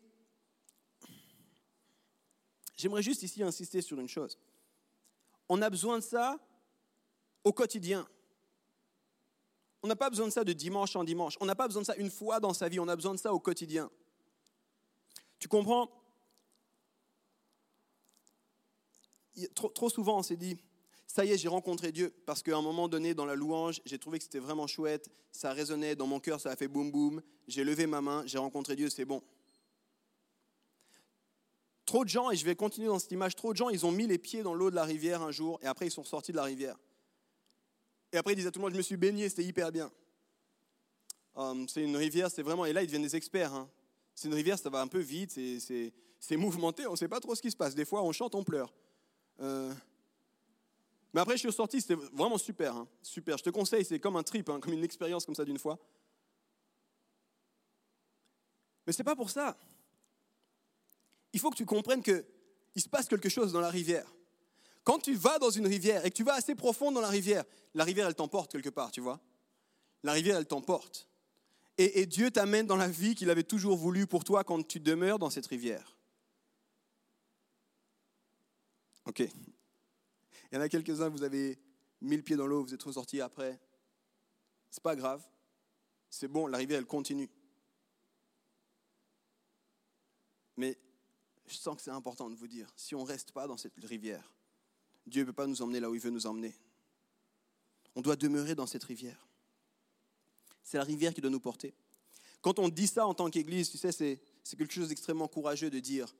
j'aimerais 2.77 3.03
juste 3.03 3.23
ici 3.23 3.43
insister 3.43 3.81
sur 3.81 3.99
une 3.99 4.07
chose. 4.07 4.39
On 5.49 5.61
a 5.61 5.69
besoin 5.69 5.99
de 5.99 6.03
ça 6.03 6.39
au 7.43 7.53
quotidien. 7.53 8.07
On 9.81 9.87
n'a 9.87 9.95
pas 9.95 10.09
besoin 10.09 10.27
de 10.27 10.31
ça 10.31 10.43
de 10.43 10.53
dimanche 10.53 10.95
en 10.95 11.03
dimanche. 11.03 11.37
On 11.41 11.45
n'a 11.45 11.55
pas 11.55 11.67
besoin 11.67 11.81
de 11.81 11.87
ça 11.87 11.95
une 11.97 12.09
fois 12.09 12.39
dans 12.39 12.53
sa 12.53 12.69
vie. 12.69 12.79
On 12.79 12.87
a 12.87 12.95
besoin 12.95 13.13
de 13.13 13.19
ça 13.19 13.33
au 13.33 13.39
quotidien. 13.39 13.91
Tu 15.39 15.47
comprends? 15.47 15.89
Trop, 19.55 19.69
trop 19.69 19.89
souvent, 19.89 20.19
on 20.19 20.23
s'est 20.23 20.37
dit, 20.37 20.57
ça 21.07 21.25
y 21.25 21.31
est, 21.31 21.37
j'ai 21.37 21.47
rencontré 21.47 21.91
Dieu, 21.91 22.13
parce 22.25 22.41
qu'à 22.41 22.55
un 22.55 22.61
moment 22.61 22.87
donné, 22.87 23.13
dans 23.13 23.25
la 23.25 23.35
louange, 23.35 23.81
j'ai 23.85 23.99
trouvé 23.99 24.19
que 24.19 24.23
c'était 24.23 24.39
vraiment 24.39 24.67
chouette, 24.67 25.09
ça 25.31 25.51
résonnait 25.51 25.95
dans 25.95 26.07
mon 26.07 26.19
cœur, 26.19 26.39
ça 26.39 26.51
a 26.51 26.55
fait 26.55 26.67
boum 26.67 26.91
boum, 26.91 27.21
j'ai 27.47 27.63
levé 27.63 27.87
ma 27.87 27.99
main, 27.99 28.23
j'ai 28.25 28.37
rencontré 28.37 28.75
Dieu, 28.75 28.89
c'est 28.89 29.05
bon. 29.05 29.21
Trop 31.85 32.03
de 32.03 32.09
gens, 32.09 32.31
et 32.31 32.35
je 32.35 32.45
vais 32.45 32.55
continuer 32.55 32.87
dans 32.87 32.99
cette 32.99 33.11
image, 33.11 33.35
trop 33.35 33.53
de 33.53 33.57
gens, 33.57 33.69
ils 33.69 33.85
ont 33.85 33.91
mis 33.91 34.07
les 34.07 34.17
pieds 34.17 34.43
dans 34.43 34.53
l'eau 34.53 34.69
de 34.69 34.75
la 34.75 34.85
rivière 34.85 35.21
un 35.21 35.31
jour, 35.31 35.59
et 35.61 35.67
après 35.67 35.87
ils 35.87 35.91
sont 35.91 36.03
sortis 36.03 36.31
de 36.31 36.37
la 36.37 36.43
rivière. 36.43 36.77
Et 38.13 38.17
après 38.17 38.33
ils 38.33 38.35
disaient 38.37 38.47
à 38.47 38.51
tout 38.51 38.59
le 38.59 38.63
monde, 38.63 38.73
je 38.73 38.77
me 38.77 38.83
suis 38.83 38.95
baigné, 38.95 39.27
c'était 39.27 39.43
hyper 39.43 39.71
bien. 39.71 39.91
Hum, 41.35 41.67
c'est 41.67 41.83
une 41.83 41.97
rivière, 41.97 42.29
c'est 42.29 42.43
vraiment, 42.43 42.63
et 42.63 42.71
là 42.71 42.83
ils 42.83 42.85
deviennent 42.85 43.01
des 43.01 43.15
experts. 43.15 43.53
Hein. 43.53 43.67
C'est 44.13 44.27
une 44.27 44.35
rivière, 44.35 44.57
ça 44.57 44.69
va 44.69 44.81
un 44.81 44.87
peu 44.87 44.99
vite, 44.99 45.31
c'est 45.31 46.37
mouvementé, 46.37 46.85
on 46.87 46.91
ne 46.91 46.95
sait 46.95 47.07
pas 47.07 47.19
trop 47.19 47.33
ce 47.33 47.41
qui 47.41 47.49
se 47.49 47.57
passe. 47.57 47.73
Des 47.73 47.85
fois, 47.85 48.03
on 48.03 48.11
chante, 48.11 48.35
on 48.35 48.43
pleure. 48.43 48.71
Euh, 49.41 49.73
mais 51.11 51.21
après, 51.21 51.33
je 51.33 51.39
suis 51.39 51.47
ressorti, 51.47 51.81
c'était 51.81 51.95
vraiment 51.95 52.37
super. 52.37 52.75
Hein. 52.75 52.87
super. 53.01 53.37
Je 53.37 53.43
te 53.43 53.49
conseille, 53.49 53.83
c'est 53.83 53.99
comme 53.99 54.15
un 54.15 54.23
trip, 54.23 54.49
hein, 54.49 54.59
comme 54.59 54.73
une 54.73 54.83
expérience 54.83 55.25
comme 55.25 55.35
ça 55.35 55.45
d'une 55.45 55.57
fois. 55.57 55.79
Mais 58.85 58.93
ce 58.93 58.99
n'est 58.99 59.05
pas 59.05 59.15
pour 59.15 59.29
ça. 59.29 59.57
Il 61.33 61.39
faut 61.39 61.49
que 61.49 61.57
tu 61.57 61.65
comprennes 61.65 62.03
qu'il 62.03 62.81
se 62.81 62.89
passe 62.89 63.07
quelque 63.07 63.29
chose 63.29 63.51
dans 63.51 63.61
la 63.61 63.69
rivière. 63.69 64.11
Quand 64.83 64.99
tu 64.99 65.15
vas 65.15 65.39
dans 65.39 65.49
une 65.49 65.67
rivière 65.67 66.05
et 66.05 66.11
que 66.11 66.15
tu 66.15 66.23
vas 66.23 66.33
assez 66.33 66.55
profond 66.55 66.91
dans 66.91 67.01
la 67.01 67.07
rivière, 67.07 67.43
la 67.73 67.83
rivière, 67.83 68.07
elle 68.07 68.15
t'emporte 68.15 68.51
quelque 68.51 68.69
part, 68.69 68.91
tu 68.91 69.01
vois. 69.01 69.19
La 70.03 70.11
rivière, 70.11 70.37
elle 70.37 70.45
t'emporte. 70.45 71.07
Et, 71.77 72.05
Dieu 72.05 72.29
t'amène 72.29 72.67
dans 72.67 72.75
la 72.75 72.87
vie 72.87 73.15
qu'il 73.15 73.29
avait 73.29 73.43
toujours 73.43 73.77
voulu 73.77 74.05
pour 74.05 74.23
toi 74.23 74.43
quand 74.43 74.67
tu 74.67 74.79
demeures 74.79 75.17
dans 75.17 75.31
cette 75.31 75.47
rivière. 75.47 75.97
Ok. 79.05 79.19
Il 79.19 80.55
y 80.55 80.57
en 80.57 80.61
a 80.61 80.69
quelques-uns, 80.69 81.09
vous 81.09 81.23
avez 81.23 81.57
mis 82.01 82.15
le 82.15 82.21
pied 82.21 82.35
dans 82.35 82.45
l'eau, 82.45 82.63
vous 82.63 82.73
êtes 82.73 82.83
ressortis 82.83 83.21
après. 83.21 83.59
C'est 84.69 84.83
pas 84.83 84.95
grave. 84.95 85.23
C'est 86.09 86.27
bon, 86.27 86.45
la 86.45 86.59
rivière, 86.59 86.77
elle 86.77 86.85
continue. 86.85 87.29
Mais 90.57 90.77
je 91.47 91.55
sens 91.55 91.75
que 91.75 91.81
c'est 91.81 91.89
important 91.89 92.29
de 92.29 92.35
vous 92.35 92.47
dire, 92.47 92.71
si 92.75 92.93
on 92.93 93.03
ne 93.03 93.07
reste 93.07 93.31
pas 93.31 93.47
dans 93.47 93.57
cette 93.57 93.73
rivière, 93.83 94.31
Dieu 95.05 95.21
ne 95.21 95.27
peut 95.27 95.33
pas 95.33 95.47
nous 95.47 95.61
emmener 95.61 95.79
là 95.79 95.89
où 95.89 95.95
il 95.95 96.01
veut 96.01 96.09
nous 96.09 96.25
emmener. 96.25 96.55
On 97.95 98.01
doit 98.01 98.15
demeurer 98.15 98.55
dans 98.55 98.67
cette 98.67 98.83
rivière. 98.83 99.27
C'est 100.63 100.77
la 100.77 100.83
rivière 100.83 101.13
qui 101.13 101.21
doit 101.21 101.29
nous 101.29 101.39
porter. 101.39 101.73
Quand 102.41 102.59
on 102.59 102.69
dit 102.69 102.87
ça 102.87 103.05
en 103.05 103.13
tant 103.13 103.29
qu'Église, 103.29 103.69
tu 103.69 103.77
sais, 103.77 103.91
c'est 103.91 104.19
quelque 104.57 104.73
chose 104.73 104.89
d'extrêmement 104.89 105.27
courageux 105.27 105.69
de 105.69 105.79
dire, 105.79 106.13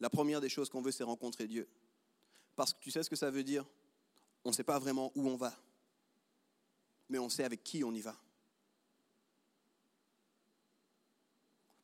la 0.00 0.10
première 0.10 0.40
des 0.40 0.48
choses 0.48 0.68
qu'on 0.68 0.82
veut, 0.82 0.92
c'est 0.92 1.04
rencontrer 1.04 1.46
Dieu. 1.46 1.68
Parce 2.56 2.72
que 2.72 2.78
tu 2.80 2.90
sais 2.90 3.02
ce 3.02 3.10
que 3.10 3.16
ça 3.16 3.30
veut 3.30 3.44
dire? 3.44 3.64
On 4.44 4.50
ne 4.50 4.54
sait 4.54 4.64
pas 4.64 4.78
vraiment 4.78 5.10
où 5.14 5.28
on 5.28 5.36
va, 5.36 5.56
mais 7.08 7.18
on 7.18 7.28
sait 7.28 7.44
avec 7.44 7.64
qui 7.64 7.82
on 7.82 7.92
y 7.92 8.00
va. 8.00 8.14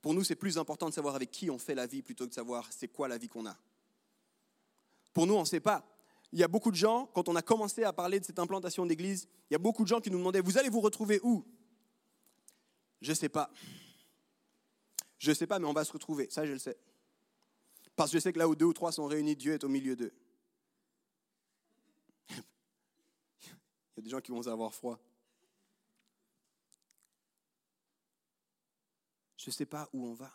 Pour 0.02 0.14
nous, 0.14 0.24
c'est 0.24 0.36
plus 0.36 0.58
important 0.58 0.88
de 0.88 0.94
savoir 0.94 1.14
avec 1.14 1.30
qui 1.30 1.50
on 1.50 1.58
fait 1.58 1.74
la 1.74 1.86
vie 1.86 2.02
plutôt 2.02 2.24
que 2.24 2.30
de 2.30 2.34
savoir 2.34 2.72
c'est 2.72 2.88
quoi 2.88 3.08
la 3.08 3.18
vie 3.18 3.28
qu'on 3.28 3.46
a. 3.46 3.56
Pour 5.12 5.26
nous, 5.26 5.34
on 5.34 5.40
ne 5.40 5.46
sait 5.46 5.60
pas. 5.60 5.84
Il 6.33 6.38
y 6.38 6.45
a 6.45 6.49
beaucoup 6.49 6.71
de 6.71 6.77
gens, 6.77 7.07
quand 7.07 7.29
on 7.29 7.35
a 7.35 7.43
commencé 7.43 7.83
à 7.83 7.93
parler 7.93 8.21
de 8.21 8.25
cette 8.25 8.38
implantation 8.38 8.87
d'église, 8.87 9.29
il 9.51 9.55
y 9.55 9.57
a 9.57 9.59
beaucoup 9.59 9.83
de 9.83 9.88
gens 9.88 10.01
qui 10.01 10.11
nous 10.11 10.19
demandaient, 10.19 10.40
vous 10.40 10.59
allez 10.59 10.69
vous 10.69 10.81
retrouver 10.81 11.21
où? 11.23 11.45
Je 13.01 13.11
ne 13.11 13.14
sais 13.14 13.29
pas. 13.29 13.51
Je 15.19 15.31
ne 15.31 15.35
sais 15.35 15.47
pas, 15.47 15.59
mais 15.59 15.66
on 15.66 15.73
va 15.73 15.85
se 15.85 15.93
retrouver. 15.93 16.29
Ça, 16.31 16.47
je 16.47 16.53
le 16.53 16.59
sais. 16.59 16.79
Parce 17.97 18.11
que 18.11 18.19
je 18.19 18.23
sais 18.23 18.33
que 18.33 18.38
là 18.38 18.49
où 18.49 18.55
deux 18.55 18.66
ou 18.66 18.73
trois 18.73 18.93
sont 18.93 19.07
réunis, 19.07 19.37
Dieu 19.37 19.55
est 19.55 19.64
au 19.64 19.69
milieu 19.69 19.97
d'eux. 19.97 20.12
Il 22.31 22.37
y 23.97 23.99
a 23.99 24.03
des 24.03 24.11
gens 24.11 24.21
qui 24.21 24.31
vont 24.31 24.47
avoir 24.47 24.73
froid. 24.73 24.99
Je 29.37 29.49
ne 29.49 29.53
sais 29.53 29.66
pas 29.66 29.88
où 29.93 30.07
on 30.07 30.14
va, 30.14 30.31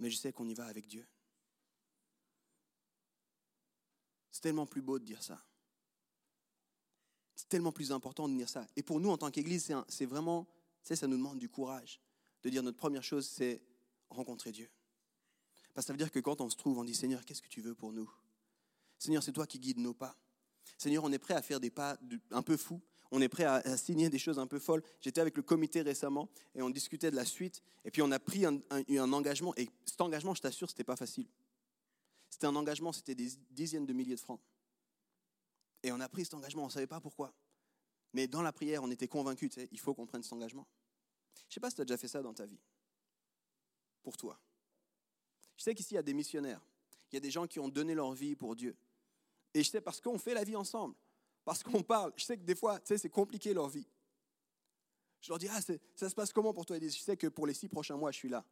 mais 0.00 0.10
je 0.10 0.16
sais 0.16 0.32
qu'on 0.32 0.48
y 0.48 0.54
va 0.54 0.66
avec 0.66 0.86
Dieu. 0.86 1.06
C'est 4.40 4.48
tellement 4.48 4.64
plus 4.64 4.80
beau 4.80 4.98
de 4.98 5.04
dire 5.04 5.22
ça. 5.22 5.38
C'est 7.36 7.48
tellement 7.48 7.72
plus 7.72 7.92
important 7.92 8.26
de 8.26 8.34
dire 8.34 8.48
ça. 8.48 8.66
Et 8.74 8.82
pour 8.82 8.98
nous, 8.98 9.10
en 9.10 9.18
tant 9.18 9.30
qu'Église, 9.30 9.70
c'est 9.88 10.06
vraiment, 10.06 10.48
ça 10.82 11.06
nous 11.06 11.18
demande 11.18 11.38
du 11.38 11.50
courage 11.50 12.00
de 12.42 12.48
dire 12.48 12.62
notre 12.62 12.78
première 12.78 13.04
chose, 13.04 13.28
c'est 13.28 13.60
rencontrer 14.08 14.50
Dieu. 14.50 14.70
Parce 15.74 15.84
que 15.84 15.88
ça 15.88 15.92
veut 15.92 15.98
dire 15.98 16.10
que 16.10 16.20
quand 16.20 16.40
on 16.40 16.48
se 16.48 16.56
trouve, 16.56 16.78
on 16.78 16.84
dit 16.84 16.94
Seigneur, 16.94 17.22
qu'est-ce 17.26 17.42
que 17.42 17.48
tu 17.48 17.60
veux 17.60 17.74
pour 17.74 17.92
nous? 17.92 18.10
Seigneur, 18.98 19.22
c'est 19.22 19.32
toi 19.32 19.46
qui 19.46 19.58
guides 19.58 19.76
nos 19.76 19.92
pas. 19.92 20.16
Seigneur, 20.78 21.04
on 21.04 21.12
est 21.12 21.18
prêt 21.18 21.34
à 21.34 21.42
faire 21.42 21.60
des 21.60 21.68
pas 21.68 21.98
un 22.30 22.40
peu 22.40 22.56
fous, 22.56 22.80
on 23.10 23.20
est 23.20 23.28
prêt 23.28 23.44
à, 23.44 23.76
signer 23.76 24.08
des 24.08 24.18
choses 24.18 24.38
un 24.38 24.46
peu 24.46 24.58
folles. 24.58 24.82
J'étais 25.02 25.20
avec 25.20 25.36
le 25.36 25.42
comité 25.42 25.82
récemment 25.82 26.30
et 26.54 26.62
on 26.62 26.70
discutait 26.70 27.10
de 27.10 27.16
la 27.16 27.26
suite. 27.26 27.62
Et 27.84 27.90
puis 27.90 28.00
on 28.00 28.10
a 28.10 28.18
pris 28.18 28.46
un, 28.46 29.12
engagement. 29.12 29.52
Et 29.56 29.68
cet 29.84 30.00
engagement, 30.00 30.34
je 30.34 30.40
t'assure, 30.40 30.70
ce 30.70 30.74
n'était 30.74 30.84
pas 30.84 30.96
facile. 30.96 31.26
C'était 32.30 32.46
un 32.46 32.56
engagement, 32.56 32.92
c'était 32.92 33.14
des 33.14 33.28
dizaines 33.50 33.84
de 33.84 33.92
milliers 33.92 34.14
de 34.14 34.20
francs. 34.20 34.40
Et 35.82 35.92
on 35.92 36.00
a 36.00 36.08
pris 36.08 36.24
cet 36.24 36.34
engagement, 36.34 36.62
on 36.62 36.66
ne 36.66 36.72
savait 36.72 36.86
pas 36.86 37.00
pourquoi. 37.00 37.34
Mais 38.12 38.26
dans 38.26 38.42
la 38.42 38.52
prière, 38.52 38.82
on 38.82 38.90
était 38.90 39.08
convaincus, 39.08 39.50
tu 39.50 39.60
sais, 39.60 39.68
il 39.72 39.78
faut 39.78 39.94
qu'on 39.94 40.06
prenne 40.06 40.22
cet 40.22 40.32
engagement. 40.32 40.66
Je 41.34 41.50
ne 41.50 41.52
sais 41.54 41.60
pas 41.60 41.70
si 41.70 41.76
tu 41.76 41.82
as 41.82 41.84
déjà 41.84 41.96
fait 41.96 42.08
ça 42.08 42.22
dans 42.22 42.34
ta 42.34 42.46
vie. 42.46 42.58
Pour 44.02 44.16
toi. 44.16 44.38
Je 45.56 45.62
sais 45.62 45.74
qu'ici, 45.74 45.94
il 45.94 45.96
y 45.96 45.98
a 45.98 46.02
des 46.02 46.14
missionnaires. 46.14 46.64
Il 47.10 47.16
y 47.16 47.18
a 47.18 47.20
des 47.20 47.30
gens 47.30 47.46
qui 47.46 47.58
ont 47.60 47.68
donné 47.68 47.94
leur 47.94 48.12
vie 48.12 48.36
pour 48.36 48.56
Dieu. 48.56 48.76
Et 49.52 49.62
je 49.62 49.70
sais 49.70 49.80
parce 49.80 50.00
qu'on 50.00 50.18
fait 50.18 50.34
la 50.34 50.44
vie 50.44 50.56
ensemble 50.56 50.94
parce 51.44 51.62
qu'on 51.62 51.82
parle. 51.82 52.12
Je 52.16 52.24
sais 52.24 52.36
que 52.36 52.44
des 52.44 52.54
fois, 52.54 52.78
tu 52.80 52.86
sais, 52.86 52.98
c'est 52.98 53.10
compliqué 53.10 53.52
leur 53.52 53.68
vie. 53.68 53.86
Je 55.20 55.28
leur 55.28 55.38
dis, 55.38 55.48
ah, 55.48 55.60
ça 55.60 56.08
se 56.08 56.14
passe 56.14 56.32
comment 56.32 56.54
pour 56.54 56.64
toi? 56.64 56.76
Ils 56.76 56.80
disent, 56.80 56.96
je 56.96 57.02
sais 57.02 57.16
que 57.16 57.26
pour 57.26 57.46
les 57.46 57.54
six 57.54 57.68
prochains 57.68 57.96
mois, 57.96 58.10
je 58.10 58.18
suis 58.18 58.28
là. 58.28 58.44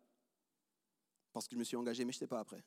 Parce 1.32 1.46
que 1.46 1.54
je 1.54 1.58
me 1.58 1.64
suis 1.64 1.76
engagé, 1.76 2.04
mais 2.04 2.12
je 2.12 2.16
ne 2.16 2.20
sais 2.20 2.26
pas 2.26 2.40
après. 2.40 2.62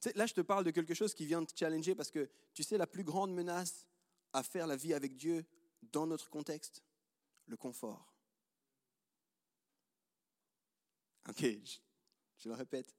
Tu 0.00 0.08
sais, 0.08 0.16
là, 0.16 0.26
je 0.26 0.34
te 0.34 0.40
parle 0.40 0.64
de 0.64 0.70
quelque 0.70 0.94
chose 0.94 1.14
qui 1.14 1.26
vient 1.26 1.44
te 1.44 1.56
challenger 1.56 1.94
parce 1.94 2.10
que 2.10 2.30
tu 2.54 2.62
sais, 2.62 2.78
la 2.78 2.86
plus 2.86 3.04
grande 3.04 3.34
menace 3.34 3.86
à 4.32 4.42
faire 4.42 4.66
la 4.66 4.76
vie 4.76 4.94
avec 4.94 5.16
Dieu 5.16 5.44
dans 5.82 6.06
notre 6.06 6.28
contexte, 6.30 6.82
le 7.46 7.56
confort. 7.56 8.14
Ok, 11.28 11.44
je 12.38 12.48
le 12.48 12.54
répète. 12.54 12.96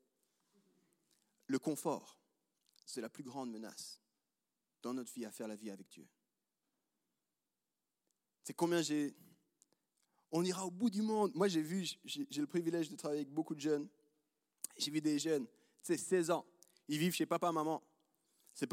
Le 1.47 1.57
confort, 1.57 2.19
c'est 2.85 3.01
la 3.01 3.09
plus 3.09 3.23
grande 3.23 3.51
menace 3.51 4.01
dans 4.81 4.93
notre 4.93 5.11
vie 5.13 5.25
à 5.25 5.31
faire 5.31 5.47
la 5.47 5.55
vie 5.55 5.71
avec 5.71 5.87
Dieu. 5.89 6.07
C'est 8.43 8.53
combien 8.53 8.81
j'ai... 8.81 9.15
On 10.31 10.43
ira 10.43 10.65
au 10.65 10.71
bout 10.71 10.91
du 10.91 11.01
monde. 11.01 11.33
Moi, 11.33 11.47
j'ai 11.47 11.61
vu, 11.61 11.87
j'ai 12.03 12.41
le 12.41 12.47
privilège 12.47 12.89
de 12.89 12.95
travailler 12.95 13.21
avec 13.21 13.33
beaucoup 13.33 13.55
de 13.55 13.59
jeunes. 13.61 13.87
J'ai 14.77 14.91
vu 14.91 15.01
des 15.01 15.17
jeunes, 15.17 15.47
c'est 15.81 15.97
16 15.97 16.31
ans, 16.31 16.45
ils 16.89 16.97
vivent 16.97 17.13
chez 17.13 17.25
papa, 17.25 17.51
maman. 17.51 17.81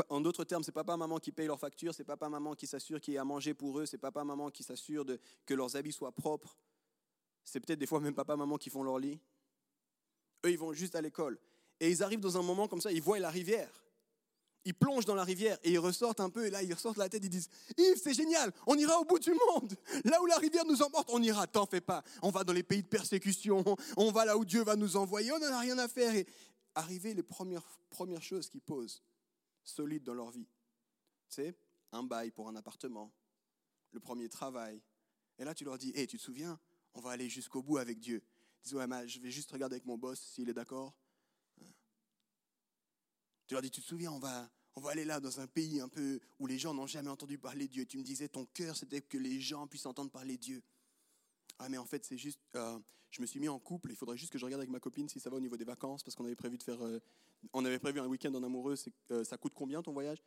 En 0.09 0.20
d'autres 0.20 0.42
termes, 0.42 0.64
c'est 0.64 0.72
papa, 0.72 0.96
maman 0.96 1.18
qui 1.18 1.31
paye 1.31 1.46
leurs 1.46 1.61
factures, 1.61 1.94
c'est 1.94 2.05
papa, 2.05 2.29
maman 2.29 2.55
qui 2.55 2.66
s'assure 2.66 3.00
qu'il 3.00 3.14
y 3.14 3.18
a 3.18 3.20
à 3.20 3.24
manger 3.24 3.55
pour 3.55 3.79
eux, 3.79 3.87
c'est 3.87 3.98
papa, 3.98 4.24
maman 4.24 4.50
qui 4.50 4.64
s'assure 4.64 5.05
que 5.44 5.55
leurs 5.55 5.76
habits 5.76 5.92
soient 5.92 6.11
propres. 6.11 6.57
C'est 7.44 7.61
peut-être 7.61 7.79
des 7.79 7.87
fois 7.87 8.00
même 8.00 8.14
papa, 8.14 8.35
maman 8.35 8.57
qui 8.57 8.70
font 8.70 8.83
leur 8.83 8.98
lit. 8.98 9.20
Eux, 10.44 10.50
ils 10.50 10.59
vont 10.59 10.72
juste 10.72 10.96
à 10.96 11.00
l'école. 11.00 11.38
Et 11.79 11.90
ils 11.90 12.02
arrivent 12.02 12.20
dans 12.20 12.37
un 12.37 12.42
moment 12.42 12.66
comme 12.66 12.81
ça, 12.81 12.90
ils 12.90 13.02
voient 13.02 13.20
la 13.20 13.31
rivière 13.31 13.70
ils 14.66 14.74
plongent 14.74 15.05
dans 15.05 15.14
la 15.14 15.22
rivière 15.22 15.57
et 15.62 15.70
ils 15.70 15.79
ressortent 15.79 16.18
un 16.18 16.29
peu, 16.29 16.44
et 16.44 16.50
là 16.50 16.61
ils 16.61 16.74
ressortent 16.74 16.96
la 16.98 17.09
tête, 17.09 17.22
ils 17.24 17.31
disent 17.31 17.48
Yves, 17.79 18.00
c'est 18.02 18.12
génial, 18.12 18.52
on 18.66 18.76
ira 18.76 18.98
au 18.98 19.05
bout 19.05 19.20
du 19.20 19.31
monde. 19.31 19.74
Là 20.05 20.20
où 20.20 20.26
la 20.26 20.37
rivière 20.38 20.64
nous 20.66 20.83
emporte, 20.83 21.09
on 21.12 21.22
ira, 21.22 21.46
t'en 21.46 21.66
fais 21.66 21.81
pas. 21.81 22.02
On 22.20 22.31
va 22.31 22.42
dans 22.42 22.52
les 22.52 22.64
pays 22.64 22.83
de 22.83 22.88
persécution, 22.88 23.64
on 23.96 24.11
va 24.11 24.24
là 24.24 24.37
où 24.37 24.44
Dieu 24.44 24.64
va 24.64 24.74
nous 24.74 24.96
envoyer, 24.96 25.31
on 25.31 25.38
n'en 25.38 25.52
a 25.52 25.61
rien 25.61 25.79
à 25.79 25.87
faire. 25.87 26.12
Arriver 26.76 27.14
les 27.14 27.22
premières, 27.22 27.66
premières 27.90 28.22
choses 28.22 28.48
qu'ils 28.48 28.60
posent, 28.60 29.02
solides 29.64 30.04
dans 30.04 30.14
leur 30.14 30.30
vie, 30.30 30.46
c'est 31.28 31.58
un 31.90 32.04
bail 32.04 32.30
pour 32.30 32.48
un 32.48 32.54
appartement, 32.54 33.12
le 33.90 33.98
premier 33.98 34.28
travail. 34.28 34.80
Et 35.38 35.44
là 35.44 35.54
tu 35.54 35.64
leur 35.64 35.78
dis 35.78 35.90
Hé, 35.94 36.06
tu 36.06 36.18
te 36.18 36.22
souviens, 36.22 36.60
on 36.94 37.00
va 37.00 37.10
aller 37.10 37.28
jusqu'au 37.28 37.62
bout 37.62 37.78
avec 37.78 37.98
Dieu. 37.98 38.22
Ils 38.60 38.68
disent 38.68 38.74
Ouais, 38.74 39.08
je 39.08 39.18
vais 39.20 39.30
juste 39.30 39.50
regarder 39.50 39.74
avec 39.74 39.86
mon 39.86 39.98
boss 39.98 40.20
s'il 40.20 40.48
est 40.48 40.54
d'accord. 40.54 40.94
Tu 43.46 43.54
leur 43.54 43.62
dis, 43.62 43.70
tu 43.70 43.80
te 43.80 43.86
souviens, 43.86 44.10
on 44.10 44.18
va, 44.18 44.50
on 44.74 44.80
va 44.80 44.90
aller 44.90 45.04
là 45.04 45.20
dans 45.20 45.40
un 45.40 45.46
pays 45.46 45.80
un 45.80 45.88
peu 45.88 46.18
où 46.40 46.48
les 46.48 46.58
gens 46.58 46.74
n'ont 46.74 46.88
jamais 46.88 47.10
entendu 47.10 47.38
parler 47.38 47.68
de 47.68 47.72
Dieu. 47.72 47.86
Tu 47.86 47.96
me 47.96 48.02
disais, 48.02 48.28
ton 48.28 48.44
cœur, 48.46 48.76
c'était 48.76 49.00
que 49.00 49.18
les 49.18 49.40
gens 49.40 49.68
puissent 49.68 49.86
entendre 49.86 50.10
parler 50.10 50.36
de 50.36 50.42
Dieu. 50.42 50.62
Ah, 51.59 51.69
mais 51.69 51.79
en 51.79 51.87
fait, 51.87 52.05
c'est 52.05 52.19
juste, 52.19 52.40
euh, 52.55 52.79
je 53.11 53.21
me 53.21 53.27
suis 53.27 53.40
mis 53.40 53.49
en 53.49 53.59
couple, 53.59 53.90
il 53.90 53.97
faudrait 53.97 54.16
juste 54.16 54.33
que 54.33 54.38
je 54.38 54.45
regarde 54.45 54.61
avec 54.61 54.71
ma 54.71 54.81
copine 54.81 55.09
si 55.09 55.21
ça 55.21 55.31
va 55.31 55.37
au 55.37 55.40
niveau 55.40 55.57
des 55.57 55.64
vacances, 55.64 56.03
parce 56.03 56.14
qu'on 56.14 56.25
avait 56.25 56.37
prévu 56.37 56.59
de 56.59 56.62
faire, 56.62 56.85
euh, 56.85 57.01
on 57.53 57.64
avait 57.64 57.79
prévu 57.79 58.01
un 58.01 58.07
week-end 58.07 58.35
en 58.35 58.42
amoureux, 58.42 58.75
euh, 59.11 59.25
ça 59.25 59.38
coûte 59.38 59.53
combien 59.55 59.83
ton 59.83 59.92
voyage? 59.92 60.23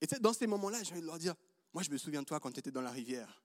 Et 0.00 0.06
dans 0.20 0.32
ces 0.32 0.46
moments-là, 0.46 0.82
j'ai 0.82 0.92
envie 0.92 1.02
de 1.02 1.06
leur 1.06 1.18
dire, 1.18 1.34
moi 1.72 1.82
je 1.82 1.90
me 1.90 1.96
souviens 1.96 2.22
de 2.22 2.26
toi 2.26 2.40
quand 2.40 2.50
tu 2.50 2.58
étais 2.58 2.72
dans 2.72 2.82
la 2.82 2.90
rivière. 2.90 3.44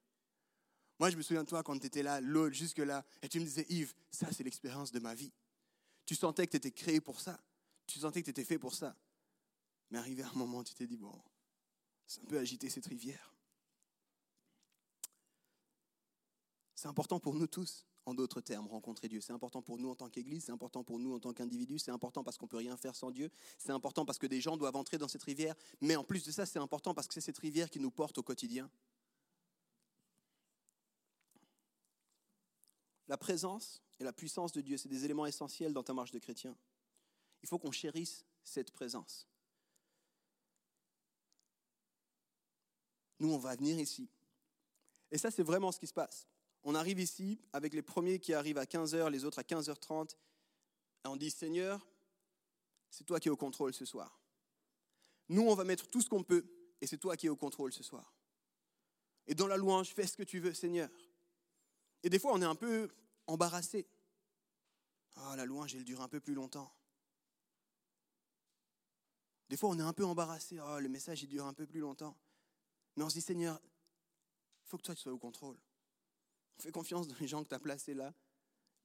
Moi 0.99 1.09
je 1.09 1.15
me 1.15 1.21
souviens 1.21 1.43
de 1.43 1.49
toi 1.49 1.63
quand 1.63 1.77
tu 1.77 1.87
étais 1.87 2.03
là, 2.03 2.19
l'autre, 2.21 2.55
jusque-là, 2.55 3.05
et 3.21 3.29
tu 3.29 3.39
me 3.39 3.45
disais, 3.45 3.65
Yves, 3.69 3.93
ça 4.11 4.31
c'est 4.31 4.43
l'expérience 4.43 4.91
de 4.91 4.99
ma 4.99 5.13
vie. 5.13 5.31
Tu 6.05 6.15
sentais 6.15 6.45
que 6.47 6.51
tu 6.51 6.57
étais 6.57 6.71
créé 6.71 6.99
pour 6.99 7.21
ça, 7.21 7.39
tu 7.85 7.99
sentais 7.99 8.21
que 8.21 8.25
tu 8.25 8.31
étais 8.31 8.43
fait 8.43 8.57
pour 8.57 8.73
ça. 8.73 8.95
Mais 9.91 9.97
arrivé 9.97 10.23
à 10.23 10.29
un 10.29 10.33
moment, 10.33 10.63
tu 10.63 10.73
t'es 10.73 10.87
dit, 10.87 10.97
bon, 10.97 11.13
c'est 12.05 12.21
un 12.21 12.25
peu 12.25 12.37
agité 12.39 12.69
cette 12.69 12.85
rivière. 12.85 13.33
C'est 16.79 16.87
important 16.87 17.19
pour 17.19 17.35
nous 17.35 17.45
tous, 17.45 17.85
en 18.05 18.13
d'autres 18.13 18.39
termes, 18.39 18.65
rencontrer 18.65 19.09
Dieu. 19.09 19.19
C'est 19.19 19.33
important 19.33 19.61
pour 19.61 19.77
nous 19.77 19.89
en 19.89 19.95
tant 19.95 20.09
qu'Église, 20.09 20.45
c'est 20.45 20.53
important 20.53 20.81
pour 20.81 20.97
nous 20.97 21.13
en 21.13 21.19
tant 21.19 21.33
qu'individus, 21.33 21.77
c'est 21.77 21.91
important 21.91 22.23
parce 22.23 22.37
qu'on 22.37 22.45
ne 22.45 22.51
peut 22.51 22.55
rien 22.55 22.77
faire 22.77 22.95
sans 22.95 23.11
Dieu, 23.11 23.29
c'est 23.57 23.73
important 23.73 24.05
parce 24.05 24.17
que 24.17 24.27
des 24.27 24.39
gens 24.39 24.55
doivent 24.55 24.77
entrer 24.77 24.97
dans 24.97 25.09
cette 25.09 25.23
rivière, 25.23 25.55
mais 25.81 25.97
en 25.97 26.05
plus 26.05 26.23
de 26.23 26.31
ça, 26.31 26.45
c'est 26.45 26.57
important 26.57 26.93
parce 26.93 27.05
que 27.05 27.13
c'est 27.13 27.19
cette 27.19 27.37
rivière 27.37 27.69
qui 27.69 27.81
nous 27.81 27.91
porte 27.91 28.17
au 28.17 28.23
quotidien. 28.23 28.71
La 33.09 33.17
présence 33.17 33.81
et 33.99 34.05
la 34.05 34.13
puissance 34.13 34.53
de 34.53 34.61
Dieu, 34.61 34.77
c'est 34.77 34.87
des 34.87 35.03
éléments 35.03 35.25
essentiels 35.25 35.73
dans 35.73 35.83
ta 35.83 35.93
marche 35.93 36.11
de 36.11 36.19
chrétien. 36.19 36.55
Il 37.43 37.49
faut 37.49 37.59
qu'on 37.59 37.73
chérisse 37.73 38.23
cette 38.41 38.71
présence. 38.71 39.27
Nous, 43.19 43.33
on 43.33 43.37
va 43.37 43.57
venir 43.57 43.77
ici. 43.77 44.07
Et 45.11 45.17
ça, 45.17 45.29
c'est 45.29 45.43
vraiment 45.43 45.73
ce 45.73 45.79
qui 45.81 45.87
se 45.87 45.93
passe. 45.93 46.25
On 46.63 46.75
arrive 46.75 46.99
ici 46.99 47.39
avec 47.53 47.73
les 47.73 47.81
premiers 47.81 48.19
qui 48.19 48.33
arrivent 48.33 48.57
à 48.57 48.65
15h, 48.65 49.09
les 49.09 49.25
autres 49.25 49.39
à 49.39 49.43
15h30. 49.43 50.15
Et 51.05 51.07
on 51.07 51.15
dit, 51.15 51.31
Seigneur, 51.31 51.87
c'est 52.89 53.05
toi 53.05 53.19
qui 53.19 53.27
es 53.27 53.31
au 53.31 53.37
contrôle 53.37 53.73
ce 53.73 53.85
soir. 53.85 54.19
Nous, 55.29 55.41
on 55.41 55.55
va 55.55 55.63
mettre 55.63 55.89
tout 55.89 56.01
ce 56.01 56.09
qu'on 56.09 56.23
peut, 56.23 56.45
et 56.81 56.87
c'est 56.87 56.97
toi 56.97 57.15
qui 57.15 57.27
es 57.27 57.29
au 57.29 57.35
contrôle 57.35 57.71
ce 57.71 57.83
soir. 57.83 58.13
Et 59.27 59.35
dans 59.35 59.47
la 59.47 59.57
louange, 59.57 59.93
fais 59.93 60.07
ce 60.07 60.17
que 60.17 60.23
tu 60.23 60.39
veux, 60.39 60.53
Seigneur. 60.53 60.89
Et 62.03 62.09
des 62.09 62.19
fois, 62.19 62.33
on 62.33 62.41
est 62.41 62.45
un 62.45 62.55
peu 62.55 62.89
embarrassé. 63.27 63.87
Ah, 65.15 65.35
la 65.35 65.45
louange, 65.45 65.75
elle 65.75 65.83
dure 65.83 66.01
un 66.01 66.07
peu 66.07 66.19
plus 66.19 66.33
longtemps. 66.33 66.73
Des 69.49 69.57
fois, 69.57 69.69
on 69.69 69.79
est 69.79 69.83
un 69.83 69.93
peu 69.93 70.05
embarrassé. 70.05 70.57
Ah, 70.59 70.79
le 70.79 70.89
message, 70.89 71.21
il 71.23 71.27
dure 71.27 71.45
un 71.45 71.53
peu 71.53 71.67
plus 71.67 71.79
longtemps. 71.79 72.17
Mais 72.95 73.03
on 73.03 73.09
se 73.09 73.15
dit, 73.15 73.21
Seigneur, 73.21 73.59
il 73.63 74.69
faut 74.69 74.77
que 74.77 74.83
toi, 74.83 74.95
tu 74.95 75.01
sois 75.01 75.13
au 75.13 75.17
contrôle. 75.17 75.57
Fais 76.59 76.71
confiance 76.71 77.07
dans 77.07 77.15
les 77.19 77.27
gens 77.27 77.43
que 77.43 77.49
tu 77.49 77.55
as 77.55 77.59
placés 77.59 77.93
là. 77.93 78.13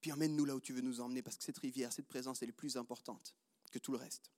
Puis 0.01 0.13
emmène-nous 0.13 0.45
là 0.45 0.55
où 0.55 0.61
tu 0.61 0.73
veux 0.73 0.81
nous 0.81 1.01
emmener, 1.01 1.23
parce 1.23 1.37
que 1.37 1.45
cette 1.45 1.59
rivière, 1.59 1.93
cette 1.93 2.07
présence, 2.07 2.43
elle 2.43 2.51
est 2.51 2.53
plus 2.53 2.77
importante 2.77 3.35
que 3.71 3.79
tout 3.79 3.93
le 3.93 3.99
reste. 3.99 4.31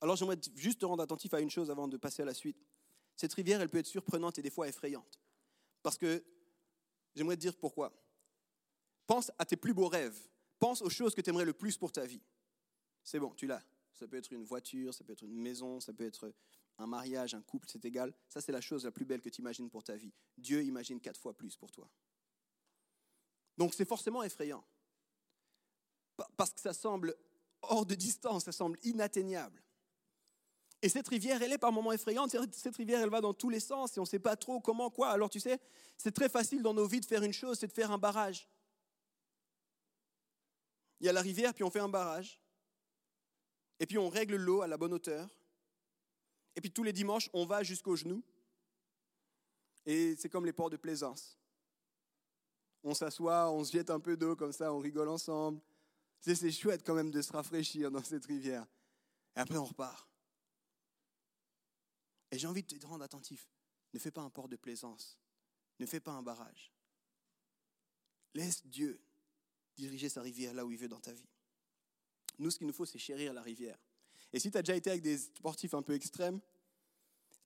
Alors 0.00 0.14
j'aimerais 0.14 0.38
juste 0.54 0.80
te 0.80 0.86
rendre 0.86 1.02
attentif 1.02 1.34
à 1.34 1.40
une 1.40 1.50
chose 1.50 1.70
avant 1.70 1.88
de 1.88 1.96
passer 1.96 2.22
à 2.22 2.24
la 2.24 2.34
suite. 2.34 2.64
Cette 3.16 3.34
rivière, 3.34 3.60
elle 3.60 3.68
peut 3.68 3.78
être 3.78 3.86
surprenante 3.86 4.38
et 4.38 4.42
des 4.42 4.50
fois 4.50 4.68
effrayante. 4.68 5.18
Parce 5.82 5.98
que 5.98 6.22
j'aimerais 7.16 7.36
te 7.36 7.40
dire 7.40 7.56
pourquoi. 7.56 7.92
Pense 9.06 9.32
à 9.38 9.44
tes 9.44 9.56
plus 9.56 9.74
beaux 9.74 9.88
rêves. 9.88 10.18
Pense 10.58 10.82
aux 10.82 10.90
choses 10.90 11.14
que 11.14 11.20
tu 11.20 11.30
aimerais 11.30 11.44
le 11.44 11.52
plus 11.52 11.76
pour 11.76 11.90
ta 11.90 12.04
vie. 12.04 12.22
C'est 13.02 13.18
bon, 13.18 13.34
tu 13.34 13.46
l'as. 13.46 13.62
Ça 13.94 14.06
peut 14.06 14.16
être 14.16 14.32
une 14.32 14.44
voiture, 14.44 14.94
ça 14.94 15.02
peut 15.02 15.14
être 15.14 15.22
une 15.22 15.34
maison, 15.34 15.80
ça 15.80 15.92
peut 15.92 16.04
être 16.04 16.32
un 16.78 16.86
mariage, 16.86 17.34
un 17.34 17.42
couple, 17.42 17.68
c'est 17.70 17.84
égal. 17.84 18.14
Ça, 18.28 18.40
c'est 18.40 18.52
la 18.52 18.60
chose 18.60 18.84
la 18.84 18.92
plus 18.92 19.04
belle 19.04 19.20
que 19.20 19.28
tu 19.28 19.40
imagines 19.40 19.68
pour 19.68 19.82
ta 19.82 19.96
vie. 19.96 20.12
Dieu 20.36 20.62
imagine 20.62 21.00
quatre 21.00 21.20
fois 21.20 21.34
plus 21.34 21.56
pour 21.56 21.70
toi. 21.70 21.90
Donc 23.56 23.74
c'est 23.74 23.84
forcément 23.84 24.22
effrayant. 24.22 24.64
Parce 26.36 26.52
que 26.52 26.60
ça 26.60 26.72
semble 26.72 27.14
hors 27.62 27.84
de 27.84 27.94
distance, 27.94 28.44
ça 28.44 28.52
semble 28.52 28.78
inatteignable. 28.84 29.62
Et 30.80 30.88
cette 30.88 31.08
rivière, 31.08 31.42
elle 31.42 31.52
est 31.52 31.58
par 31.58 31.72
moments 31.72 31.90
effrayante. 31.90 32.36
Cette 32.52 32.76
rivière, 32.76 33.00
elle 33.02 33.10
va 33.10 33.20
dans 33.20 33.34
tous 33.34 33.50
les 33.50 33.58
sens 33.58 33.96
et 33.96 34.00
on 34.00 34.04
ne 34.04 34.08
sait 34.08 34.20
pas 34.20 34.36
trop 34.36 34.60
comment, 34.60 34.90
quoi. 34.90 35.10
Alors 35.10 35.28
tu 35.28 35.40
sais, 35.40 35.60
c'est 35.96 36.12
très 36.12 36.28
facile 36.28 36.62
dans 36.62 36.74
nos 36.74 36.86
vies 36.86 37.00
de 37.00 37.06
faire 37.06 37.24
une 37.24 37.32
chose, 37.32 37.58
c'est 37.58 37.66
de 37.66 37.72
faire 37.72 37.90
un 37.90 37.98
barrage. 37.98 38.48
Il 41.00 41.06
y 41.06 41.08
a 41.08 41.12
la 41.12 41.20
rivière, 41.20 41.54
puis 41.54 41.64
on 41.64 41.70
fait 41.70 41.80
un 41.80 41.88
barrage. 41.88 42.40
Et 43.80 43.86
puis 43.86 43.98
on 43.98 44.08
règle 44.08 44.36
l'eau 44.36 44.62
à 44.62 44.68
la 44.68 44.76
bonne 44.76 44.92
hauteur. 44.92 45.28
Et 46.58 46.60
puis 46.60 46.72
tous 46.72 46.82
les 46.82 46.92
dimanches, 46.92 47.30
on 47.34 47.46
va 47.46 47.62
jusqu'aux 47.62 47.94
genoux. 47.94 48.20
Et 49.86 50.16
c'est 50.16 50.28
comme 50.28 50.44
les 50.44 50.52
ports 50.52 50.70
de 50.70 50.76
plaisance. 50.76 51.38
On 52.82 52.94
s'assoit, 52.94 53.48
on 53.52 53.62
se 53.62 53.70
jette 53.70 53.90
un 53.90 54.00
peu 54.00 54.16
d'eau 54.16 54.34
comme 54.34 54.50
ça, 54.50 54.72
on 54.72 54.80
rigole 54.80 55.08
ensemble. 55.08 55.60
C'est 56.18 56.50
chouette 56.50 56.82
quand 56.84 56.96
même 56.96 57.12
de 57.12 57.22
se 57.22 57.32
rafraîchir 57.32 57.92
dans 57.92 58.02
cette 58.02 58.26
rivière. 58.26 58.66
Et 59.36 59.38
après, 59.38 59.56
on 59.56 59.66
repart. 59.66 60.08
Et 62.32 62.38
j'ai 62.40 62.48
envie 62.48 62.64
de 62.64 62.76
te 62.76 62.86
rendre 62.88 63.04
attentif. 63.04 63.48
Ne 63.94 64.00
fais 64.00 64.10
pas 64.10 64.22
un 64.22 64.30
port 64.30 64.48
de 64.48 64.56
plaisance. 64.56 65.16
Ne 65.78 65.86
fais 65.86 66.00
pas 66.00 66.10
un 66.10 66.24
barrage. 66.24 66.72
Laisse 68.34 68.66
Dieu 68.66 69.00
diriger 69.76 70.08
sa 70.08 70.22
rivière 70.22 70.54
là 70.54 70.66
où 70.66 70.72
il 70.72 70.78
veut 70.78 70.88
dans 70.88 70.98
ta 70.98 71.12
vie. 71.12 71.30
Nous, 72.40 72.50
ce 72.50 72.58
qu'il 72.58 72.66
nous 72.66 72.72
faut, 72.72 72.84
c'est 72.84 72.98
chérir 72.98 73.32
la 73.32 73.42
rivière. 73.42 73.78
Et 74.32 74.40
si 74.40 74.50
tu 74.50 74.58
as 74.58 74.62
déjà 74.62 74.76
été 74.76 74.90
avec 74.90 75.02
des 75.02 75.18
sportifs 75.18 75.74
un 75.74 75.82
peu 75.82 75.94
extrêmes, 75.94 76.40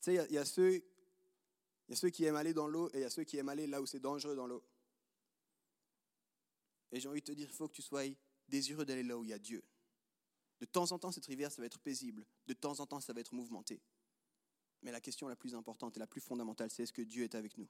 tu 0.00 0.12
sais, 0.12 0.14
il 0.14 0.32
y, 0.32 0.34
y 0.34 0.38
a 0.38 0.44
ceux 0.44 2.10
qui 2.10 2.24
aiment 2.24 2.36
aller 2.36 2.54
dans 2.54 2.66
l'eau 2.66 2.88
et 2.88 2.98
il 2.98 3.00
y 3.00 3.04
a 3.04 3.10
ceux 3.10 3.24
qui 3.24 3.36
aiment 3.36 3.48
aller 3.48 3.66
là 3.66 3.80
où 3.80 3.86
c'est 3.86 4.00
dangereux 4.00 4.34
dans 4.34 4.46
l'eau. 4.46 4.64
Et 6.90 7.00
j'ai 7.00 7.08
envie 7.08 7.20
de 7.20 7.26
te 7.26 7.32
dire, 7.32 7.48
il 7.48 7.54
faut 7.54 7.68
que 7.68 7.74
tu 7.74 7.82
sois 7.82 8.02
désireux 8.48 8.84
d'aller 8.84 9.02
là 9.02 9.16
où 9.16 9.24
il 9.24 9.30
y 9.30 9.32
a 9.32 9.38
Dieu. 9.38 9.62
De 10.60 10.66
temps 10.66 10.92
en 10.92 10.98
temps, 10.98 11.10
cette 11.10 11.26
rivière, 11.26 11.50
ça 11.50 11.62
va 11.62 11.66
être 11.66 11.78
paisible. 11.78 12.24
De 12.46 12.52
temps 12.52 12.78
en 12.80 12.86
temps, 12.86 13.00
ça 13.00 13.12
va 13.12 13.20
être 13.20 13.34
mouvementé. 13.34 13.80
Mais 14.82 14.92
la 14.92 15.00
question 15.00 15.28
la 15.28 15.36
plus 15.36 15.54
importante 15.54 15.96
et 15.96 16.00
la 16.00 16.06
plus 16.06 16.20
fondamentale, 16.20 16.70
c'est 16.70 16.82
est-ce 16.82 16.92
que 16.92 17.02
Dieu 17.02 17.24
est 17.24 17.34
avec 17.34 17.56
nous? 17.56 17.68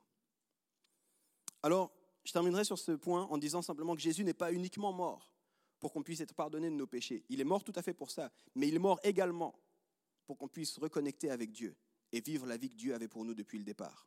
Alors, 1.63 1.93
je 2.25 2.33
terminerai 2.33 2.65
sur 2.65 2.79
ce 2.79 2.93
point 2.93 3.25
en 3.25 3.39
disant 3.39 3.63
simplement 3.63 3.95
que 3.95 4.01
Jésus 4.01 4.25
n'est 4.25 4.35
pas 4.35 4.53
uniquement 4.53 4.93
mort 4.93 5.32
pour 5.83 5.93
qu'on 5.93 6.05
puisse 6.05 6.21
être 6.21 6.33
pardonné 6.33 6.71
de 6.71 6.77
nos 6.77 6.87
péchés. 6.87 7.25
Il 7.29 7.41
est 7.41 7.45
mort 7.45 7.65
tout 7.65 7.73
à 7.75 7.83
fait 7.83 7.93
pour 7.93 8.13
ça, 8.13 8.31
mais 8.55 8.69
il 8.69 8.77
est 8.77 8.79
mort 8.79 9.01
également 9.03 9.59
pour 10.27 10.39
qu'on 10.39 10.47
puisse 10.47 10.79
reconnecter 10.79 11.29
avec 11.29 11.51
Dieu 11.51 11.77
et 12.13 12.21
vivre 12.21 12.47
la 12.47 12.57
vie 12.57 12.71
que 12.71 12.77
Dieu 12.77 12.95
avait 12.95 13.09
pour 13.09 13.25
nous 13.25 13.35
depuis 13.35 13.59
le 13.59 13.65
départ. 13.65 14.07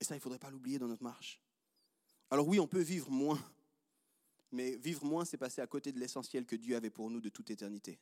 Et 0.00 0.04
ça, 0.04 0.16
il 0.16 0.18
ne 0.18 0.22
faudrait 0.22 0.40
pas 0.40 0.50
l'oublier 0.50 0.80
dans 0.80 0.88
notre 0.88 1.04
marche. 1.04 1.40
Alors 2.28 2.48
oui, 2.48 2.58
on 2.58 2.66
peut 2.66 2.80
vivre 2.80 3.08
moins, 3.08 3.40
mais 4.50 4.74
vivre 4.74 5.04
moins, 5.04 5.24
c'est 5.24 5.38
passer 5.38 5.60
à 5.60 5.66
côté 5.68 5.92
de 5.92 6.00
l'essentiel 6.00 6.44
que 6.44 6.56
Dieu 6.56 6.74
avait 6.74 6.90
pour 6.90 7.08
nous 7.08 7.20
de 7.20 7.28
toute 7.28 7.50
éternité. 7.50 8.00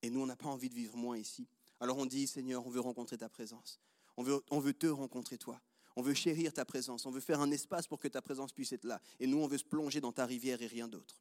Et 0.00 0.08
nous, 0.08 0.22
on 0.22 0.26
n'a 0.26 0.36
pas 0.36 0.48
envie 0.48 0.70
de 0.70 0.74
vivre 0.74 0.96
moins 0.96 1.18
ici. 1.18 1.46
Alors 1.78 1.98
on 1.98 2.06
dit, 2.06 2.26
Seigneur, 2.26 2.66
on 2.66 2.70
veut 2.70 2.80
rencontrer 2.80 3.18
ta 3.18 3.28
présence. 3.28 3.78
On 4.16 4.22
veut, 4.22 4.42
on 4.50 4.60
veut 4.60 4.72
te 4.72 4.86
rencontrer 4.86 5.36
toi. 5.36 5.60
On 6.00 6.02
veut 6.02 6.14
chérir 6.14 6.54
ta 6.54 6.64
présence. 6.64 7.04
On 7.04 7.10
veut 7.10 7.20
faire 7.20 7.42
un 7.42 7.50
espace 7.50 7.86
pour 7.86 7.98
que 7.98 8.08
ta 8.08 8.22
présence 8.22 8.54
puisse 8.54 8.72
être 8.72 8.84
là. 8.84 9.02
Et 9.18 9.26
nous, 9.26 9.36
on 9.36 9.46
veut 9.46 9.58
se 9.58 9.64
plonger 9.64 10.00
dans 10.00 10.12
ta 10.12 10.24
rivière 10.24 10.62
et 10.62 10.66
rien 10.66 10.88
d'autre. 10.88 11.20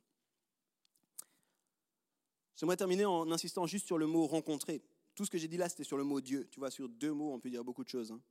J'aimerais 2.55 2.77
terminer 2.77 3.03
en 3.03 3.29
insistant 3.29 3.67
juste 3.67 3.85
sur 3.85 3.97
le 3.97 4.07
mot 4.07 4.25
rencontrer. 4.25 4.81
Tout 5.15 5.25
ce 5.25 5.31
que 5.31 5.37
j'ai 5.37 5.49
dit 5.49 5.57
là, 5.57 5.67
c'était 5.67 5.83
sur 5.83 5.97
le 5.97 6.05
mot 6.05 6.21
Dieu. 6.21 6.47
Tu 6.49 6.61
vois, 6.61 6.71
sur 6.71 6.87
deux 6.87 7.11
mots, 7.11 7.33
on 7.33 7.41
peut 7.41 7.49
dire 7.49 7.65
beaucoup 7.65 7.83
de 7.83 7.89
choses. 7.89 8.13
Hein. 8.13 8.21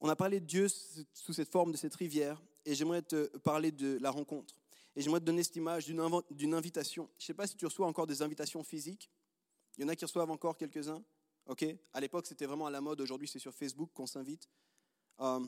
On 0.00 0.08
a 0.08 0.16
parlé 0.16 0.40
de 0.40 0.46
Dieu 0.46 0.66
sous 0.68 1.32
cette 1.32 1.52
forme 1.52 1.70
de 1.70 1.76
cette 1.76 1.94
rivière, 1.94 2.42
et 2.64 2.74
j'aimerais 2.74 3.02
te 3.02 3.28
parler 3.38 3.70
de 3.70 3.98
la 4.00 4.10
rencontre. 4.10 4.56
Et 4.96 5.00
j'aimerais 5.00 5.20
te 5.20 5.26
donner 5.26 5.44
cette 5.44 5.54
image 5.54 5.86
d'une 5.86 6.54
invitation. 6.54 7.08
Je 7.18 7.22
ne 7.22 7.26
sais 7.26 7.34
pas 7.34 7.46
si 7.46 7.54
tu 7.54 7.66
reçois 7.66 7.86
encore 7.86 8.08
des 8.08 8.20
invitations 8.20 8.64
physiques. 8.64 9.12
Il 9.78 9.82
y 9.82 9.84
en 9.84 9.88
a 9.88 9.94
qui 9.94 10.04
reçoivent 10.04 10.32
encore 10.32 10.56
quelques-uns. 10.56 11.04
Ok? 11.46 11.64
À 11.92 12.00
l'époque, 12.00 12.26
c'était 12.26 12.46
vraiment 12.46 12.66
à 12.66 12.70
la 12.70 12.80
mode. 12.80 13.00
Aujourd'hui, 13.00 13.28
c'est 13.28 13.38
sur 13.38 13.54
Facebook 13.54 13.90
qu'on 13.92 14.06
s'invite. 14.06 14.48
Euh, 15.20 15.44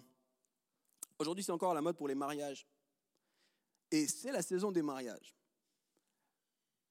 aujourd'hui, 1.19 1.45
c'est 1.45 1.53
encore 1.53 1.73
à 1.73 1.75
la 1.75 1.83
mode 1.83 1.97
pour 1.97 2.09
les 2.09 2.15
mariages. 2.15 2.67
Et 3.91 4.07
c'est 4.07 4.33
la 4.33 4.43
saison 4.43 4.73
des 4.73 4.83
mariages. 4.83 5.35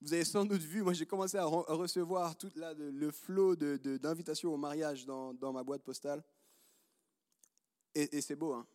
Vous 0.02 0.14
avez 0.14 0.26
sans 0.26 0.44
doute 0.46 0.62
vu, 0.62 0.82
moi 0.82 0.92
j'ai 0.92 1.06
commencé 1.06 1.38
à, 1.38 1.46
recevoir 1.46 2.38
tout 2.38 2.52
le 2.56 3.12
flot 3.12 3.56
d'invitations 3.56 4.50
de, 4.50 4.54
au 4.54 4.58
mariage 4.58 5.06
dans, 5.06 5.34
dans, 5.34 5.54
ma 5.54 5.64
boîte 5.64 5.82
postale. 5.82 6.22
Et, 7.96 8.18
et 8.18 8.22
c'est 8.22 8.36
beau, 8.36 8.54
hein 8.54 8.68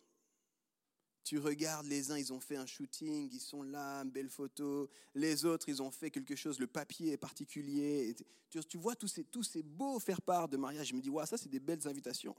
tu 1.23 1.37
regardes, 1.37 1.85
les 1.85 2.11
uns, 2.11 2.17
ils 2.17 2.33
ont 2.33 2.39
fait 2.39 2.55
un 2.55 2.65
shooting, 2.65 3.29
ils 3.31 3.39
sont 3.39 3.61
là, 3.61 4.01
une 4.01 4.09
belle 4.09 4.29
photo. 4.29 4.89
Les 5.13 5.45
autres, 5.45 5.69
ils 5.69 5.81
ont 5.81 5.91
fait 5.91 6.09
quelque 6.09 6.35
chose, 6.35 6.59
le 6.59 6.67
papier 6.67 7.11
est 7.11 7.17
particulier. 7.17 8.15
Tu, 8.49 8.77
vois 8.77 8.95
tous 8.95 9.07
ces, 9.07 9.63
beaux 9.63 9.99
faire-part 9.99 10.47
de 10.47 10.57
mariage. 10.57 10.87
Je 10.87 10.95
me 10.95 11.01
dis, 11.01 11.09
ouais, 11.09 11.25
ça, 11.25 11.37
c'est 11.37 11.49
des 11.49 11.59
belles 11.59 11.87
invitations. 11.87 12.35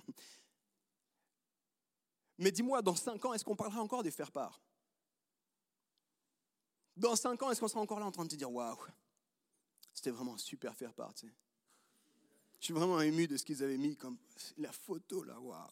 Mais 2.38 2.50
dis-moi, 2.50 2.82
dans 2.82 2.96
cinq 2.96 3.24
ans, 3.24 3.34
est-ce 3.34 3.44
qu'on 3.44 3.56
parlera 3.56 3.82
encore 3.82 4.02
des 4.02 4.10
faire-part 4.10 4.60
Dans 6.96 7.14
cinq 7.14 7.42
ans, 7.42 7.50
est-ce 7.50 7.60
qu'on 7.60 7.68
sera 7.68 7.80
encore 7.80 8.00
là 8.00 8.06
en 8.06 8.12
train 8.12 8.24
de 8.24 8.30
te 8.30 8.36
dire, 8.36 8.50
waouh, 8.50 8.78
c'était 9.92 10.10
vraiment 10.10 10.34
un 10.34 10.38
super 10.38 10.74
faire-part, 10.74 11.14
tu 11.14 11.26
sais? 11.26 11.32
je 12.60 12.66
suis 12.66 12.74
vraiment 12.74 13.00
ému 13.00 13.26
de 13.26 13.38
ce 13.38 13.44
qu'ils 13.44 13.62
avaient 13.62 13.78
mis 13.78 13.96
comme 13.96 14.18
la 14.58 14.70
photo 14.70 15.24
là, 15.24 15.40
waouh. 15.40 15.66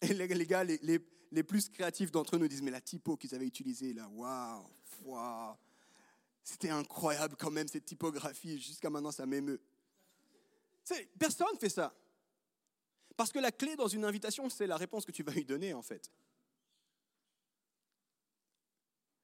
Et 0.00 0.14
les, 0.14 0.46
gars, 0.46 0.62
les, 0.62 0.98
les, 1.34 1.42
plus 1.42 1.68
créatifs 1.68 2.10
d'entre 2.10 2.36
eux 2.36 2.38
nous 2.38 2.48
disent, 2.48 2.62
mais 2.62 2.70
la 2.70 2.80
typo 2.80 3.16
qu'ils 3.16 3.34
avaient 3.34 3.46
utilisée 3.46 3.92
là, 3.92 4.08
waouh, 4.08 4.64
waouh. 5.04 5.56
C'était 6.42 6.70
incroyable 6.70 7.36
quand 7.38 7.50
même 7.50 7.68
cette 7.68 7.86
typographie. 7.86 8.60
Jusqu'à 8.60 8.90
maintenant, 8.90 9.10
ça 9.10 9.24
m'émeut. 9.24 9.60
Personne 11.18 11.46
ne 11.54 11.58
fait 11.58 11.70
ça. 11.70 11.94
Parce 13.16 13.32
que 13.32 13.38
la 13.38 13.50
clé 13.50 13.76
dans 13.76 13.88
une 13.88 14.04
invitation, 14.04 14.50
c'est 14.50 14.66
la 14.66 14.76
réponse 14.76 15.04
que 15.04 15.12
tu 15.12 15.22
vas 15.22 15.32
lui 15.32 15.44
donner 15.44 15.72
en 15.72 15.82
fait. 15.82 16.10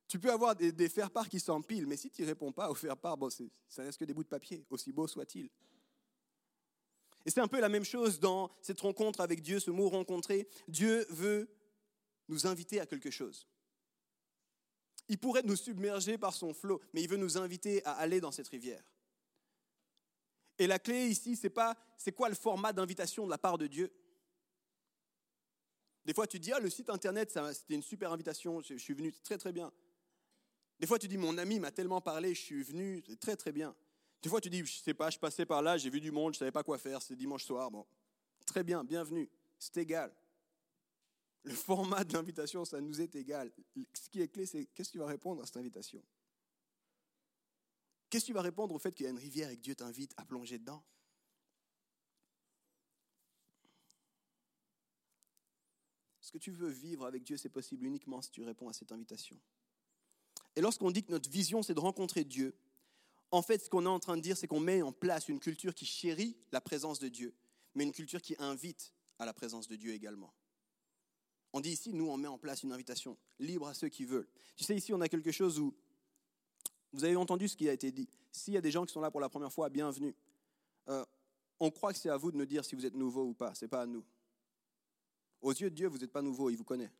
Tu 0.09 0.19
peux 0.19 0.33
avoir 0.33 0.57
des, 0.57 0.89
faire-part 0.89 1.29
qui 1.29 1.39
s'empilent, 1.39 1.87
mais 1.87 1.97
si 1.97 2.11
tu 2.11 2.23
ne 2.23 2.27
réponds 2.27 2.51
pas 2.51 2.69
au 2.69 2.75
faire-part, 2.75 3.17
bon, 3.17 3.29
ça 3.31 3.83
reste 3.83 3.99
que 3.99 4.05
des 4.05 4.15
bouts 4.15 4.25
de 4.25 4.29
papier, 4.29 4.65
aussi 4.69 4.91
beau 4.91 5.07
soit-il. 5.07 5.49
Et 7.25 7.31
c'est 7.31 7.41
un 7.41 7.47
peu 7.47 7.61
la 7.61 7.69
même 7.69 7.85
chose 7.85 8.19
dans 8.19 8.51
cette 8.61 8.81
rencontre 8.81 9.21
avec 9.21 9.43
Dieu, 9.43 9.61
ce 9.61 9.71
mot 9.71 9.89
rencontrer. 9.89 10.49
Dieu 10.67 11.07
veut 11.11 11.49
nous 12.31 12.47
inviter 12.47 12.81
à 12.81 12.87
quelque 12.87 13.11
chose. 13.11 13.47
Il 15.09 15.19
pourrait 15.19 15.43
nous 15.43 15.57
submerger 15.57 16.17
par 16.17 16.35
son 16.35 16.55
flot, 16.55 16.81
mais 16.93 17.03
il 17.03 17.09
veut 17.09 17.17
nous 17.17 17.37
inviter 17.37 17.85
à 17.85 17.93
aller 17.93 18.21
dans 18.21 18.31
cette 18.31 18.49
rivière. 18.49 18.85
Et 20.59 20.67
la 20.67 20.79
clé 20.79 21.07
ici, 21.07 21.37
c'est 21.37 21.51
pas 21.51 21.77
c'est 21.97 22.13
quoi 22.13 22.29
le 22.29 22.35
format 22.35 22.73
d'invitation 22.73 23.25
de 23.25 23.31
la 23.31 23.39
part 23.39 23.59
de 23.59 23.67
Dieu? 23.67 23.93
Des 26.05 26.15
fois, 26.15 26.27
tu 26.27 26.39
dis 26.39 26.53
ah 26.53 26.61
le 26.61 26.71
site 26.71 26.91
internet, 26.91 27.37
c'était 27.53 27.75
une 27.75 27.83
super 27.83 28.13
invitation, 28.13 28.61
je 28.61 28.77
suis 28.77 28.95
venu 28.95 29.13
très 29.13 29.37
très 29.37 29.53
bien. 29.53 29.73
Des 30.79 30.87
fois, 30.87 30.99
tu 30.99 31.09
dis 31.09 31.19
mon 31.19 31.37
ami 31.37 31.61
m'a 31.61 31.71
tellement 31.71 32.01
parlé, 32.01 32.35
je 32.35 32.41
suis 32.41 32.63
venu 32.63 33.03
très 33.21 33.37
très 33.37 33.53
bien. 33.53 33.75
Des 34.23 34.29
fois, 34.29 34.41
tu 34.41 34.51
dis, 34.51 34.65
je 34.65 34.81
sais 34.81 34.95
pas, 34.95 35.09
je 35.09 35.19
passais 35.19 35.47
par 35.47 35.63
là, 35.63 35.79
j'ai 35.79 35.89
vu 35.89 36.01
du 36.01 36.11
monde, 36.11 36.35
je 36.35 36.39
savais 36.39 36.53
pas 36.53 36.63
quoi 36.63 36.79
faire, 36.79 37.01
c'est 37.01 37.17
dimanche 37.17 37.45
soir. 37.45 37.71
Bon, 37.71 37.87
très 38.45 38.63
bien, 38.63 38.85
bienvenue, 38.85 39.29
c'est 39.59 39.79
égal. 39.79 40.13
Le 41.45 41.55
format 41.55 42.05
de 42.05 42.13
l'invitation, 42.13 42.65
ça 42.65 42.81
nous 42.81 43.01
est 43.01 43.15
égal. 43.15 43.51
Ce 43.95 44.09
qui 44.11 44.21
est 44.21 44.29
clé, 44.29 44.45
c'est 44.47 44.67
qu'est-ce 44.67 44.91
que 44.91 44.93
tu 44.93 44.99
vas 44.99 45.07
répondre 45.07 45.43
à 45.43 45.47
cette 45.47 45.57
invitation? 45.57 46.03
Qu'est-ce 48.11 48.25
que 48.25 48.31
tu 48.31 48.35
vas 48.35 48.43
répondre 48.43 48.75
au 48.75 48.79
fait 48.79 48.93
qu'il 48.93 49.05
y 49.05 49.07
a 49.07 49.11
une 49.11 49.19
rivière 49.19 49.51
et 49.51 49.57
que 49.57 49.63
Dieu 49.63 49.75
t'invite 49.75 50.13
à 50.17 50.25
plonger 50.25 50.59
dedans? 50.59 50.85
Ce 56.21 56.33
que 56.33 56.39
tu 56.39 56.51
veux 56.51 56.69
vivre 56.69 57.07
avec 57.07 57.25
Dieu, 57.25 57.37
c'est 57.37 57.49
possible 57.49 57.87
uniquement 57.87 58.21
si 58.21 58.31
tu 58.31 58.43
réponds 58.43 58.69
à 58.69 58.73
cette 58.73 58.93
invitation. 58.93 59.41
Et 60.55 60.61
lorsqu'on 60.61 60.91
dit 60.91 61.03
que 61.03 61.11
notre 61.11 61.31
vision, 61.31 61.63
c'est 61.63 61.75
de 61.75 61.81
rencontrer 61.81 62.25
Dieu, 62.25 62.55
en 63.31 63.43
fait, 63.43 63.65
ce 63.65 63.71
qu'on 63.71 63.85
est 63.87 63.89
en 63.89 64.01
train 64.01 64.17
de 64.17 64.23
dire, 64.23 64.37
c'est 64.37 64.49
qu'on 64.49 64.61
met 64.61 64.83
en 64.83 64.93
place 64.93 65.29
une 65.29 65.41
culture 65.41 65.75
qui 65.75 65.87
chérit 65.87 66.37
la 66.53 66.61
présence 66.61 66.99
de 66.99 67.09
Dieu, 67.09 67.35
mais 67.75 67.85
une 67.85 67.93
culture 67.93 68.21
qui 68.21 68.35
invite 68.39 68.93
à 69.19 69.27
la 69.27 69.33
présence 69.33 69.69
de 69.69 69.77
Dieu 69.77 69.93
également. 69.93 70.35
On 71.53 71.61
dit 71.61 71.71
ici, 71.71 71.93
nous, 71.93 72.09
on 72.09 72.17
met 72.17 72.29
en 72.29 72.39
place 72.39 72.63
une 72.63 72.73
invitation 72.73 73.19
libre 73.39 73.67
à 73.67 73.75
ceux 73.75 73.89
qui 73.89 74.05
veulent. 74.05 74.29
Tu 74.57 74.65
sais, 74.65 74.77
ici, 74.77 74.93
on 74.93 75.01
a 75.01 75.09
quelque 75.09 75.33
chose 75.33 75.59
où 75.59 75.75
vous 76.93 77.05
avez 77.05 77.17
entendu 77.17 77.49
ce 77.49 77.57
qui 77.57 77.69
a 77.69 77.73
été 77.73 77.91
dit. 77.91 78.09
S'il 78.31 78.55
y 78.55 78.57
a 78.57 78.61
des 78.61 78.71
gens 78.71 78.85
qui 78.85 78.93
sont 78.93 79.01
là 79.01 79.11
pour 79.11 79.21
la 79.21 79.29
première 79.29 79.53
fois, 79.53 79.69
bienvenue. 79.69 80.15
Euh, 80.89 81.05
on 81.59 81.71
croit 81.71 81.93
que 81.93 81.99
c'est 81.99 82.09
à 82.09 82.17
vous 82.17 82.31
de 82.31 82.37
nous 82.37 82.47
dire 82.47 82.65
si 82.65 82.75
vous 82.75 82.87
êtes 82.87 82.95
nouveau 82.95 83.25
ou 83.25 83.35
pas, 83.35 83.55
ce 83.55 83.65
n'est 83.65 83.69
pas 83.69 83.83
à 83.83 83.87
nous. 83.87 84.05
Aux 85.41 85.53
yeux 85.53 85.71
de 85.71 85.75
Dieu, 85.75 85.89
vous 85.89 85.99
n'êtes 85.99 86.13
pas 86.13 86.23
nouveau, 86.23 86.51
il 86.51 86.57
vous 86.57 86.65
connaît. 86.65 86.91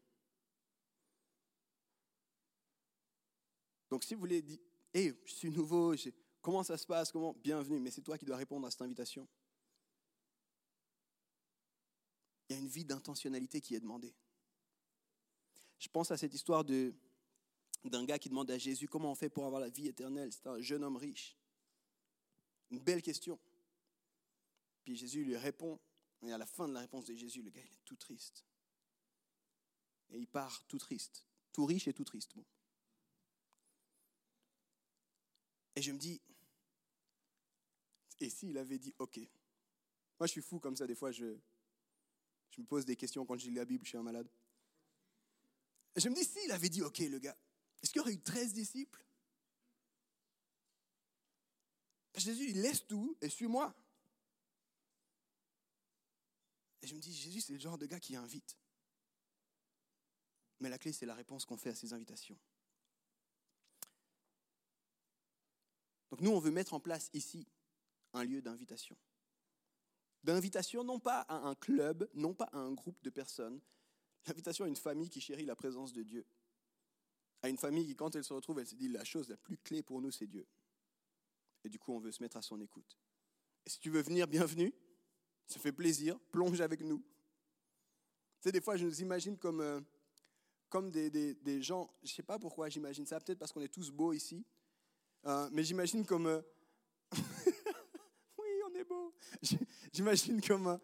Donc 3.91 4.05
si 4.05 4.15
vous 4.15 4.21
voulez 4.21 4.43
dire, 4.43 4.59
hé, 4.95 5.15
je 5.25 5.33
suis 5.33 5.51
nouveau, 5.51 5.95
comment 6.41 6.63
ça 6.63 6.77
se 6.77 6.87
passe, 6.87 7.11
comment, 7.11 7.35
bienvenue, 7.35 7.81
mais 7.81 7.91
c'est 7.91 8.03
toi 8.03 8.17
qui 8.17 8.25
dois 8.25 8.37
répondre 8.37 8.67
à 8.67 8.71
cette 8.71 8.83
invitation. 8.83 9.27
Il 12.49 12.57
y 12.57 12.59
a 12.59 12.63
une 12.63 12.69
vie 12.69 12.85
d'intentionnalité 12.85 13.61
qui 13.61 13.75
est 13.75 13.81
demandée. 13.81 14.15
Je 15.81 15.89
pense 15.89 16.11
à 16.11 16.19
cette 16.19 16.35
histoire 16.35 16.63
d'un 16.63 18.05
gars 18.05 18.19
qui 18.19 18.29
demande 18.29 18.51
à 18.51 18.59
Jésus 18.59 18.87
comment 18.87 19.11
on 19.11 19.15
fait 19.15 19.31
pour 19.31 19.47
avoir 19.47 19.63
la 19.63 19.71
vie 19.71 19.89
éternelle. 19.89 20.31
C'est 20.31 20.47
un 20.47 20.61
jeune 20.61 20.85
homme 20.85 20.99
riche. 20.99 21.39
Une 22.71 22.79
belle 22.79 23.01
question. 23.01 23.41
Puis 24.85 24.95
Jésus 24.95 25.25
lui 25.25 25.37
répond, 25.37 25.81
et 26.23 26.33
à 26.33 26.39
la 26.39 26.45
fin 26.45 26.69
de 26.69 26.75
la 26.75 26.81
réponse 26.81 27.07
de 27.07 27.15
Jésus, 27.15 27.43
le 27.43 27.51
gars 27.51 27.63
il 27.65 27.73
est 27.73 27.85
tout 27.87 27.97
triste. 27.97 28.45
Et 30.11 30.19
il 30.19 30.27
part 30.27 30.63
tout 30.69 30.79
triste, 30.79 31.25
tout 31.51 31.65
riche 31.65 31.89
et 31.89 31.95
tout 31.95 32.05
triste. 32.05 32.35
Et 35.77 35.83
je 35.83 35.93
me 35.93 35.99
dis, 35.99 36.21
et 38.19 38.29
s'il 38.29 38.59
avait 38.59 38.79
dit 38.79 38.95
OK 38.99 39.17
Moi 39.17 40.27
je 40.27 40.33
suis 40.33 40.43
fou 40.43 40.61
comme 40.61 40.77
ça, 40.77 40.87
des 40.87 40.95
fois 40.95 41.11
je, 41.11 41.39
je 42.51 42.61
me 42.61 42.67
pose 42.67 42.85
des 42.85 42.97
questions 42.97 43.25
quand 43.25 43.39
je 43.39 43.49
lis 43.49 43.55
la 43.55 43.65
Bible, 43.65 43.85
je 43.85 43.91
suis 43.91 43.99
un 43.99 44.03
malade. 44.03 44.29
Je 45.97 46.09
me 46.09 46.15
dis, 46.15 46.25
s'il 46.25 46.51
avait 46.53 46.69
dit 46.69 46.83
OK 46.83 46.99
le 46.99 47.19
gars, 47.19 47.37
est-ce 47.83 47.93
qu'il 47.93 48.01
y 48.01 48.03
aurait 48.03 48.13
eu 48.13 48.21
13 48.21 48.53
disciples? 48.53 49.05
Jésus, 52.15 52.51
il 52.51 52.61
laisse 52.61 52.87
tout 52.87 53.17
et 53.21 53.29
suis-moi. 53.29 53.75
Et 56.83 56.87
je 56.87 56.95
me 56.95 57.01
dis, 57.01 57.15
Jésus, 57.15 57.41
c'est 57.41 57.53
le 57.53 57.59
genre 57.59 57.79
de 57.79 57.87
gars 57.87 58.01
qui 58.01 58.17
invite. 58.17 58.57
Mais 60.61 60.69
la 60.69 60.79
clé, 60.79 60.93
c'est 60.93 61.07
la 61.07 61.15
réponse 61.15 61.45
qu'on 61.45 61.57
fait 61.57 61.71
à 61.71 61.75
ces 61.75 61.93
invitations. 61.93 62.39
Donc 66.11 66.21
nous, 66.21 66.31
on 66.31 66.41
veut 66.41 66.51
mettre 66.51 66.75
en 66.75 66.81
place 66.81 67.09
ici 67.13 67.47
un 68.13 68.25
lieu 68.25 68.43
d'invitation. 68.43 68.97
D'invitation 70.23 70.85
non 70.85 70.99
pas 70.99 71.21
à 71.23 71.37
un 71.37 71.55
club, 71.55 72.11
non 72.15 72.35
pas 72.35 72.49
à 72.53 72.59
un 72.59 72.73
groupe 72.73 73.01
de 73.03 73.11
personnes, 73.11 73.61
l'invitation 74.27 74.65
à 74.65 74.69
une 74.69 74.77
famille 74.77 75.09
qui 75.09 75.21
chérit 75.21 75.45
la 75.45 75.57
présence 75.57 75.93
de 75.93 76.03
Dieu 76.03 76.27
à 77.43 77.49
une 77.49 77.57
famille 77.57 77.87
qui, 77.87 77.97
quand 77.97 78.15
elle 78.15 78.25
se 78.25 78.33
retrouve, 78.33 78.61
elle 78.61 78.67
se 78.67 78.75
dit 78.75 78.89
la 78.89 79.05
chose 79.05 79.29
la 79.29 79.37
plus 79.37 79.57
clé 79.57 79.83
pour 79.83 80.01
nous, 80.01 80.11
c'est 80.11 80.27
Dieu. 80.27 80.47
Et 81.65 81.69
du 81.69 81.79
coup, 81.79 81.93
on 81.93 81.99
veut 81.99 82.13
se 82.13 82.23
mettre 82.23 82.37
à 82.37 82.43
son 82.43 82.61
écoute. 82.61 82.99
Si 83.67 83.79
tu 83.79 83.91
veux 83.91 84.03
venir, 84.03 84.27
bienvenue. 84.27 84.73
Ça 85.47 85.59
fait 85.59 85.73
plaisir. 85.73 86.19
Plonge 86.31 86.61
avec 86.61 86.83
nous. 86.83 86.99
Tu 86.99 87.05
sais, 88.45 88.53
des 88.53 88.61
fois, 88.61 88.77
je 88.77 88.85
nous 88.85 89.01
imagine 89.01 89.37
comme, 89.37 89.61
euh, 89.61 89.81
comme 90.69 90.91
des, 90.91 91.11
des, 91.11 91.63
gens, 91.63 91.91
je 92.03 92.11
ne 92.11 92.15
sais 92.15 92.23
pas 92.23 92.39
pourquoi 92.39 92.69
j'imagine 92.69 93.05
ça, 93.05 93.21
peut-être 93.21 93.39
parce 93.39 93.53
qu'on 93.53 93.61
est 93.61 93.69
tous 93.69 93.91
beaux 93.91 94.13
ici, 94.13 94.45
euh, 95.27 95.49
mais 95.53 95.63
j'imagine 95.63 96.07
comme... 96.07 96.27
Euh, 96.27 96.41
oui, 98.39 98.49
on 98.67 98.75
est 98.75 98.85
beaux. 98.85 99.15
J'imagine 99.93 100.41
comme, 100.41 100.79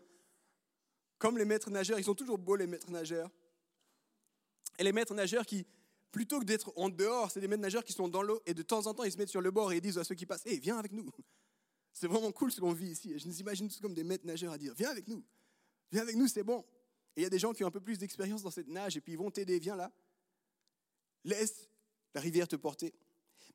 comme 1.19 1.39
les 1.39 1.45
maîtres 1.45 1.71
nageurs, 1.71 1.99
ils 1.99 2.05
sont 2.05 2.15
toujours 2.15 2.39
beaux 2.39 2.57
les 2.57 2.67
maîtres 2.67 2.91
nageurs. 2.91 3.31
Et 4.79 4.85
les 4.85 4.93
maîtres 4.93 5.15
nageurs 5.15 5.47
qui, 5.47 5.67
plutôt 6.13 6.41
que 6.41 6.45
d'être 6.45 6.73
en 6.77 6.89
dehors, 6.89 7.31
c'est 7.31 7.41
des 7.41 7.49
maîtres 7.49 7.63
nageurs 7.63 7.85
qui 7.85 7.93
sont 7.93 8.09
dans 8.09 8.23
l'eau 8.23 8.43
et 8.47 8.55
de 8.55 8.63
temps 8.63 8.87
en 8.87 8.95
temps 8.95 9.05
ils 9.05 9.13
se 9.13 9.19
mettent 9.19 9.31
sur 9.31 9.41
le 9.41 9.51
bord 9.51 9.73
et 9.73 9.77
ils 9.77 9.81
disent 9.81 9.99
à 9.99 10.05
ceux 10.05 10.15
qui 10.15 10.27
passent 10.27 10.45
Hé, 10.47 10.59
viens 10.59 10.79
avec 10.79 10.93
nous. 10.93 11.11
C'est 11.93 12.09
vraiment 12.09 12.31
cool 12.33 12.53
ce 12.53 12.61
qu'on 12.61 12.73
vit 12.73 12.89
ici. 12.89 13.19
Je 13.19 13.27
nous 13.27 13.41
imagine 13.41 13.69
tous 13.69 13.81
comme 13.81 13.95
des 13.95 14.05
maîtres 14.05 14.27
nageurs 14.27 14.53
à 14.53 14.59
dire 14.59 14.75
Viens 14.75 14.91
avec 14.91 15.09
nous. 15.09 15.25
Viens 15.91 16.03
avec 16.03 16.17
nous, 16.17 16.29
c'est 16.29 16.43
bon. 16.43 16.65
Et 17.17 17.21
il 17.21 17.23
y 17.23 17.27
a 17.27 17.31
des 17.31 17.39
gens 17.39 17.55
qui 17.55 17.65
ont 17.65 17.69
un 17.69 17.71
peu 17.71 17.81
plus 17.81 17.99
d'expérience 17.99 18.43
dans 18.43 18.51
cette 18.51 18.69
nage 18.69 18.97
et 18.97 19.01
puis 19.01 19.13
ils 19.13 19.19
vont 19.19 19.31
t'aider. 19.31 19.59
Viens 19.59 19.77
là. 19.77 19.91
Laisse 21.25 21.71
la 22.15 22.21
rivière 22.21 22.47
te 22.47 22.57
porter. 22.57 22.95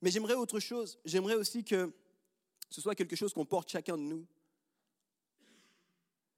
Mais 0.02 0.10
j'aimerais 0.10 0.34
autre 0.34 0.60
chose. 0.60 1.00
J'aimerais 1.06 1.36
aussi 1.36 1.64
que 1.64 1.94
ce 2.72 2.82
soit 2.82 2.96
quelque 2.96 3.16
chose 3.16 3.34
qu'on 3.34 3.46
porte 3.46 3.70
chacun 3.70 3.98
de 3.98 4.04
nous. 4.04 4.26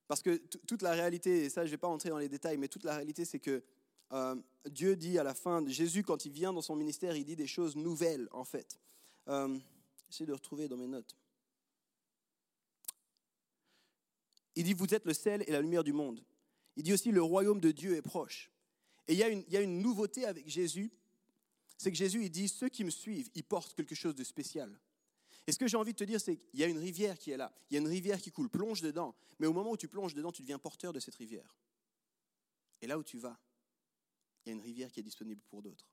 Parce 0.07 0.21
que 0.21 0.35
toute 0.67 0.81
la 0.81 0.91
réalité, 0.91 1.45
et 1.45 1.49
ça 1.49 1.61
je 1.61 1.67
ne 1.67 1.71
vais 1.71 1.77
pas 1.77 1.87
entrer 1.87 2.09
dans 2.09 2.17
les 2.17 2.29
détails, 2.29 2.57
mais 2.57 2.67
toute 2.67 2.83
la 2.83 2.95
réalité 2.95 3.25
c'est 3.25 3.39
que 3.39 3.63
euh, 4.13 4.35
Dieu 4.69 4.95
dit 4.95 5.17
à 5.17 5.23
la 5.23 5.33
fin, 5.33 5.61
de 5.61 5.69
Jésus, 5.69 6.03
quand 6.03 6.25
il 6.25 6.31
vient 6.31 6.53
dans 6.53 6.61
son 6.61 6.75
ministère, 6.75 7.15
il 7.15 7.25
dit 7.25 7.35
des 7.35 7.47
choses 7.47 7.75
nouvelles, 7.75 8.27
en 8.31 8.43
fait. 8.43 8.79
Euh, 9.27 9.57
J'essaie 10.09 10.25
de 10.25 10.33
retrouver 10.33 10.67
dans 10.67 10.77
mes 10.77 10.87
notes. 10.87 11.17
Il 14.55 14.63
dit, 14.63 14.73
vous 14.73 14.93
êtes 14.93 15.05
le 15.05 15.13
sel 15.13 15.43
et 15.47 15.51
la 15.51 15.61
lumière 15.61 15.83
du 15.83 15.93
monde. 15.93 16.23
Il 16.75 16.83
dit 16.83 16.93
aussi, 16.93 17.11
le 17.11 17.23
royaume 17.23 17.59
de 17.59 17.71
Dieu 17.71 17.95
est 17.95 18.03
proche. 18.03 18.51
Et 19.07 19.13
il 19.13 19.19
y 19.19 19.23
a 19.23 19.29
une, 19.29 19.43
il 19.47 19.53
y 19.53 19.57
a 19.57 19.61
une 19.61 19.81
nouveauté 19.81 20.25
avec 20.25 20.47
Jésus, 20.47 20.91
c'est 21.77 21.91
que 21.91 21.97
Jésus, 21.97 22.23
il 22.23 22.29
dit, 22.29 22.47
ceux 22.47 22.69
qui 22.69 22.83
me 22.83 22.91
suivent, 22.91 23.29
ils 23.33 23.43
portent 23.43 23.73
quelque 23.73 23.95
chose 23.95 24.13
de 24.13 24.23
spécial. 24.23 24.79
Et 25.45 25.51
ce 25.51 25.59
que 25.59 25.67
j'ai 25.67 25.77
envie 25.77 25.91
de 25.91 25.97
te 25.97 26.03
dire, 26.03 26.21
c'est 26.21 26.37
qu'il 26.37 26.59
y 26.59 26.63
a 26.63 26.67
une 26.67 26.77
rivière 26.77 27.17
qui 27.17 27.31
est 27.31 27.37
là, 27.37 27.53
il 27.69 27.73
y 27.73 27.77
a 27.77 27.81
une 27.81 27.87
rivière 27.87 28.21
qui 28.21 28.31
coule, 28.31 28.49
plonge 28.49 28.81
dedans, 28.81 29.13
mais 29.39 29.47
au 29.47 29.53
moment 29.53 29.71
où 29.71 29.77
tu 29.77 29.87
plonges 29.87 30.13
dedans, 30.13 30.31
tu 30.31 30.41
deviens 30.41 30.59
porteur 30.59 30.93
de 30.93 30.99
cette 30.99 31.15
rivière. 31.15 31.55
Et 32.81 32.87
là 32.87 32.97
où 32.97 33.03
tu 33.03 33.17
vas, 33.17 33.37
il 34.45 34.49
y 34.49 34.51
a 34.51 34.55
une 34.55 34.61
rivière 34.61 34.91
qui 34.91 34.99
est 34.99 35.03
disponible 35.03 35.41
pour 35.49 35.61
d'autres. 35.61 35.87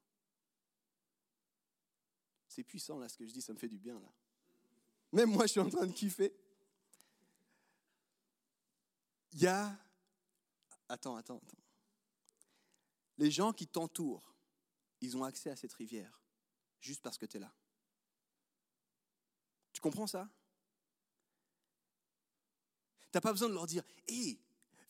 C'est 2.48 2.64
puissant 2.64 2.98
là 2.98 3.09
ce 3.09 3.16
que 3.16 3.26
je 3.26 3.32
dis, 3.32 3.42
ça 3.42 3.53
me 3.53 3.59
fait 3.59 3.68
du 3.68 3.78
bien 3.78 3.98
là. 3.98 4.12
Même 5.12 5.30
moi 5.30 5.46
je 5.46 5.53
suis 5.53 5.61
en 5.61 5.68
train 5.68 5.86
de 5.86 5.92
kiffer. 5.92 6.32
Il 9.32 9.40
y 9.40 9.46
a... 9.46 9.76
Attends, 10.88 11.14
attends, 11.14 11.36
attends. 11.36 11.62
Les 13.18 13.30
gens 13.30 13.53
qui 13.53 13.66
t'entourent, 13.66 14.34
ils 15.01 15.16
ont 15.16 15.22
accès 15.22 15.51
à 15.51 15.57
cette 15.57 15.72
rivière 15.72 16.20
juste 16.80 17.03
parce 17.03 17.18
que 17.18 17.26
tu 17.26 17.36
es 17.36 17.40
là. 17.40 17.53
Tu 19.81 19.83
comprends 19.89 20.07
ça? 20.07 20.28
N'as 23.14 23.20
pas 23.22 23.33
besoin 23.33 23.49
de 23.49 23.55
leur 23.55 23.66
dire 23.66 23.83
Hé, 24.09 24.39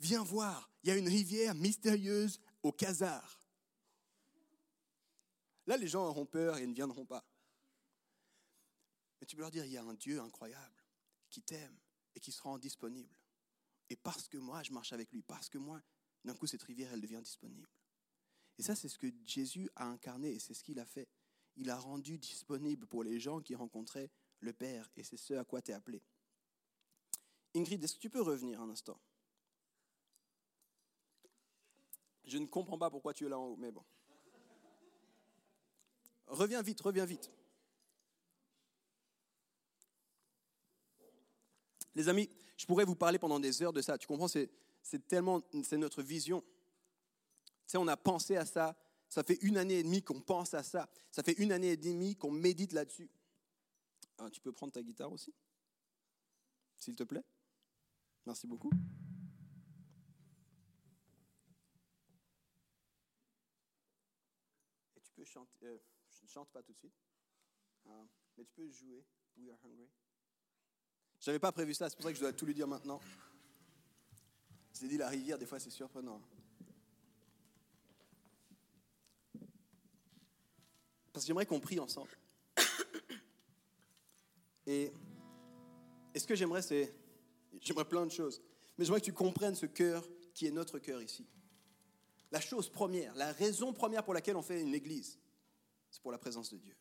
viens 0.00 0.24
voir, 0.24 0.68
il 0.82 0.88
y 0.88 0.90
a 0.90 0.96
une 0.96 1.06
rivière 1.06 1.54
mystérieuse 1.54 2.40
au 2.64 2.72
Khazar. 2.72 3.40
Là, 5.68 5.76
les 5.76 5.86
gens 5.86 6.08
auront 6.08 6.26
peur 6.26 6.58
et 6.58 6.66
ne 6.66 6.74
viendront 6.74 7.06
pas. 7.06 7.24
Mais 9.20 9.28
tu 9.28 9.36
peux 9.36 9.42
leur 9.42 9.52
dire 9.52 9.64
il 9.64 9.70
y 9.70 9.76
a 9.76 9.84
un 9.84 9.94
Dieu 9.94 10.20
incroyable 10.20 10.84
qui 11.28 11.40
t'aime 11.40 11.78
et 12.16 12.18
qui 12.18 12.32
se 12.32 12.42
rend 12.42 12.58
disponible. 12.58 13.16
Et 13.90 13.94
parce 13.96 14.26
que 14.26 14.38
moi, 14.38 14.64
je 14.64 14.72
marche 14.72 14.92
avec 14.92 15.12
lui, 15.12 15.22
parce 15.22 15.48
que 15.48 15.58
moi, 15.58 15.80
d'un 16.24 16.34
coup, 16.34 16.48
cette 16.48 16.64
rivière, 16.64 16.92
elle 16.92 17.00
devient 17.00 17.20
disponible. 17.22 17.68
Et 18.58 18.64
ça, 18.64 18.74
c'est 18.74 18.88
ce 18.88 18.98
que 18.98 19.06
Jésus 19.24 19.70
a 19.76 19.86
incarné 19.86 20.32
et 20.32 20.40
c'est 20.40 20.52
ce 20.54 20.64
qu'il 20.64 20.80
a 20.80 20.84
fait. 20.84 21.08
Il 21.54 21.70
a 21.70 21.78
rendu 21.78 22.18
disponible 22.18 22.88
pour 22.88 23.04
les 23.04 23.20
gens 23.20 23.40
qui 23.40 23.54
rencontraient 23.54 24.10
le 24.40 24.52
Père 24.52 24.90
et 24.96 25.02
c'est 25.02 25.16
ce 25.16 25.34
à 25.34 25.44
quoi 25.44 25.62
tu 25.62 25.70
es 25.70 25.74
appelé. 25.74 26.02
Ingrid, 27.54 27.82
est-ce 27.82 27.94
que 27.94 28.00
tu 28.00 28.10
peux 28.10 28.22
revenir 28.22 28.60
un 28.60 28.70
instant? 28.70 28.98
Je 32.24 32.38
ne 32.38 32.46
comprends 32.46 32.78
pas 32.78 32.90
pourquoi 32.90 33.12
tu 33.12 33.26
es 33.26 33.28
là 33.28 33.38
en 33.38 33.46
haut, 33.46 33.56
mais 33.56 33.72
bon. 33.72 33.84
Reviens 36.26 36.62
vite, 36.62 36.80
reviens 36.80 37.04
vite. 37.04 37.28
Les 41.94 42.08
amis, 42.08 42.30
je 42.56 42.66
pourrais 42.66 42.84
vous 42.84 42.94
parler 42.94 43.18
pendant 43.18 43.40
des 43.40 43.62
heures 43.62 43.72
de 43.72 43.82
ça. 43.82 43.98
Tu 43.98 44.06
comprends, 44.06 44.28
c'est, 44.28 44.48
tellement, 45.08 45.42
c'est 45.64 45.76
notre 45.76 46.02
vision. 46.02 46.40
Tu 46.40 46.46
sais, 47.66 47.78
on 47.78 47.88
a 47.88 47.96
pensé 47.96 48.36
à 48.36 48.46
ça. 48.46 48.76
Ça 49.08 49.24
fait 49.24 49.38
une 49.42 49.56
année 49.56 49.80
et 49.80 49.82
demie 49.82 50.02
qu'on 50.04 50.20
pense 50.20 50.54
à 50.54 50.62
ça. 50.62 50.88
Ça 51.10 51.24
fait 51.24 51.32
une 51.32 51.50
année 51.50 51.70
et 51.70 51.76
demie 51.76 52.14
qu'on 52.14 52.30
médite 52.30 52.72
là-dessus. 52.72 53.10
Ah, 54.22 54.28
tu 54.30 54.38
peux 54.38 54.52
prendre 54.52 54.70
ta 54.70 54.82
guitare 54.82 55.10
aussi, 55.10 55.34
s'il 56.76 56.94
te 56.94 57.04
plaît. 57.04 57.24
Merci 58.26 58.46
beaucoup. 58.46 58.70
Et 64.94 65.00
tu 65.00 65.10
peux 65.12 65.24
chanter. 65.24 65.64
Euh, 65.64 65.78
je 66.10 66.24
ne 66.24 66.28
chante 66.28 66.50
pas 66.50 66.62
tout 66.62 66.74
de 66.74 66.76
suite, 66.76 66.92
ah, 67.86 68.04
mais 68.36 68.44
tu 68.44 68.52
peux 68.52 68.68
jouer. 68.68 69.06
We 69.38 69.48
are 69.48 69.58
hungry. 69.64 69.88
Je 71.18 71.30
n'avais 71.30 71.38
pas 71.38 71.50
prévu 71.50 71.72
ça, 71.72 71.88
c'est 71.88 71.96
pour 71.96 72.04
ça 72.04 72.10
que 72.10 72.16
je 72.16 72.20
dois 72.20 72.34
tout 72.34 72.44
lui 72.44 72.52
dire 72.52 72.68
maintenant. 72.68 73.00
J'ai 74.78 74.86
dit 74.86 74.98
la 74.98 75.08
rivière, 75.08 75.38
des 75.38 75.46
fois 75.46 75.58
c'est 75.58 75.70
surprenant. 75.70 76.20
Parce 81.10 81.24
que 81.24 81.26
j'aimerais 81.26 81.46
qu'on 81.46 81.60
prie 81.60 81.80
ensemble. 81.80 82.19
Et, 84.66 84.92
ce 86.16 86.26
que 86.26 86.34
j'aimerais, 86.34 86.62
c'est. 86.62 86.94
J'aimerais 87.60 87.88
plein 87.88 88.06
de 88.06 88.10
choses. 88.10 88.42
Mais 88.76 88.84
j'aimerais 88.84 89.00
que 89.00 89.06
tu 89.06 89.12
comprennes 89.12 89.54
ce 89.54 89.66
cœur 89.66 90.08
qui 90.34 90.46
est 90.46 90.50
notre 90.50 90.78
cœur 90.78 91.02
ici. 91.02 91.26
La 92.30 92.40
chose 92.40 92.68
première, 92.68 93.14
la 93.16 93.32
raison 93.32 93.72
première 93.72 94.04
pour 94.04 94.14
laquelle 94.14 94.36
on 94.36 94.42
fait 94.42 94.60
une 94.60 94.74
église, 94.74 95.18
c'est 95.90 96.00
pour 96.00 96.12
la 96.12 96.18
présence 96.18 96.52
de 96.52 96.58
Dieu. 96.58 96.76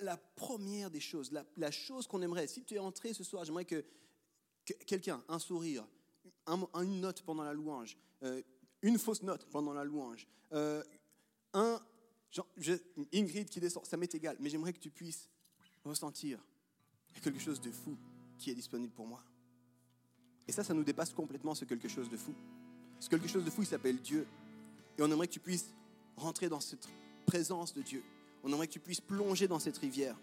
La, 0.00 0.16
première 0.16 0.90
des 0.90 1.00
choses, 1.00 1.32
la, 1.56 1.70
chose 1.70 2.06
qu'on 2.06 2.20
aimerait, 2.22 2.46
si 2.46 2.62
tu 2.64 2.74
es 2.74 2.78
entré 2.78 3.14
ce 3.14 3.24
soir, 3.24 3.44
j'aimerais 3.44 3.64
que, 3.64 3.84
quelqu'un, 4.86 5.24
un 5.26 5.38
sourire, 5.38 5.88
une 6.46 7.00
note 7.00 7.22
pendant 7.22 7.44
la 7.44 7.54
louange, 7.54 7.96
euh, 8.22 8.42
une 8.82 8.98
fausse 8.98 9.22
note 9.22 9.46
pendant 9.46 9.72
la 9.72 9.84
louange, 9.84 10.28
euh, 10.52 10.84
un, 11.54 11.80
Ingrid 13.12 13.48
qui 13.48 13.58
descend, 13.58 13.84
ça 13.86 13.96
m'est 13.96 14.14
égal, 14.14 14.36
mais 14.38 14.50
j'aimerais 14.50 14.72
que 14.72 14.78
tu 14.78 14.90
puisses 14.90 15.28
ressentir 15.84 16.38
quelque 17.22 17.40
chose 17.40 17.60
de 17.60 17.70
fou 17.70 17.96
qui 18.38 18.50
est 18.50 18.54
disponible 18.54 18.92
pour 18.92 19.06
moi. 19.06 19.22
Et 20.48 20.52
ça, 20.52 20.64
ça 20.64 20.74
nous 20.74 20.84
dépasse 20.84 21.12
complètement 21.12 21.54
ce 21.54 21.64
quelque 21.64 21.88
chose 21.88 22.08
de 22.08 22.16
fou. 22.16 22.34
Ce 22.98 23.08
quelque 23.08 23.28
chose 23.28 23.44
de 23.44 23.50
fou, 23.50 23.62
il 23.62 23.66
s'appelle 23.66 24.00
Dieu. 24.00 24.26
Et 24.98 25.02
on 25.02 25.10
aimerait 25.10 25.26
que 25.26 25.32
tu 25.32 25.40
puisses 25.40 25.72
rentrer 26.16 26.48
dans 26.48 26.60
cette 26.60 26.88
présence 27.26 27.72
de 27.74 27.82
Dieu. 27.82 28.02
On 28.42 28.52
aimerait 28.52 28.66
que 28.66 28.72
tu 28.72 28.80
puisses 28.80 29.00
plonger 29.00 29.46
dans 29.48 29.58
cette 29.58 29.78
rivière. 29.78 30.16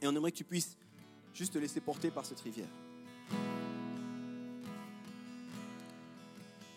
Et 0.00 0.06
on 0.06 0.14
aimerait 0.14 0.32
que 0.32 0.36
tu 0.36 0.44
puisses 0.44 0.76
juste 1.34 1.52
te 1.52 1.58
laisser 1.58 1.80
porter 1.80 2.10
par 2.10 2.24
cette 2.24 2.40
rivière. 2.40 2.68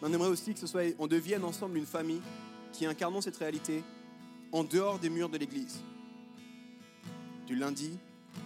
On 0.01 0.11
aimerait 0.13 0.29
aussi 0.29 0.53
que 0.53 0.59
ce 0.59 0.67
soit, 0.67 0.95
on 0.97 1.07
devienne 1.07 1.43
ensemble 1.43 1.77
une 1.77 1.85
famille 1.85 2.21
qui 2.71 2.85
incarnons 2.85 3.21
cette 3.21 3.37
réalité 3.37 3.83
en 4.51 4.63
dehors 4.63 4.99
des 4.99 5.09
murs 5.09 5.29
de 5.29 5.37
l'église, 5.37 5.79
du 7.49 7.55
lundi 7.55 7.97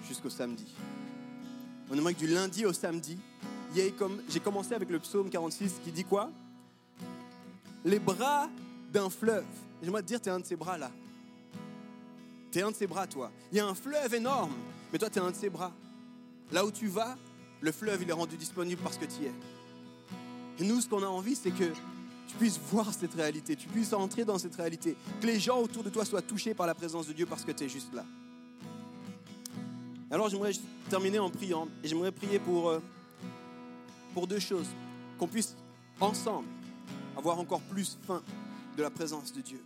jusqu'au 0.08 0.30
samedi. 0.30 0.66
On 1.92 1.98
aimerait 1.98 2.14
que 2.14 2.20
du 2.20 2.28
lundi 2.28 2.66
au 2.66 2.72
samedi, 2.72 3.18
j'ai 3.76 4.40
commencé 4.40 4.74
avec 4.74 4.90
le 4.90 4.98
psaume 5.00 5.30
46 5.30 5.82
qui 5.84 5.92
dit 5.92 6.06
quoi? 6.06 6.32
Les 7.84 8.00
bras 8.00 8.50
d'un 8.94 9.10
fleuve. 9.10 9.44
J'aimerais 9.82 10.04
te 10.04 10.08
dire, 10.08 10.22
tu 10.22 10.30
es 10.30 10.32
un 10.32 10.40
de 10.40 10.46
ces 10.46 10.56
bras 10.56 10.78
là. 10.78 10.90
Tu 12.50 12.60
es 12.60 12.62
un 12.62 12.72
de 12.72 12.76
ses 12.78 12.88
bras, 12.88 13.06
toi. 13.06 13.30
Il 13.52 13.58
y 13.58 13.60
a 13.60 13.68
un 13.68 13.76
fleuve 13.76 14.14
énorme, 14.14 14.54
mais 14.94 15.00
toi, 15.00 15.10
tu 15.10 15.20
es 15.20 15.22
un 15.22 15.32
de 15.32 15.36
ses 15.36 15.50
bras. 15.50 15.74
Là 16.54 16.66
où 16.66 16.72
tu 16.72 16.88
vas, 16.88 17.18
le 17.60 17.74
fleuve, 17.74 18.04
il 18.04 18.10
est 18.10 18.14
rendu 18.14 18.38
disponible 18.38 18.82
parce 18.82 18.98
que 18.98 19.06
tu 19.06 19.24
y 19.24 19.26
es. 19.26 19.34
Et 20.60 20.64
nous, 20.64 20.80
ce 20.80 20.88
qu'on 20.88 21.04
a 21.04 21.08
envie, 21.08 21.36
c'est 21.36 21.52
que 21.52 21.74
tu 22.28 22.36
puisses 22.40 22.60
voir 22.72 22.94
cette 22.94 23.16
réalité, 23.16 23.58
tu 23.58 23.68
puisses 23.68 23.92
entrer 23.92 24.24
dans 24.24 24.38
cette 24.38 24.56
réalité, 24.56 24.96
que 25.20 25.28
les 25.28 25.42
gens 25.42 25.60
autour 25.60 25.84
de 25.84 25.90
toi 25.90 26.06
soient 26.06 26.22
touchés 26.22 26.54
par 26.54 26.68
la 26.68 26.74
présence 26.74 27.08
de 27.08 27.12
Dieu 27.14 27.26
parce 27.26 27.44
que 27.44 27.52
tu 27.52 27.66
es 27.66 27.70
juste 27.70 27.94
là. 27.94 28.06
Alors 30.14 30.30
j'aimerais 30.30 30.54
terminer 30.90 31.20
en 31.20 31.30
priant, 31.30 31.68
et 31.84 31.90
j'aimerais 31.90 32.14
prier 32.14 32.40
pour, 32.40 32.70
euh, 32.70 32.80
pour 34.14 34.28
deux 34.28 34.40
choses, 34.40 34.70
qu'on 35.20 35.28
puisse 35.28 35.58
ensemble 36.00 36.48
avoir 37.18 37.38
encore 37.40 37.62
plus 37.62 37.98
faim 38.08 38.22
de 38.78 38.84
la 38.84 38.90
présence 38.90 39.34
de 39.34 39.42
Dieu 39.42 39.60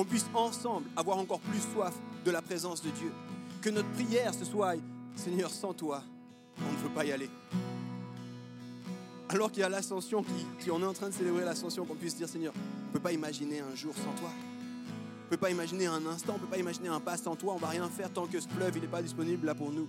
qu'on 0.00 0.06
puisse 0.06 0.26
ensemble 0.32 0.86
avoir 0.96 1.18
encore 1.18 1.40
plus 1.40 1.60
soif 1.74 1.94
de 2.24 2.30
la 2.30 2.40
présence 2.40 2.82
de 2.82 2.88
Dieu. 2.88 3.12
Que 3.60 3.70
notre 3.70 3.90
prière 3.90 4.32
ce 4.32 4.46
soit, 4.46 4.76
Seigneur, 5.14 5.50
sans 5.50 5.74
toi, 5.74 6.02
on 6.58 6.72
ne 6.72 6.76
peut 6.78 6.94
pas 6.94 7.04
y 7.04 7.12
aller. 7.12 7.28
Alors 9.28 9.52
qu'il 9.52 9.60
y 9.60 9.62
a 9.62 9.68
l'ascension, 9.68 10.24
qui, 10.58 10.70
on 10.70 10.80
est 10.80 10.86
en 10.86 10.94
train 10.94 11.08
de 11.08 11.14
célébrer 11.14 11.44
l'ascension, 11.44 11.84
qu'on 11.84 11.94
puisse 11.94 12.16
dire, 12.16 12.28
Seigneur, 12.28 12.54
on 12.56 12.88
ne 12.88 12.92
peut 12.94 13.00
pas 13.00 13.12
imaginer 13.12 13.60
un 13.60 13.74
jour 13.74 13.94
sans 13.94 14.18
toi. 14.18 14.30
On 15.30 15.34
ne 15.34 15.36
peut 15.36 15.46
pas 15.46 15.50
imaginer 15.52 15.86
un 15.86 16.04
instant, 16.06 16.32
on 16.32 16.38
ne 16.38 16.40
peut 16.40 16.48
pas 16.48 16.58
imaginer 16.58 16.88
un 16.88 16.98
pas 16.98 17.16
sans 17.16 17.36
toi. 17.36 17.52
On 17.52 17.56
ne 17.56 17.60
va 17.60 17.68
rien 17.68 17.88
faire 17.88 18.12
tant 18.12 18.26
que 18.26 18.40
ce 18.40 18.48
fleuve, 18.48 18.76
n'est 18.80 18.88
pas 18.88 19.00
disponible 19.00 19.46
là 19.46 19.54
pour 19.54 19.70
nous. 19.70 19.86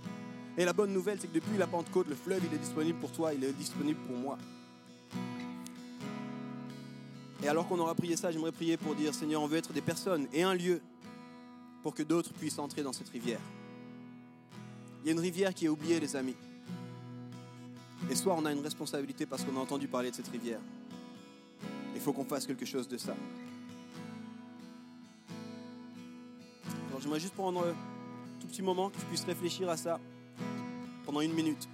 Et 0.56 0.64
la 0.64 0.72
bonne 0.72 0.92
nouvelle, 0.92 1.18
c'est 1.20 1.26
que 1.26 1.34
depuis 1.34 1.58
la 1.58 1.66
Pentecôte, 1.66 2.06
le 2.06 2.14
fleuve, 2.14 2.42
il 2.48 2.54
est 2.54 2.60
disponible 2.60 3.00
pour 3.00 3.10
toi, 3.10 3.34
il 3.34 3.42
est 3.42 3.52
disponible 3.52 3.98
pour 4.06 4.16
moi. 4.16 4.38
Et 7.42 7.48
alors 7.48 7.66
qu'on 7.66 7.80
aura 7.80 7.96
prié 7.96 8.16
ça, 8.16 8.30
j'aimerais 8.30 8.52
prier 8.52 8.76
pour 8.76 8.94
dire, 8.94 9.12
Seigneur, 9.12 9.42
on 9.42 9.48
veut 9.48 9.56
être 9.56 9.72
des 9.72 9.80
personnes 9.80 10.28
et 10.32 10.44
un 10.44 10.54
lieu 10.54 10.80
pour 11.82 11.92
que 11.92 12.04
d'autres 12.04 12.32
puissent 12.32 12.60
entrer 12.60 12.84
dans 12.84 12.92
cette 12.92 13.08
rivière. 13.08 13.40
Il 15.02 15.08
y 15.08 15.08
a 15.08 15.12
une 15.12 15.18
rivière 15.18 15.52
qui 15.52 15.64
est 15.64 15.68
oubliée, 15.68 15.98
les 15.98 16.14
amis. 16.14 16.36
Et 18.08 18.14
soit 18.14 18.36
on 18.38 18.44
a 18.44 18.52
une 18.52 18.62
responsabilité 18.62 19.26
parce 19.26 19.42
qu'on 19.42 19.56
a 19.56 19.60
entendu 19.60 19.88
parler 19.88 20.12
de 20.12 20.14
cette 20.14 20.28
rivière. 20.28 20.60
Il 21.96 22.00
faut 22.00 22.12
qu'on 22.12 22.24
fasse 22.24 22.46
quelque 22.46 22.64
chose 22.64 22.86
de 22.86 22.96
ça. 22.96 23.16
J'aimerais 27.02 27.20
juste 27.20 27.34
prendre 27.34 27.60
un 27.60 27.74
tout 28.40 28.46
petit 28.46 28.62
moment 28.62 28.90
que 28.90 28.98
tu 28.98 29.04
puisses 29.06 29.24
réfléchir 29.24 29.68
à 29.68 29.76
ça 29.76 29.98
pendant 31.04 31.20
une 31.20 31.32
minute. 31.32 31.68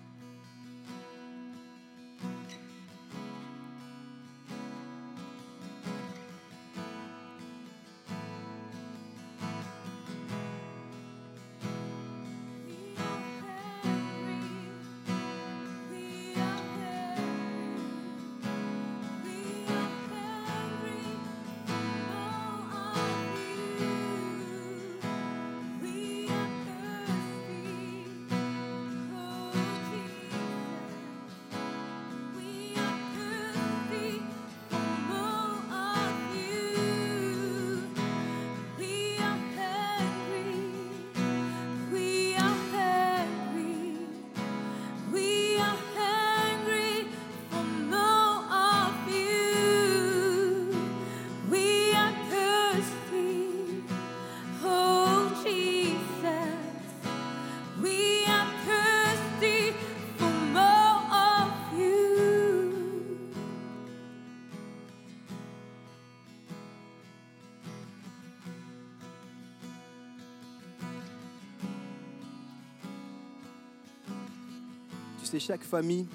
Sais, 75.28 75.40
chaque 75.40 75.62
famille, 75.62 76.06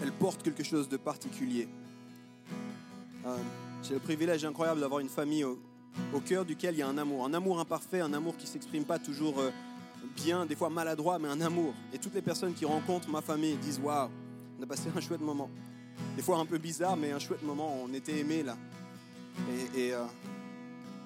elle 0.00 0.12
porte 0.12 0.42
quelque 0.42 0.62
chose 0.62 0.88
de 0.88 0.96
particulier. 0.96 1.68
Euh, 3.26 3.36
J'ai 3.82 3.94
le 3.94 4.00
privilège 4.00 4.44
incroyable 4.44 4.80
d'avoir 4.80 5.00
une 5.00 5.08
famille 5.08 5.44
au, 5.44 5.58
cœur 6.26 6.44
duquel 6.44 6.74
il 6.74 6.78
y 6.78 6.82
a 6.82 6.88
un 6.88 6.98
amour. 6.98 7.24
Un 7.24 7.34
amour 7.34 7.60
imparfait, 7.60 8.00
un 8.00 8.12
amour 8.12 8.36
qui 8.36 8.46
ne 8.46 8.50
s'exprime 8.50 8.84
pas 8.84 8.98
toujours 8.98 9.38
euh, 9.38 9.50
bien, 10.16 10.46
des 10.46 10.56
fois 10.56 10.70
maladroit, 10.70 11.18
mais 11.18 11.28
un 11.28 11.40
amour. 11.40 11.74
Et 11.92 11.98
toutes 11.98 12.14
les 12.14 12.22
personnes 12.22 12.54
qui 12.54 12.64
rencontrent 12.64 13.08
ma 13.08 13.20
famille 13.20 13.56
disent 13.56 13.80
Waouh, 13.82 14.10
on 14.58 14.62
a 14.62 14.66
passé 14.66 14.88
un 14.94 15.00
chouette 15.00 15.20
moment. 15.20 15.50
Des 16.16 16.22
fois 16.22 16.38
un 16.38 16.46
peu 16.46 16.58
bizarre, 16.58 16.96
mais 16.96 17.12
un 17.12 17.18
chouette 17.18 17.42
moment. 17.42 17.78
On 17.84 17.92
était 17.94 18.18
aimés 18.18 18.42
là. 18.42 18.56
Et, 19.76 19.92
euh, 19.92 20.04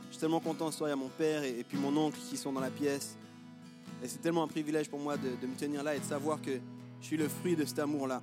je 0.06 0.12
suis 0.12 0.20
tellement 0.20 0.40
content 0.40 0.70
ce 0.70 0.78
soir. 0.78 0.90
Il 0.90 0.96
mon 0.96 1.08
père 1.08 1.42
et, 1.42 1.58
et 1.58 1.64
puis 1.64 1.76
mon 1.76 1.94
oncle 1.96 2.18
qui 2.30 2.36
sont 2.36 2.52
dans 2.52 2.60
la 2.60 2.70
pièce. 2.70 3.16
Et 4.02 4.08
c'est 4.08 4.18
tellement 4.18 4.42
un 4.42 4.48
privilège 4.48 4.88
pour 4.88 4.98
moi 4.98 5.16
de, 5.16 5.46
me 5.46 5.56
tenir 5.56 5.82
là 5.82 5.94
et 5.94 5.98
de 5.98 6.04
savoir 6.04 6.40
que 6.40 6.58
je 7.00 7.06
suis 7.06 7.16
le 7.16 7.28
fruit 7.28 7.56
de 7.56 7.64
cet 7.64 7.78
amour-là. 7.78 8.22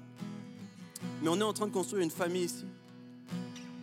Mais 1.22 1.30
on 1.30 1.40
est 1.40 1.44
en 1.44 1.54
train 1.54 1.68
de 1.68 1.72
construire 1.72 2.04
une 2.04 2.12
famille 2.12 2.46
ici. 2.46 2.66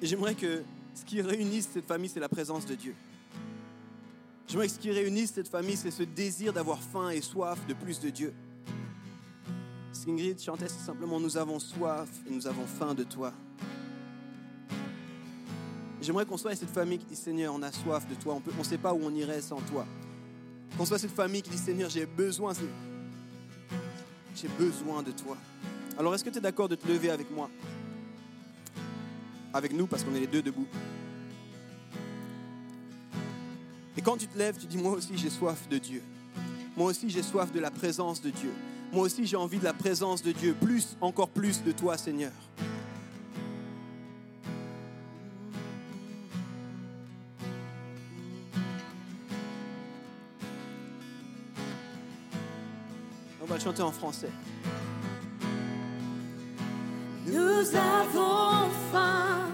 Et 0.01 0.07
j'aimerais 0.07 0.35
que 0.35 0.63
ce 0.95 1.05
qui 1.05 1.21
réunisse 1.21 1.69
cette 1.73 1.87
famille, 1.87 2.09
c'est 2.09 2.21
la 2.21 2.29
présence 2.29 2.65
de 2.67 2.75
Dieu. 2.75 2.95
J'aimerais 4.49 4.67
que 4.67 4.73
ce 4.73 4.79
qui 4.79 4.91
réunisse 4.91 5.33
cette 5.33 5.49
famille, 5.49 5.77
c'est 5.77 5.91
ce 5.91 6.03
désir 6.03 6.53
d'avoir 6.53 6.83
faim 6.83 7.11
et 7.11 7.21
soif 7.21 7.59
de 7.67 7.75
plus 7.75 8.01
de 8.01 8.11
Dieu. 8.11 8.33
Ce 9.93 10.07
qu'Ingrid 10.07 10.41
chantait, 10.41 10.69
simplement 10.69 11.21
nous 11.21 11.37
avons 11.37 11.59
soif 11.59 12.09
et 12.27 12.31
nous 12.31 12.47
avons 12.47 12.67
faim 12.67 12.95
de 12.95 13.05
toi. 13.05 13.33
J'aimerais 16.01 16.25
qu'on 16.25 16.39
soit 16.39 16.57
cette 16.57 16.71
famille 16.71 16.99
qui 16.99 17.05
dit 17.05 17.17
Seigneur, 17.17 17.55
on 17.55 17.63
a 17.63 17.71
soif 17.71 18.09
de 18.09 18.15
toi, 18.15 18.41
on 18.55 18.59
ne 18.59 18.65
sait 18.65 18.79
pas 18.79 18.95
où 18.95 19.01
on 19.03 19.15
irait 19.15 19.43
sans 19.43 19.61
toi. 19.61 19.87
Soit 20.87 20.99
cette 20.99 21.15
famille 21.15 21.41
qui 21.41 21.51
dit 21.51 21.59
Seigneur, 21.59 21.89
j'ai 21.89 22.05
besoin 22.05 22.53
de 25.03 25.13
toi. 25.13 25.37
Alors 25.97 26.13
est-ce 26.15 26.25
que 26.25 26.31
tu 26.31 26.39
es 26.39 26.41
d'accord 26.41 26.69
de 26.69 26.75
te 26.75 26.89
lever 26.89 27.11
avec 27.11 27.31
moi? 27.31 27.49
Avec 29.53 29.73
nous, 29.73 29.87
parce 29.87 30.03
qu'on 30.03 30.15
est 30.17 30.21
les 30.21 30.27
deux 30.27 30.43
debout. 30.43 30.67
Et 33.97 34.03
quand 34.03 34.17
tu 34.17 34.27
te 34.27 34.37
lèves, 34.37 34.59
tu 34.59 34.67
dis, 34.67 34.79
moi 34.79 34.95
aussi 34.95 35.17
j'ai 35.17 35.31
soif 35.31 35.69
de 35.69 35.79
Dieu. 35.79 36.03
Moi 36.77 36.87
aussi 36.87 37.09
j'ai 37.09 37.23
soif 37.23 37.53
de 37.53 37.61
la 37.61 37.71
présence 37.71 38.21
de 38.21 38.31
Dieu. 38.31 38.51
Moi 38.93 39.05
aussi 39.05 39.27
j'ai 39.27 39.37
envie 39.37 39.59
de 39.59 39.65
la 39.65 39.75
présence 39.75 40.23
de 40.23 40.33
Dieu, 40.33 40.57
plus, 40.61 40.97
encore 41.01 41.29
plus 41.29 41.63
de 41.63 41.71
toi 41.71 41.97
Seigneur. 41.99 42.33
Le 53.61 53.65
chanter 53.65 53.83
en 53.83 53.93
français. 53.93 54.31
Nous 57.27 57.77
avons 57.77 58.71
faim, 58.91 59.51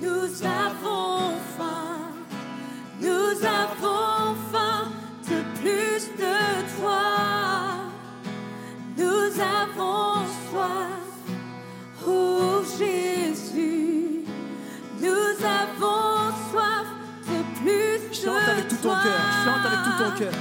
nous 0.00 0.42
avons 0.42 1.34
faim, 1.56 1.98
nous 3.00 3.46
avons 3.46 4.34
faim 4.52 4.88
de 5.28 5.60
plus 5.60 6.08
de 6.16 6.80
toi. 6.80 7.02
Nous 8.96 9.40
avons 9.40 10.24
soif, 10.50 11.18
oh 12.06 12.62
Jésus. 12.78 14.24
Nous 15.00 15.34
avons 15.44 16.32
soif 16.50 16.86
de 17.28 17.60
plus 17.60 18.24
Chante 18.24 18.46
de 18.46 18.50
avec 18.50 18.68
tout 18.68 18.76
ton 18.76 18.88
toi. 18.88 19.00
cœur, 19.02 19.20
chante 19.44 19.66
avec 19.66 19.80
tout 19.84 20.04
ton 20.04 20.18
cœur. 20.18 20.32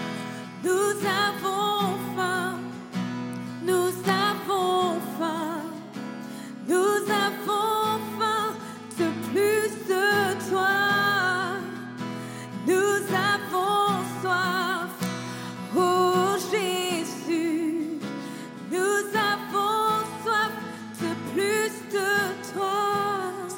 Nous 0.64 1.06
avons 1.06 1.57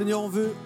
Seigneur, 0.10 0.24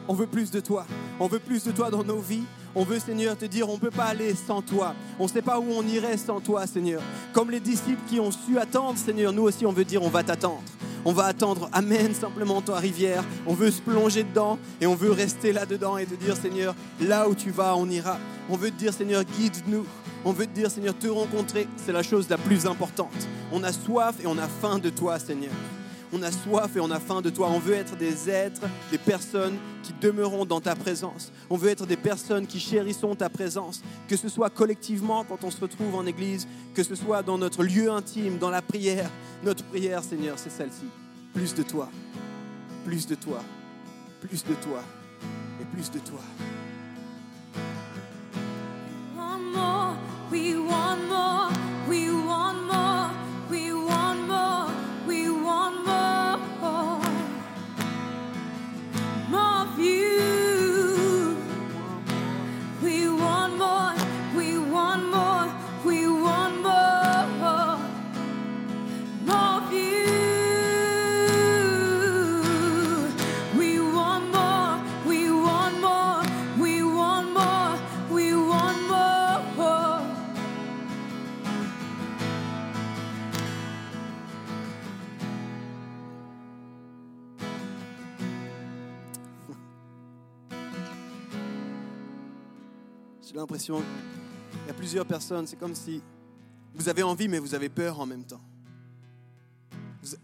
on 0.08 0.14
veut, 0.14 0.26
plus 0.26 0.52
de 0.52 0.62
toi. 0.62 0.86
On 1.20 1.28
veut 1.28 1.40
plus 1.40 1.66
de 1.66 1.72
toi 1.72 1.90
dans 1.90 2.06
nos 2.06 2.20
vies. 2.20 2.46
On 2.74 2.86
veut, 2.86 2.98
Seigneur, 2.98 3.38
te 3.38 3.44
dire, 3.44 3.70
on 3.70 3.74
ne 3.74 3.78
peut 3.78 3.92
pas 3.92 4.06
aller 4.06 4.34
sans 4.36 4.62
toi. 4.62 4.96
On 5.20 5.24
ne 5.24 5.28
sait 5.28 5.42
pas 5.42 5.60
où 5.60 5.66
on 5.70 5.86
irait 5.86 6.16
sans 6.16 6.40
toi, 6.40 6.66
Seigneur. 6.66 7.02
Comme 7.34 7.52
les 7.52 7.60
disciples 7.60 8.00
qui 8.08 8.22
ont 8.22 8.32
su 8.32 8.58
attendre, 8.58 8.98
Seigneur, 8.98 9.34
nous 9.34 9.44
aussi, 9.44 9.66
on 9.66 9.74
veut 9.74 9.84
dire, 9.84 10.02
on 10.02 10.08
va 10.08 10.24
t'attendre. 10.24 10.64
On 11.04 11.12
va 11.12 11.26
attendre, 11.26 11.68
amène 11.74 12.14
simplement 12.14 12.62
ta 12.62 12.78
rivière. 12.78 13.26
On 13.46 13.54
veut 13.54 13.70
se 13.70 13.82
plonger 13.82 14.24
dedans 14.24 14.60
et 14.80 14.88
on 14.88 14.96
veut 14.96 15.12
rester 15.12 15.52
là-dedans 15.52 15.98
et 15.98 16.06
te 16.06 16.16
dire, 16.16 16.38
Seigneur, 16.38 16.74
là 17.02 17.28
où 17.28 17.36
tu 17.36 17.52
vas, 17.52 17.76
on 17.76 17.90
ira. 17.90 18.20
On 18.50 18.56
veut 18.56 18.72
te 18.72 18.78
dire, 18.78 18.94
Seigneur, 18.94 19.26
guide-nous. 19.26 19.86
On 20.24 20.32
veut 20.32 20.46
te 20.46 20.56
dire, 20.56 20.72
Seigneur, 20.72 20.98
te 20.98 21.08
rencontrer, 21.08 21.68
c'est 21.76 21.92
la 21.92 22.02
chose 22.02 22.30
la 22.30 22.38
plus 22.38 22.66
importante. 22.66 23.28
On 23.52 23.62
a 23.64 23.74
soif 23.74 24.16
et 24.24 24.26
on 24.26 24.38
a 24.38 24.48
faim 24.48 24.80
de 24.80 24.90
toi, 24.90 25.20
Seigneur. 25.20 25.52
On 26.16 26.22
a 26.22 26.32
soif 26.32 26.76
et 26.76 26.80
on 26.80 26.92
a 26.92 27.00
faim 27.00 27.22
de 27.22 27.32
toi. 27.32 27.50
On 27.50 27.58
veut 27.58 27.74
être 27.74 27.96
des 27.98 28.30
êtres, 28.30 28.62
des 28.92 29.00
personnes 29.00 29.58
qui 29.82 29.94
demeuront 30.00 30.46
dans 30.46 30.62
ta 30.62 30.76
présence. 30.76 31.32
On 31.50 31.58
veut 31.58 31.70
être 31.70 31.88
des 31.88 31.98
personnes 31.98 32.46
qui 32.46 32.60
chérissons 32.60 33.16
ta 33.16 33.30
présence, 33.30 33.82
que 34.08 34.16
ce 34.16 34.30
soit 34.30 34.52
collectivement 34.52 35.24
quand 35.24 35.44
on 35.44 35.50
se 35.50 35.60
retrouve 35.60 35.96
en 35.96 36.06
église, 36.06 36.48
que 36.76 36.84
ce 36.84 36.94
soit 36.94 37.24
dans 37.24 37.40
notre 37.40 37.64
lieu 37.64 37.92
intime, 37.92 38.38
dans 38.38 38.52
la 38.52 38.62
prière. 38.62 39.10
Notre 39.44 39.64
prière, 39.64 40.04
Seigneur, 40.04 40.38
c'est 40.38 40.52
celle-ci. 40.52 40.86
Plus 41.34 41.56
de 41.56 41.64
toi, 41.64 41.90
plus 42.86 43.08
de 43.08 43.16
toi, 43.16 43.40
plus 44.22 44.44
de 44.46 44.54
toi 44.54 44.84
et 45.60 45.66
plus 45.66 45.90
de 45.90 45.98
toi. 45.98 46.20
Il 93.70 94.68
y 94.68 94.70
a 94.70 94.74
plusieurs 94.74 95.06
personnes, 95.06 95.48
c'est 95.48 95.56
comme 95.58 95.76
si 95.76 96.02
vous 96.74 96.90
avez 96.90 97.04
envie 97.04 97.28
mais 97.28 97.40
vous 97.40 97.54
avez 97.56 97.70
peur 97.70 98.00
en 98.00 98.06
même 98.06 98.24
temps. 98.24 98.42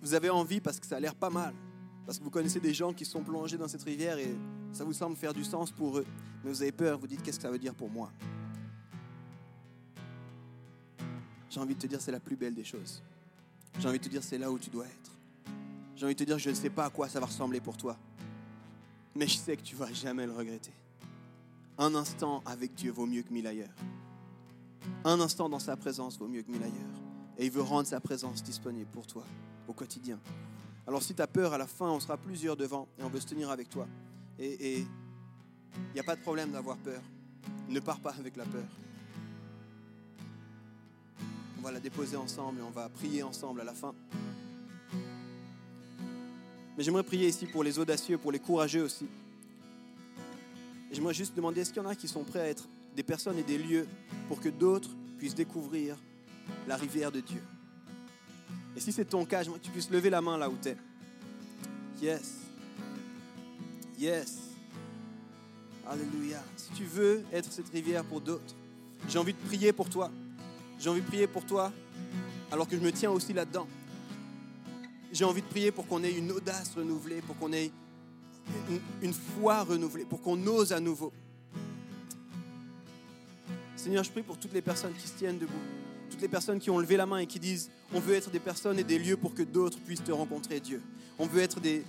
Vous- 0.01 0.13
avez 0.13 0.29
envie 0.29 0.59
parce 0.59 0.79
que 0.79 0.85
ça 0.85 0.97
a 0.97 0.99
l'air 0.99 1.15
pas 1.15 1.29
mal, 1.29 1.53
parce 2.05 2.17
que 2.19 2.23
vous 2.23 2.29
connaissez 2.29 2.59
des 2.59 2.73
gens 2.73 2.91
qui 2.93 3.05
sont 3.05 3.23
plongés 3.23 3.57
dans 3.57 3.67
cette 3.67 3.83
rivière 3.83 4.17
et 4.17 4.35
ça 4.73 4.83
vous 4.83 4.91
semble 4.93 5.15
faire 5.15 5.33
du 5.33 5.43
sens 5.45 5.71
pour 5.71 5.97
eux. 5.99 6.05
Mais 6.43 6.49
vous 6.51 6.61
avez 6.61 6.71
peur, 6.73 6.97
vous 6.99 7.07
dites 7.07 7.21
qu'est-ce 7.23 7.37
que 7.37 7.43
ça 7.43 7.51
veut 7.51 7.59
dire 7.59 7.73
pour 7.73 7.89
moi? 7.89 8.11
J'ai 11.49 11.59
envie 11.59 11.75
de 11.75 11.79
te 11.79 11.87
dire 11.87 12.01
c'est 12.01 12.11
la 12.11 12.19
plus 12.19 12.35
belle 12.35 12.53
des 12.53 12.63
choses. 12.63 13.01
J'ai 13.79 13.87
envie 13.87 13.99
de 13.99 14.03
te 14.03 14.09
dire 14.09 14.23
c'est 14.23 14.37
là 14.37 14.51
où 14.51 14.59
tu 14.59 14.69
dois 14.69 14.85
être. 14.85 15.11
J'ai 15.95 16.05
envie 16.05 16.13
de 16.15 16.19
te 16.19 16.23
dire 16.25 16.37
je 16.37 16.49
ne 16.49 16.55
sais 16.55 16.69
pas 16.69 16.85
à 16.85 16.89
quoi 16.89 17.07
ça 17.09 17.19
va 17.19 17.25
ressembler 17.25 17.59
pour 17.61 17.77
toi. 17.77 17.97
Mais 19.15 19.27
je 19.27 19.37
sais 19.37 19.55
que 19.57 19.61
tu 19.63 19.75
vas 19.75 19.91
jamais 19.93 20.25
le 20.25 20.33
regretter. 20.33 20.73
Un 21.79 21.95
instant 21.95 22.43
avec 22.45 22.75
Dieu 22.75 22.91
vaut 22.91 23.05
mieux 23.05 23.23
que 23.23 23.31
mille 23.31 23.47
ailleurs. 23.47 23.73
Un 25.05 25.21
instant 25.21 25.47
dans 25.47 25.59
sa 25.59 25.77
présence 25.77 26.19
vaut 26.19 26.27
mieux 26.27 26.41
que 26.41 26.51
mille 26.51 26.61
ailleurs. 26.61 27.01
Et 27.37 27.45
il 27.45 27.51
veut 27.51 27.61
rendre 27.61 27.87
sa 27.87 28.01
présence 28.01 28.43
disponible 28.43 28.89
pour 28.91 29.07
toi 29.07 29.23
au 29.65 29.71
quotidien. 29.71 30.19
Alors 30.85 31.01
si 31.01 31.15
tu 31.15 31.21
as 31.21 31.27
peur, 31.27 31.53
à 31.53 31.57
la 31.57 31.67
fin, 31.67 31.89
on 31.89 32.01
sera 32.01 32.17
plusieurs 32.17 32.57
devant 32.57 32.89
et 32.99 33.03
on 33.03 33.07
veut 33.07 33.21
se 33.21 33.27
tenir 33.27 33.49
avec 33.49 33.69
toi. 33.69 33.87
Et 34.37 34.79
il 34.79 35.93
n'y 35.93 36.01
a 36.01 36.03
pas 36.03 36.17
de 36.17 36.21
problème 36.21 36.51
d'avoir 36.51 36.75
peur. 36.77 37.01
Ne 37.69 37.79
pars 37.79 38.01
pas 38.01 38.13
avec 38.19 38.35
la 38.35 38.43
peur. 38.43 38.67
On 41.59 41.61
va 41.61 41.71
la 41.71 41.79
déposer 41.79 42.17
ensemble 42.17 42.59
et 42.59 42.63
on 42.63 42.71
va 42.71 42.89
prier 42.89 43.23
ensemble 43.23 43.61
à 43.61 43.63
la 43.63 43.73
fin. 43.73 43.95
Mais 46.77 46.83
j'aimerais 46.83 47.03
prier 47.03 47.29
ici 47.29 47.45
pour 47.45 47.63
les 47.63 47.79
audacieux, 47.79 48.17
pour 48.17 48.33
les 48.33 48.39
courageux 48.39 48.83
aussi. 48.83 49.07
J'aimerais 50.91 51.13
juste 51.13 51.35
demander, 51.35 51.61
est-ce 51.61 51.71
qu'il 51.71 51.81
y 51.81 51.85
en 51.85 51.89
a 51.89 51.95
qui 51.95 52.07
sont 52.07 52.23
prêts 52.23 52.41
à 52.41 52.47
être 52.47 52.67
des 52.95 53.03
personnes 53.03 53.37
et 53.37 53.43
des 53.43 53.57
lieux 53.57 53.87
pour 54.27 54.41
que 54.41 54.49
d'autres 54.49 54.89
puissent 55.17 55.35
découvrir 55.35 55.97
la 56.67 56.75
rivière 56.75 57.11
de 57.11 57.19
Dieu? 57.19 57.41
Et 58.75 58.79
si 58.79 58.91
c'est 58.91 59.05
ton 59.05 59.25
cas, 59.25 59.43
j'aimerais 59.43 59.59
que 59.59 59.65
tu 59.65 59.71
puisses 59.71 59.89
lever 59.89 60.09
la 60.09 60.21
main 60.21 60.37
là 60.37 60.49
où 60.49 60.55
tu 60.61 60.69
es. 60.69 60.77
Yes. 62.01 62.35
Yes. 63.99 64.37
Alléluia. 65.85 66.41
Si 66.55 66.71
tu 66.71 66.85
veux 66.85 67.23
être 67.31 67.51
cette 67.51 67.69
rivière 67.69 68.03
pour 68.03 68.21
d'autres, 68.21 68.55
j'ai 69.07 69.19
envie 69.19 69.33
de 69.33 69.39
prier 69.47 69.73
pour 69.73 69.89
toi. 69.89 70.11
J'ai 70.79 70.89
envie 70.89 71.01
de 71.01 71.07
prier 71.07 71.27
pour 71.27 71.45
toi 71.45 71.71
alors 72.51 72.67
que 72.67 72.75
je 72.75 72.81
me 72.81 72.91
tiens 72.91 73.11
aussi 73.11 73.33
là-dedans. 73.33 73.67
J'ai 75.11 75.25
envie 75.25 75.41
de 75.41 75.47
prier 75.47 75.71
pour 75.71 75.87
qu'on 75.87 76.03
ait 76.03 76.13
une 76.13 76.31
audace 76.31 76.73
renouvelée, 76.75 77.21
pour 77.21 77.37
qu'on 77.37 77.51
ait 77.51 77.71
une, 79.01 79.13
foi 79.13 79.63
renouvelée, 79.63 80.05
pour 80.05 80.21
qu'on 80.21 80.45
ose 80.47 80.71
à 80.73 80.79
nouveau. 80.79 81.11
Seigneur, 83.75 84.03
je 84.03 84.11
prie 84.11 84.23
pour 84.23 84.37
toutes 84.37 84.53
les 84.53 84.61
personnes 84.61 84.93
qui 84.93 85.09
tiennent 85.11 85.37
debout, 85.37 85.53
toutes 86.09 86.21
les 86.21 86.27
personnes 86.27 86.59
qui 86.59 86.69
ont 86.69 86.79
levé 86.79 86.97
la 86.97 87.05
main 87.05 87.19
et 87.19 87.27
qui 87.27 87.39
disent, 87.39 87.69
on 87.93 87.99
veut 87.99 88.15
être 88.15 88.29
des 88.29 88.39
personnes 88.39 88.77
et 88.77 88.83
des 88.83 88.99
lieux 88.99 89.17
pour 89.17 89.33
que 89.33 89.43
d'autres 89.43 89.79
puissent 89.79 90.03
te 90.03 90.11
rencontrer, 90.11 90.59
Dieu. 90.59 90.81
On 91.17 91.25
veut 91.25 91.41
être 91.41 91.59
des 91.59 91.83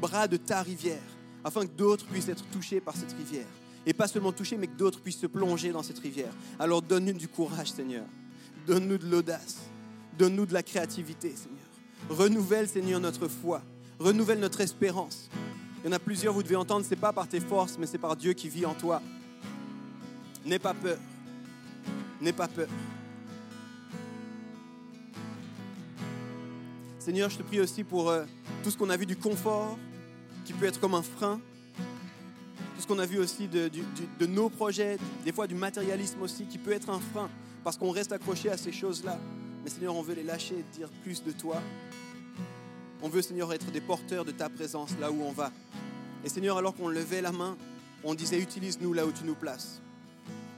bras 0.00 0.28
de 0.28 0.36
ta 0.36 0.62
rivière, 0.62 1.02
afin 1.44 1.66
que 1.66 1.72
d'autres 1.72 2.06
puissent 2.06 2.28
être 2.28 2.44
touchés 2.50 2.80
par 2.80 2.96
cette 2.96 3.12
rivière. 3.12 3.46
Et 3.86 3.94
pas 3.94 4.08
seulement 4.08 4.32
touchés, 4.32 4.56
mais 4.56 4.66
que 4.66 4.76
d'autres 4.76 5.00
puissent 5.00 5.20
se 5.20 5.26
plonger 5.26 5.70
dans 5.70 5.82
cette 5.82 5.98
rivière. 5.98 6.32
Alors 6.58 6.82
donne-nous 6.82 7.14
du 7.14 7.28
courage, 7.28 7.72
Seigneur. 7.72 8.04
Donne-nous 8.66 8.98
de 8.98 9.06
l'audace. 9.06 9.56
Donne-nous 10.18 10.46
de 10.46 10.52
la 10.52 10.62
créativité, 10.62 11.34
Seigneur. 11.34 11.58
Renouvelle, 12.10 12.68
Seigneur, 12.68 13.00
notre 13.00 13.28
foi. 13.28 13.62
Renouvelle 13.98 14.40
notre 14.40 14.60
espérance. 14.60 15.30
Il 15.82 15.86
y 15.86 15.88
en 15.88 15.92
a 15.92 15.98
plusieurs, 15.98 16.34
vous 16.34 16.42
devez 16.42 16.56
entendre, 16.56 16.84
ce 16.84 16.90
n'est 16.90 16.96
pas 16.96 17.12
par 17.12 17.28
tes 17.28 17.40
forces, 17.40 17.78
mais 17.78 17.86
c'est 17.86 17.98
par 17.98 18.16
Dieu 18.16 18.32
qui 18.32 18.48
vit 18.48 18.66
en 18.66 18.74
toi. 18.74 19.00
N'aie 20.44 20.58
pas 20.58 20.74
peur. 20.74 20.98
N'aie 22.20 22.32
pas 22.32 22.48
peur. 22.48 22.68
Seigneur, 26.98 27.30
je 27.30 27.38
te 27.38 27.42
prie 27.42 27.60
aussi 27.60 27.84
pour 27.84 28.10
euh, 28.10 28.24
tout 28.64 28.70
ce 28.70 28.76
qu'on 28.76 28.90
a 28.90 28.96
vu 28.96 29.06
du 29.06 29.16
confort, 29.16 29.78
qui 30.44 30.52
peut 30.52 30.66
être 30.66 30.80
comme 30.80 30.94
un 30.94 31.02
frein. 31.02 31.40
Tout 32.74 32.82
ce 32.82 32.86
qu'on 32.86 32.98
a 32.98 33.06
vu 33.06 33.18
aussi 33.18 33.46
de 33.48 34.26
nos 34.26 34.48
projets, 34.48 34.98
des 35.24 35.32
fois 35.32 35.46
du 35.46 35.54
matérialisme 35.54 36.20
aussi, 36.22 36.44
qui 36.46 36.58
peut 36.58 36.72
être 36.72 36.90
un 36.90 37.00
frein, 37.00 37.30
parce 37.62 37.76
qu'on 37.76 37.90
reste 37.90 38.12
accroché 38.12 38.50
à 38.50 38.56
ces 38.56 38.72
choses-là. 38.72 39.18
Mais 39.62 39.70
Seigneur, 39.70 39.94
on 39.94 40.02
veut 40.02 40.14
les 40.14 40.22
lâcher 40.24 40.56
et 40.58 40.76
dire 40.76 40.88
plus 41.02 41.22
de 41.22 41.30
toi. 41.30 41.62
On 43.02 43.08
veut, 43.08 43.22
Seigneur, 43.22 43.52
être 43.52 43.70
des 43.70 43.80
porteurs 43.80 44.24
de 44.24 44.32
ta 44.32 44.48
présence 44.48 44.90
là 45.00 45.10
où 45.10 45.22
on 45.22 45.32
va. 45.32 45.52
Et 46.24 46.28
Seigneur, 46.28 46.58
alors 46.58 46.74
qu'on 46.74 46.88
levait 46.88 47.20
la 47.20 47.30
main, 47.30 47.56
on 48.02 48.14
disait, 48.14 48.38
utilise-nous 48.40 48.92
là 48.92 49.06
où 49.06 49.12
tu 49.12 49.24
nous 49.24 49.34
places. 49.34 49.80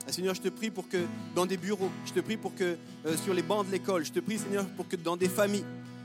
Et 0.09 0.13
Seigneur, 0.13 0.35
je 0.35 0.41
te 0.41 0.49
prie 0.49 0.71
pour 0.71 0.89
que 0.89 1.05
dans 1.35 1.45
des 1.47 1.59
bureaux, 1.59 1.91
je 2.07 2.13
te 2.13 2.21
prie 2.21 2.37
pour 2.37 2.55
que 2.55 2.77
euh, 3.07 3.17
sur 3.19 3.35
les 3.35 3.43
bancs 3.43 3.67
de 3.67 3.73
l'école, 3.73 4.05
je 4.05 4.13
te 4.13 4.21
prie, 4.21 4.39
Seigneur, 4.39 4.65
pour 4.77 4.89
que 4.89 4.97
dans 4.97 5.17
des 5.17 5.29
familles, 5.29 5.65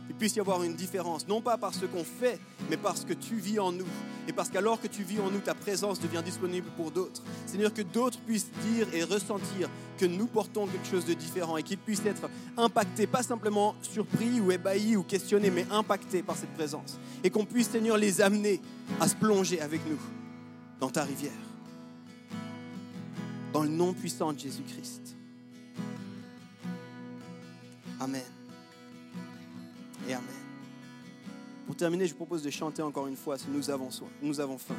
il 0.09 0.15
puisse 0.15 0.35
y 0.35 0.39
avoir 0.39 0.63
une 0.63 0.75
différence. 0.75 1.27
Non 1.27 1.41
pas 1.41 1.57
parce 1.57 1.79
qu'on 1.79 2.03
fait, 2.03 2.39
mais 2.69 2.77
parce 2.77 3.05
que 3.05 3.13
tu 3.13 3.35
vis 3.35 3.59
en 3.59 3.71
nous. 3.71 3.87
Et 4.27 4.33
parce 4.33 4.49
qu'alors 4.49 4.79
que 4.79 4.87
tu 4.87 5.03
vis 5.03 5.19
en 5.19 5.29
nous, 5.29 5.39
ta 5.39 5.53
présence 5.53 5.99
devient 5.99 6.21
disponible 6.23 6.67
pour 6.75 6.91
d'autres. 6.91 7.21
Seigneur, 7.45 7.73
que 7.73 7.81
d'autres 7.81 8.19
puissent 8.19 8.51
dire 8.67 8.87
et 8.93 9.03
ressentir 9.03 9.69
que 9.97 10.05
nous 10.05 10.27
portons 10.27 10.67
quelque 10.67 10.87
chose 10.87 11.05
de 11.05 11.13
différent 11.13 11.57
et 11.57 11.63
qu'ils 11.63 11.77
puissent 11.77 12.05
être 12.05 12.29
impactés, 12.57 13.07
pas 13.07 13.23
simplement 13.23 13.75
surpris 13.81 14.39
ou 14.39 14.51
ébahis 14.51 14.95
ou 14.95 15.03
questionnés, 15.03 15.51
mais 15.51 15.65
impactés 15.71 16.23
par 16.23 16.35
cette 16.35 16.53
présence. 16.53 16.99
Et 17.23 17.29
qu'on 17.29 17.45
puisse, 17.45 17.69
Seigneur, 17.69 17.97
les 17.97 18.21
amener 18.21 18.61
à 18.99 19.07
se 19.07 19.15
plonger 19.15 19.61
avec 19.61 19.81
nous 19.89 19.99
dans 20.79 20.89
ta 20.89 21.03
rivière. 21.03 21.31
Dans 23.53 23.63
le 23.63 23.69
nom 23.69 23.93
puissant 23.93 24.33
de 24.33 24.39
Jésus-Christ. 24.39 25.15
Amen. 27.99 28.34
Et 30.07 30.13
Amen. 30.13 30.25
Pour 31.65 31.75
terminer, 31.75 32.05
je 32.05 32.11
vous 32.11 32.17
propose 32.17 32.43
de 32.43 32.49
chanter 32.49 32.81
encore 32.81 33.07
une 33.07 33.15
fois 33.15 33.37
si 33.37 33.47
nous 33.49 33.69
avons 33.69 33.89
soin, 33.89 34.07
nous 34.21 34.39
avons 34.39 34.57
faim. 34.57 34.75